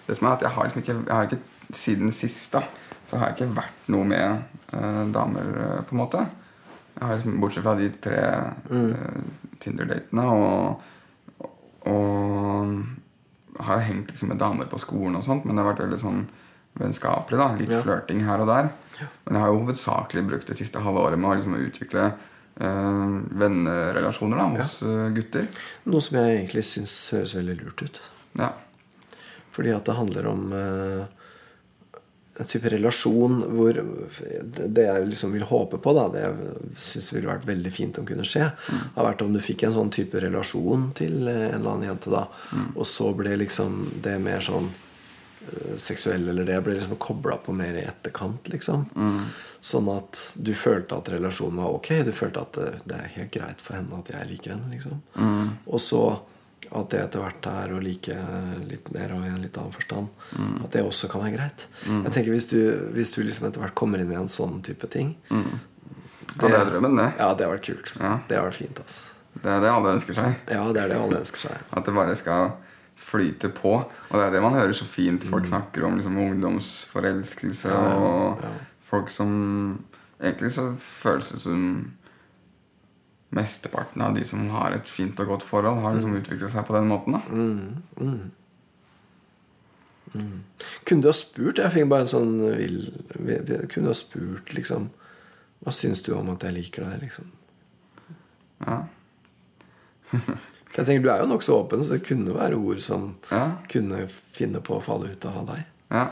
Det 0.08 0.16
som 0.18 0.28
er 0.28 0.32
at 0.34 0.42
jeg 0.42 0.50
har 0.56 0.64
liksom 0.66 0.82
ikke, 0.82 0.96
jeg 1.06 1.16
har 1.16 1.28
ikke 1.30 1.42
Siden 1.74 2.12
sist 2.12 2.54
da 2.54 2.64
så 3.08 3.18
har 3.20 3.30
jeg 3.30 3.36
ikke 3.38 3.56
vært 3.58 3.90
noe 3.94 4.06
med 4.08 4.44
øh, 4.74 5.02
damer, 5.14 5.48
øh, 5.60 5.80
på 5.86 5.94
en 5.96 6.00
måte. 6.00 6.22
Jeg 6.96 7.04
har 7.08 7.18
liksom, 7.18 7.36
Bortsett 7.42 7.66
fra 7.66 7.74
de 7.78 7.90
tre 8.02 8.22
øh, 8.72 9.18
Tinder-datene 9.62 10.24
og, 10.32 10.82
og 11.92 13.64
har 13.68 13.84
hengt 13.86 14.10
liksom 14.14 14.32
med 14.32 14.40
damer 14.42 14.70
på 14.72 14.80
skolen 14.82 15.20
og 15.20 15.26
sånt, 15.28 15.46
men 15.46 15.56
det 15.56 15.66
har 15.66 15.74
vært 15.74 15.84
veldig 15.84 16.00
sånn 16.02 16.24
vennskapelig. 16.80 17.38
da, 17.38 17.50
Litt 17.60 17.76
Ja. 17.76 17.82
flørting 17.84 18.24
her 18.26 18.42
og 18.42 18.50
der. 18.50 18.72
Men 19.26 19.36
jeg 19.36 19.42
har 19.44 19.52
jo 19.52 19.60
hovedsakelig 19.66 20.28
brukt 20.30 20.48
det 20.48 20.58
siste 20.58 20.80
halve 20.82 21.04
året 21.04 21.20
med 21.20 21.30
å 21.30 21.36
liksom 21.38 21.60
utvikle 21.60 22.14
øh, 22.62 23.16
vennerelasjoner 23.44 24.42
da, 24.42 24.50
hos 24.58 24.76
ja. 24.84 25.10
gutter. 25.16 25.50
Noe 25.90 26.04
som 26.04 26.20
jeg 26.20 26.38
egentlig 26.38 26.66
syns 26.68 26.98
høres 27.16 27.36
veldig 27.40 27.58
lurt 27.64 27.86
ut. 27.88 28.02
Ja. 28.40 28.54
Fordi 29.54 29.74
at 29.74 29.86
det 29.86 29.98
handler 29.98 30.28
om 30.32 30.54
eh, 30.58 31.04
en 32.42 32.50
type 32.50 32.70
relasjon 32.74 33.44
hvor 33.54 33.78
det 33.78 34.86
jeg 34.88 35.10
liksom 35.10 35.34
vil 35.36 35.46
håpe 35.46 35.78
på, 35.78 35.94
da, 35.94 36.08
det 36.14 36.24
jeg 36.24 36.78
syns 36.88 37.12
ville 37.14 37.30
vært 37.30 37.46
veldig 37.46 37.74
fint 37.74 38.00
om 38.02 38.08
kunne 38.10 38.26
skje, 38.26 38.48
har 38.96 39.08
vært 39.08 39.22
om 39.26 39.36
du 39.36 39.42
fikk 39.44 39.68
en 39.68 39.76
sånn 39.76 39.94
type 39.94 40.22
relasjon 40.24 40.90
til 40.98 41.28
eh, 41.28 41.50
en 41.52 41.60
eller 41.60 41.76
annen 41.76 41.92
jente, 41.92 42.14
da, 42.14 42.26
og 42.74 42.88
så 42.90 43.12
ble 43.18 43.38
liksom 43.44 43.86
det 44.06 44.18
mer 44.24 44.42
sånn 44.46 44.72
eh, 45.52 45.76
seksuell 45.82 46.28
eller 46.32 46.48
det 46.48 46.60
ble 46.66 46.76
liksom 46.78 46.96
kobla 47.02 47.38
på 47.44 47.56
mer 47.56 47.76
i 47.80 47.86
etterkant, 47.88 48.50
liksom. 48.54 48.86
Sånn 49.64 49.90
at 49.94 50.20
du 50.36 50.54
følte 50.58 50.98
at 51.00 51.10
relasjonen 51.14 51.62
var 51.64 51.74
ok. 51.78 51.90
Du 52.08 52.12
følte 52.16 52.44
at 52.44 52.60
det, 52.60 52.70
det 52.90 53.00
er 53.00 53.16
helt 53.18 53.34
greit 53.36 53.64
for 53.64 53.78
henne 53.80 54.00
at 54.04 54.12
jeg 54.14 54.30
liker 54.36 54.56
henne, 54.56 54.72
liksom. 54.76 55.02
Og 55.68 55.82
så 55.82 56.04
at 56.74 56.90
det 56.90 57.00
etter 57.04 57.22
hvert 57.22 57.46
er 57.52 57.74
å 57.76 57.80
like 57.84 58.16
litt 58.66 58.88
mer 58.96 59.12
og 59.14 59.26
i 59.28 59.30
en 59.30 59.42
litt 59.44 59.58
annen 59.62 59.74
forstand. 59.76 60.08
At 60.64 60.74
det 60.74 60.82
også 60.82 61.10
kan 61.12 61.22
være 61.22 61.36
greit. 61.36 61.66
Jeg 61.86 62.14
tenker 62.16 62.34
Hvis 62.34 62.48
du, 62.50 62.58
hvis 62.96 63.12
du 63.14 63.20
liksom 63.22 63.46
etter 63.50 63.62
hvert 63.62 63.76
kommer 63.78 64.02
inn 64.02 64.10
i 64.12 64.18
en 64.18 64.32
sånn 64.32 64.62
type 64.66 64.88
ting 64.90 65.14
ja, 65.30 66.48
det 66.48 66.56
er 66.58 66.70
drømmen, 66.72 66.96
det. 66.98 67.10
Ja, 67.20 67.28
det 67.38 67.46
har 67.46 67.52
vært 67.54 67.66
kult. 67.68 67.92
Ja. 68.00 68.14
Det 68.30 68.38
har 68.40 68.48
vært 68.48 68.58
fint. 68.58 68.80
altså 68.80 69.44
Det 69.44 69.52
er 69.54 69.60
det 69.62 69.70
alle 69.70 69.92
ønsker 70.00 70.18
seg. 70.18 70.40
Ja, 70.50 70.64
det 70.74 70.82
er 70.82 70.90
det 70.90 70.98
alle 70.98 71.20
ønsker 71.20 71.42
seg. 71.44 71.66
At 71.70 71.86
det 71.86 71.94
bare 71.94 72.16
skal 72.18 72.56
flyte 73.14 73.50
på. 73.54 73.74
Og 73.86 74.14
det 74.18 74.26
er 74.28 74.32
det 74.34 74.42
man 74.42 74.54
hører 74.58 74.74
så 74.74 74.86
fint 74.90 75.24
folk 75.30 75.46
snakker 75.48 75.86
om. 75.86 75.98
liksom 76.02 76.18
Ungdomsforelskelse 76.18 77.70
Mm. 77.70 78.04
og 78.04 78.46
folk 78.82 79.10
som 79.10 79.84
Egentlig 80.24 80.52
så 80.56 80.70
føles 80.80 81.32
det 81.34 81.40
som 81.42 81.92
mesteparten 83.34 84.02
av 84.06 84.14
de 84.16 84.24
som 84.24 84.46
har 84.54 84.72
et 84.72 84.88
fint 84.88 85.20
og 85.20 85.28
godt 85.28 85.44
forhold, 85.44 85.82
har 85.82 85.92
Mm. 85.92 85.98
liksom 85.98 86.16
utviklet 86.22 86.50
seg 86.52 86.66
på 86.68 86.74
den 86.78 86.88
måten. 86.88 87.12
da 87.14 87.20
Kunne 90.86 91.02
du 91.02 91.08
ha 91.08 91.14
spurt? 91.14 91.58
Jeg 91.58 91.72
fikk 91.74 91.90
bare 91.90 92.02
en 92.06 92.08
sånn 92.12 92.34
vil, 92.58 92.76
Kunne 93.72 93.88
du 93.88 93.90
ha 93.90 93.94
spurt, 93.98 94.54
liksom 94.54 94.90
Hva 95.64 95.72
syns 95.72 96.02
du 96.06 96.14
om 96.16 96.30
at 96.30 96.44
jeg 96.44 96.54
liker 96.54 96.84
deg, 96.84 97.02
liksom? 97.02 97.26
Ja. 98.68 98.84
Jeg 100.74 100.86
tenker 100.88 101.04
Du 101.04 101.10
er 101.14 101.22
jo 101.22 101.30
nokså 101.30 101.54
åpen, 101.60 101.84
så 101.86 101.98
det 101.98 102.06
kunne 102.08 102.34
være 102.34 102.58
ord 102.58 102.80
som 102.82 103.16
Ja. 103.30 103.58
kunne 103.70 104.08
finne 104.10 104.60
på 104.62 104.80
å 104.80 104.84
falle 104.84 105.12
ut 105.12 105.26
av 105.26 105.46
deg. 105.48 105.66
ja. 105.92 106.10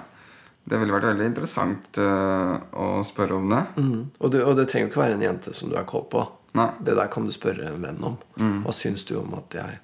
Det 0.64 0.78
ville 0.78 0.93
vært 0.93 1.07
veldig 1.09 1.26
interessant 1.26 1.97
uh, 1.97 2.59
å 2.78 3.01
spørre 3.03 3.34
om 3.34 3.49
det. 3.49 3.64
Mm. 3.82 4.12
Og, 4.20 4.28
du, 4.32 4.43
og 4.45 4.55
det 4.55 4.68
trenger 4.70 4.86
jo 4.86 4.91
ikke 4.91 5.01
være 5.01 5.16
en 5.18 5.24
jente 5.26 5.53
som 5.57 5.72
du 5.72 5.76
er 5.76 5.88
kåt 5.89 6.05
på. 6.14 6.22
Nei. 6.53 6.68
Det 6.86 6.93
der 6.95 7.07
kan 7.12 7.26
du 7.26 7.32
spørre 7.34 7.66
en 7.72 7.82
venn 7.82 7.97
om. 8.05 8.18
Mm. 8.38 8.59
Hva 8.68 8.72
syns 8.78 9.03
du 9.09 9.16
om 9.18 9.34
at 9.39 9.55
jeg 9.57 9.80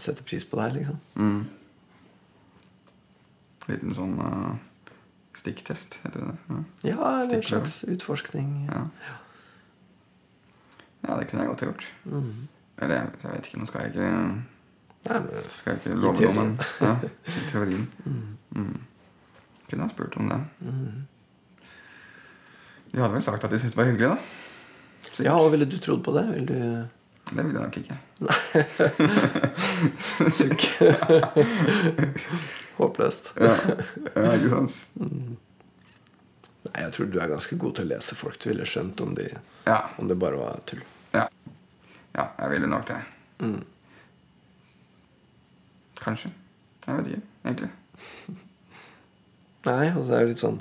setter 0.00 0.24
pris 0.24 0.46
på 0.48 0.56
deg, 0.56 0.78
liksom? 0.78 0.96
Mm. 1.20 1.42
Liten 3.68 3.94
sånn 3.94 4.16
uh, 4.18 4.54
stikktest, 5.38 6.00
heter 6.06 6.24
det 6.24 6.32
det? 6.32 6.38
Ja. 6.48 6.62
Ja, 6.88 7.12
eller 7.20 7.36
en 7.36 7.46
slags 7.46 7.76
utforskning. 7.84 8.48
Ja. 8.72 8.86
ja, 11.04 11.18
det 11.20 11.28
kunne 11.28 11.44
jeg 11.44 11.52
godt 11.52 11.66
ha 11.66 11.70
gjort. 11.70 11.86
Mm. 12.08 12.48
Eller 12.80 12.94
jeg, 12.96 13.06
jeg 13.22 13.30
vet 13.34 13.46
ikke, 13.50 13.60
nå 13.60 13.66
skal 13.68 13.80
jeg 13.84 13.92
ikke, 13.92 14.08
Nei, 15.02 15.18
men 15.18 15.46
skal 15.50 15.72
jeg 15.72 15.80
ikke 15.80 15.96
love 15.98 16.14
noe, 16.22 16.32
men 16.38 16.50
ja, 16.80 16.92
i 17.40 17.44
teorien. 17.50 17.86
Mm. 18.54 18.76
Kunne 19.68 19.82
ha 19.82 19.90
spurt 19.90 20.14
om 20.20 20.28
det. 20.30 20.38
Mm. 20.62 21.00
De 22.92 23.00
hadde 23.00 23.14
vel 23.16 23.24
sagt 23.24 23.44
at 23.44 23.50
de 23.50 23.58
syntes 23.58 23.74
det 23.74 23.80
var 23.80 23.88
hyggelig, 23.90 24.08
da. 24.12 24.16
Sikkert. 25.08 25.26
Ja, 25.26 25.34
og 25.42 25.50
ville 25.52 25.66
du 25.66 25.78
trodd 25.82 26.04
på 26.06 26.14
det? 26.14 26.22
Vil 26.36 26.46
du 26.46 26.58
Det 27.32 27.44
ville 27.44 27.58
jeg 27.58 27.64
nok 27.66 27.76
ikke. 27.82 27.96
Nei. 28.22 28.36
Sukk. 30.38 30.62
Håpløst. 32.78 33.32
Ja, 33.40 33.52
ja 34.14 34.30
ikke 34.38 34.50
sant? 34.54 34.74
Nei, 36.62 36.78
jeg 36.84 36.92
tror 36.94 37.10
du 37.10 37.18
er 37.20 37.32
ganske 37.32 37.58
god 37.58 37.74
til 37.76 37.88
å 37.88 37.90
lese 37.96 38.16
folk. 38.16 38.38
Du 38.38 38.48
ville 38.52 38.66
skjønt 38.68 39.02
om, 39.04 39.16
de, 39.18 39.26
Ja. 39.66 39.80
om 39.98 40.06
det 40.08 40.16
bare 40.22 40.38
var 40.38 40.62
tull. 40.68 40.82
Ja. 42.16 42.26
Jeg 42.38 42.50
ville 42.54 42.70
nok 42.70 42.86
det. 42.88 42.98
Mm. 43.42 43.60
Kanskje. 46.02 46.32
Jeg 46.86 46.98
vet 46.98 47.12
ikke, 47.12 47.26
egentlig. 47.46 47.70
Nei, 49.68 49.86
altså 49.92 50.08
det 50.08 50.16
er 50.16 50.24
jo 50.24 50.30
litt 50.32 50.40
sånn 50.42 50.56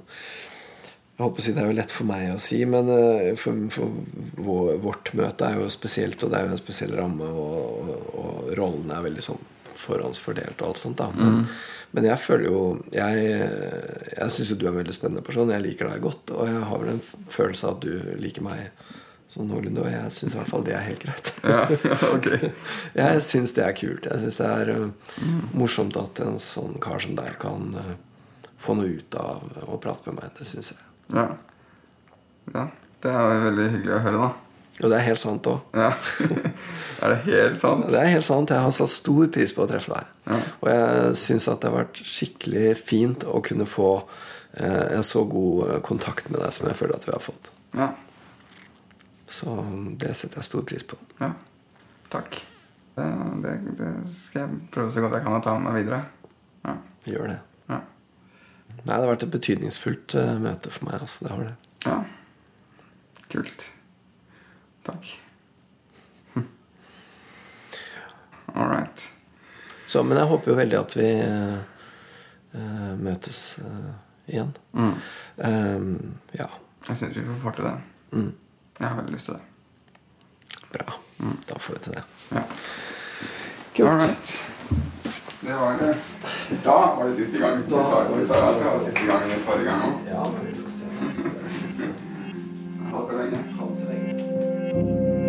Jeg 1.18 1.32
på 1.34 1.41
å 1.41 1.43
si 1.43 1.54
Det 1.56 1.62
er 1.64 1.70
jo 1.72 1.78
lett 1.78 1.93
for 1.95 2.06
meg 2.06 2.28
å 2.36 2.41
si, 2.43 2.60
men 2.70 2.91
eh, 2.93 3.32
for, 3.39 3.64
for 3.74 4.76
vårt 4.84 5.14
møte 5.18 5.47
er 5.47 5.58
jo 5.58 5.72
spesielt, 5.74 6.22
og 6.22 6.34
det 6.34 6.38
er 6.38 6.45
jo 6.45 6.54
en 6.54 6.62
spesiell 6.62 6.93
ramme, 6.99 7.26
og, 7.26 7.82
og, 7.82 8.06
og 8.22 8.54
rollene 8.60 8.99
er 8.99 9.08
veldig 9.08 9.26
sånn 9.26 9.41
forhåndsfordelt 9.82 10.62
og 10.62 10.72
alt 10.72 10.82
sånt. 10.82 10.99
da 10.99 11.10
Men, 11.16 11.41
men 11.95 12.08
jeg 12.10 12.22
føler 12.22 12.47
jo 12.49 12.62
Jeg, 12.93 13.28
jeg 14.18 14.34
syns 14.36 14.52
jo 14.52 14.58
du 14.60 14.66
er 14.68 14.74
en 14.74 14.82
veldig 14.82 14.95
spennende 14.95 15.26
person. 15.26 15.52
Jeg 15.54 15.66
liker 15.66 15.89
deg 15.89 16.04
godt, 16.04 16.34
og 16.36 16.49
jeg 16.49 16.66
har 16.70 16.84
vel 16.84 16.93
en 16.93 17.06
følelse 17.06 17.70
av 17.70 17.78
at 17.78 17.88
du 17.88 18.18
liker 18.22 18.45
meg 18.45 18.91
sånn 19.32 19.48
noenlunde, 19.48 19.86
og 19.86 19.92
jeg 19.92 20.12
syns 20.16 20.36
i 20.36 20.40
hvert 20.42 20.52
fall 20.52 20.64
det 20.68 20.76
er 20.76 20.84
helt 20.84 21.04
greit. 21.06 21.32
Ja, 21.48 21.62
ok. 22.12 22.30
Jeg 23.02 23.24
syns 23.24 23.56
det 23.56 23.64
er 23.64 23.76
kult. 23.78 24.10
Jeg 24.12 24.20
syns 24.26 24.40
det 24.42 24.50
er 24.52 24.72
mm. 24.76 25.38
morsomt 25.56 25.96
at 26.00 26.20
en 26.26 26.36
sånn 26.42 26.76
kar 26.84 27.00
som 27.04 27.16
deg 27.16 27.38
kan 27.40 27.72
uh, 27.78 27.94
få 28.62 28.76
noe 28.78 28.92
ut 29.00 29.18
av 29.20 29.46
å 29.72 29.80
prate 29.82 30.10
med 30.10 30.20
meg. 30.20 30.34
Det 30.36 30.48
syns 30.50 30.74
jeg. 30.74 30.84
Ja. 31.16 31.30
ja. 32.54 32.66
Det 33.02 33.14
er 33.16 33.46
veldig 33.48 33.70
hyggelig 33.78 33.96
å 33.96 34.02
høre, 34.06 34.26
da. 34.26 34.52
Og 34.82 34.90
det 34.90 34.98
er 34.98 35.08
helt 35.08 35.22
sant 35.22 35.48
òg. 35.50 35.64
Ja. 35.78 35.90
er 37.06 37.14
det 37.14 37.18
helt 37.30 37.58
sant? 37.60 37.88
Det 37.92 38.00
er 38.02 38.12
helt 38.12 38.28
sant. 38.28 38.52
Jeg 38.52 38.66
har 38.66 38.76
satt 38.76 38.94
stor 38.94 39.32
pris 39.34 39.56
på 39.56 39.64
å 39.64 39.70
treffe 39.70 39.96
deg. 39.96 40.14
Ja. 40.32 40.44
Og 40.60 40.70
jeg 40.74 41.18
syns 41.24 41.50
at 41.52 41.64
det 41.64 41.72
har 41.72 41.84
vært 41.84 42.04
skikkelig 42.04 42.70
fint 42.82 43.26
å 43.30 43.42
kunne 43.46 43.68
få 43.70 43.92
eh, 44.60 44.88
en 44.98 45.06
så 45.06 45.24
god 45.30 45.68
uh, 45.70 45.76
kontakt 45.86 46.32
med 46.32 46.42
deg 46.42 46.56
som 46.56 46.68
jeg 46.70 46.80
føler 46.80 46.98
at 46.98 47.08
vi 47.08 47.16
har 47.16 47.24
fått. 47.24 47.52
Ja. 47.78 47.94
Så 49.32 49.54
um, 49.56 49.94
det 50.00 50.12
setter 50.20 50.42
jeg 50.42 50.50
stor 50.50 50.66
pris 50.68 50.84
på. 50.88 51.00
ja. 51.22 51.32
Takk. 52.12 52.34
Det, 52.96 53.04
det, 53.46 53.52
det 53.80 53.90
skal 54.12 54.42
jeg 54.42 54.58
prøve 54.74 54.92
så 54.92 55.00
godt 55.00 55.14
jeg 55.16 55.24
kan 55.24 55.38
å 55.38 55.40
ta 55.44 55.54
med 55.56 55.70
meg 55.70 55.78
videre. 55.80 56.02
Ja. 56.68 56.74
Gjør 57.08 57.30
det. 57.32 57.38
Ja. 57.72 57.78
Nei, 58.82 58.90
det 58.90 58.98
har 58.98 59.08
vært 59.14 59.24
et 59.24 59.32
betydningsfullt 59.38 60.16
uh, 60.20 60.34
møte 60.44 60.74
for 60.76 60.90
meg. 60.90 60.98
Altså. 61.00 61.24
Det 61.24 61.32
har 61.32 61.46
det. 61.48 61.56
ja. 61.88 61.96
Kult. 63.32 63.64
Takk. 64.84 65.08
All 68.58 68.68
right. 68.68 69.08
Så, 69.88 70.04
men 70.04 70.20
jeg 70.20 70.28
håper 70.34 70.52
jo 70.52 70.58
veldig 70.60 70.78
at 70.82 70.94
vi 71.00 71.08
eh, 71.24 71.58
eh, 72.60 72.92
møtes 73.00 73.42
uh, 73.64 73.94
igjen. 74.28 74.52
Mm. 74.76 74.94
Um, 75.48 75.90
ja, 76.36 76.48
Jeg 76.90 77.00
syns 77.00 77.16
vi 77.18 77.40
får 77.42 77.56
til 77.58 77.68
det. 77.70 77.74
Mm. 78.16 78.30
Jeg 78.80 78.88
har 78.88 78.95
veldig 78.95 79.13
lyst 79.13 79.26
til 79.26 79.34
det. 79.34 79.41
bra. 80.74 80.93
Da 81.49 81.59
får 81.59 81.74
vi 81.74 81.80
til 81.80 81.91
det. 81.93 82.03
Ja. 82.32 82.41
Kult. 83.76 83.88
All 83.89 83.97
right. 83.99 84.45
Det 85.41 85.53
var 85.53 85.78
det. 85.78 85.95
Da 86.63 86.72
var 86.72 87.07
det 87.07 87.15
siste 87.15 87.38
gang. 87.38 87.69
Da 87.69 87.76
var 87.76 88.17
det 88.17 88.28
sa 88.28 88.49
at 88.49 88.55
det 88.59 88.65
var 88.65 88.84
siste 88.86 89.05
gang 89.05 89.32
forrige 89.45 89.65
gang 89.65 89.82
òg. 89.82 89.93
Ja, 90.07 90.24
men 90.24 90.47
vi 90.47 90.53
får 90.61 90.69
se. 90.69 90.86
Ha 92.91 92.97
det 92.99 93.07
så 93.07 93.17
lenge. 93.17 93.43
Ha 93.59 93.65
det 93.69 93.78
så 93.78 93.86
lenge. 93.86 95.22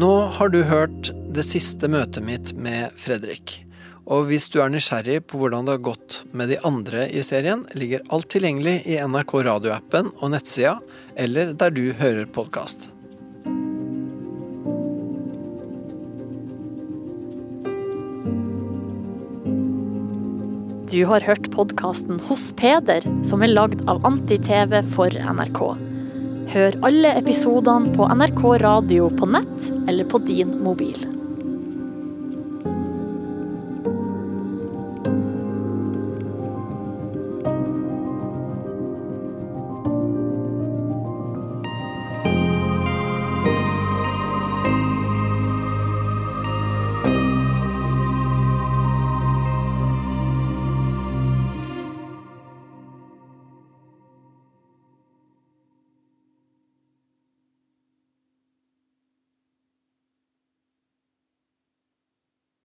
Nå 0.00 0.12
har 0.36 0.48
du 0.48 0.62
hørt 0.64 1.10
det 1.40 1.46
siste 1.48 1.88
møtet 1.88 2.20
mitt 2.20 2.50
med 2.52 2.92
Fredrik. 3.00 3.62
Og 4.10 4.26
hvis 4.28 4.50
du 4.52 4.58
er 4.60 4.68
nysgjerrig 4.72 5.22
på 5.30 5.38
hvordan 5.40 5.64
det 5.64 5.78
har 5.78 5.84
gått 5.86 6.16
med 6.36 6.50
de 6.52 6.58
andre 6.66 7.06
i 7.08 7.22
serien, 7.24 7.62
ligger 7.72 8.02
alt 8.12 8.28
tilgjengelig 8.32 8.82
i 8.90 8.98
NRK 9.00 9.32
radioappen 9.46 10.10
og 10.18 10.32
nettsida, 10.34 10.74
eller 11.16 11.54
der 11.56 11.72
du 11.72 11.84
hører 11.96 12.26
podkast. 12.28 12.90
Du 20.90 20.98
har 21.06 21.24
hørt 21.24 21.46
podkasten 21.54 22.18
Hos 22.26 22.50
Peder, 22.58 23.06
som 23.24 23.46
er 23.46 23.54
lagd 23.54 23.86
av 23.88 24.02
Anti-TV 24.04 24.82
for 24.92 25.14
NRK. 25.14 25.62
Hør 26.50 26.76
alle 26.90 27.14
episodene 27.22 27.94
på 27.94 28.10
NRK 28.18 28.44
radio 28.66 29.08
på 29.14 29.30
nett 29.38 29.70
eller 29.86 30.10
på 30.10 30.20
din 30.26 30.58
mobil. 30.66 30.98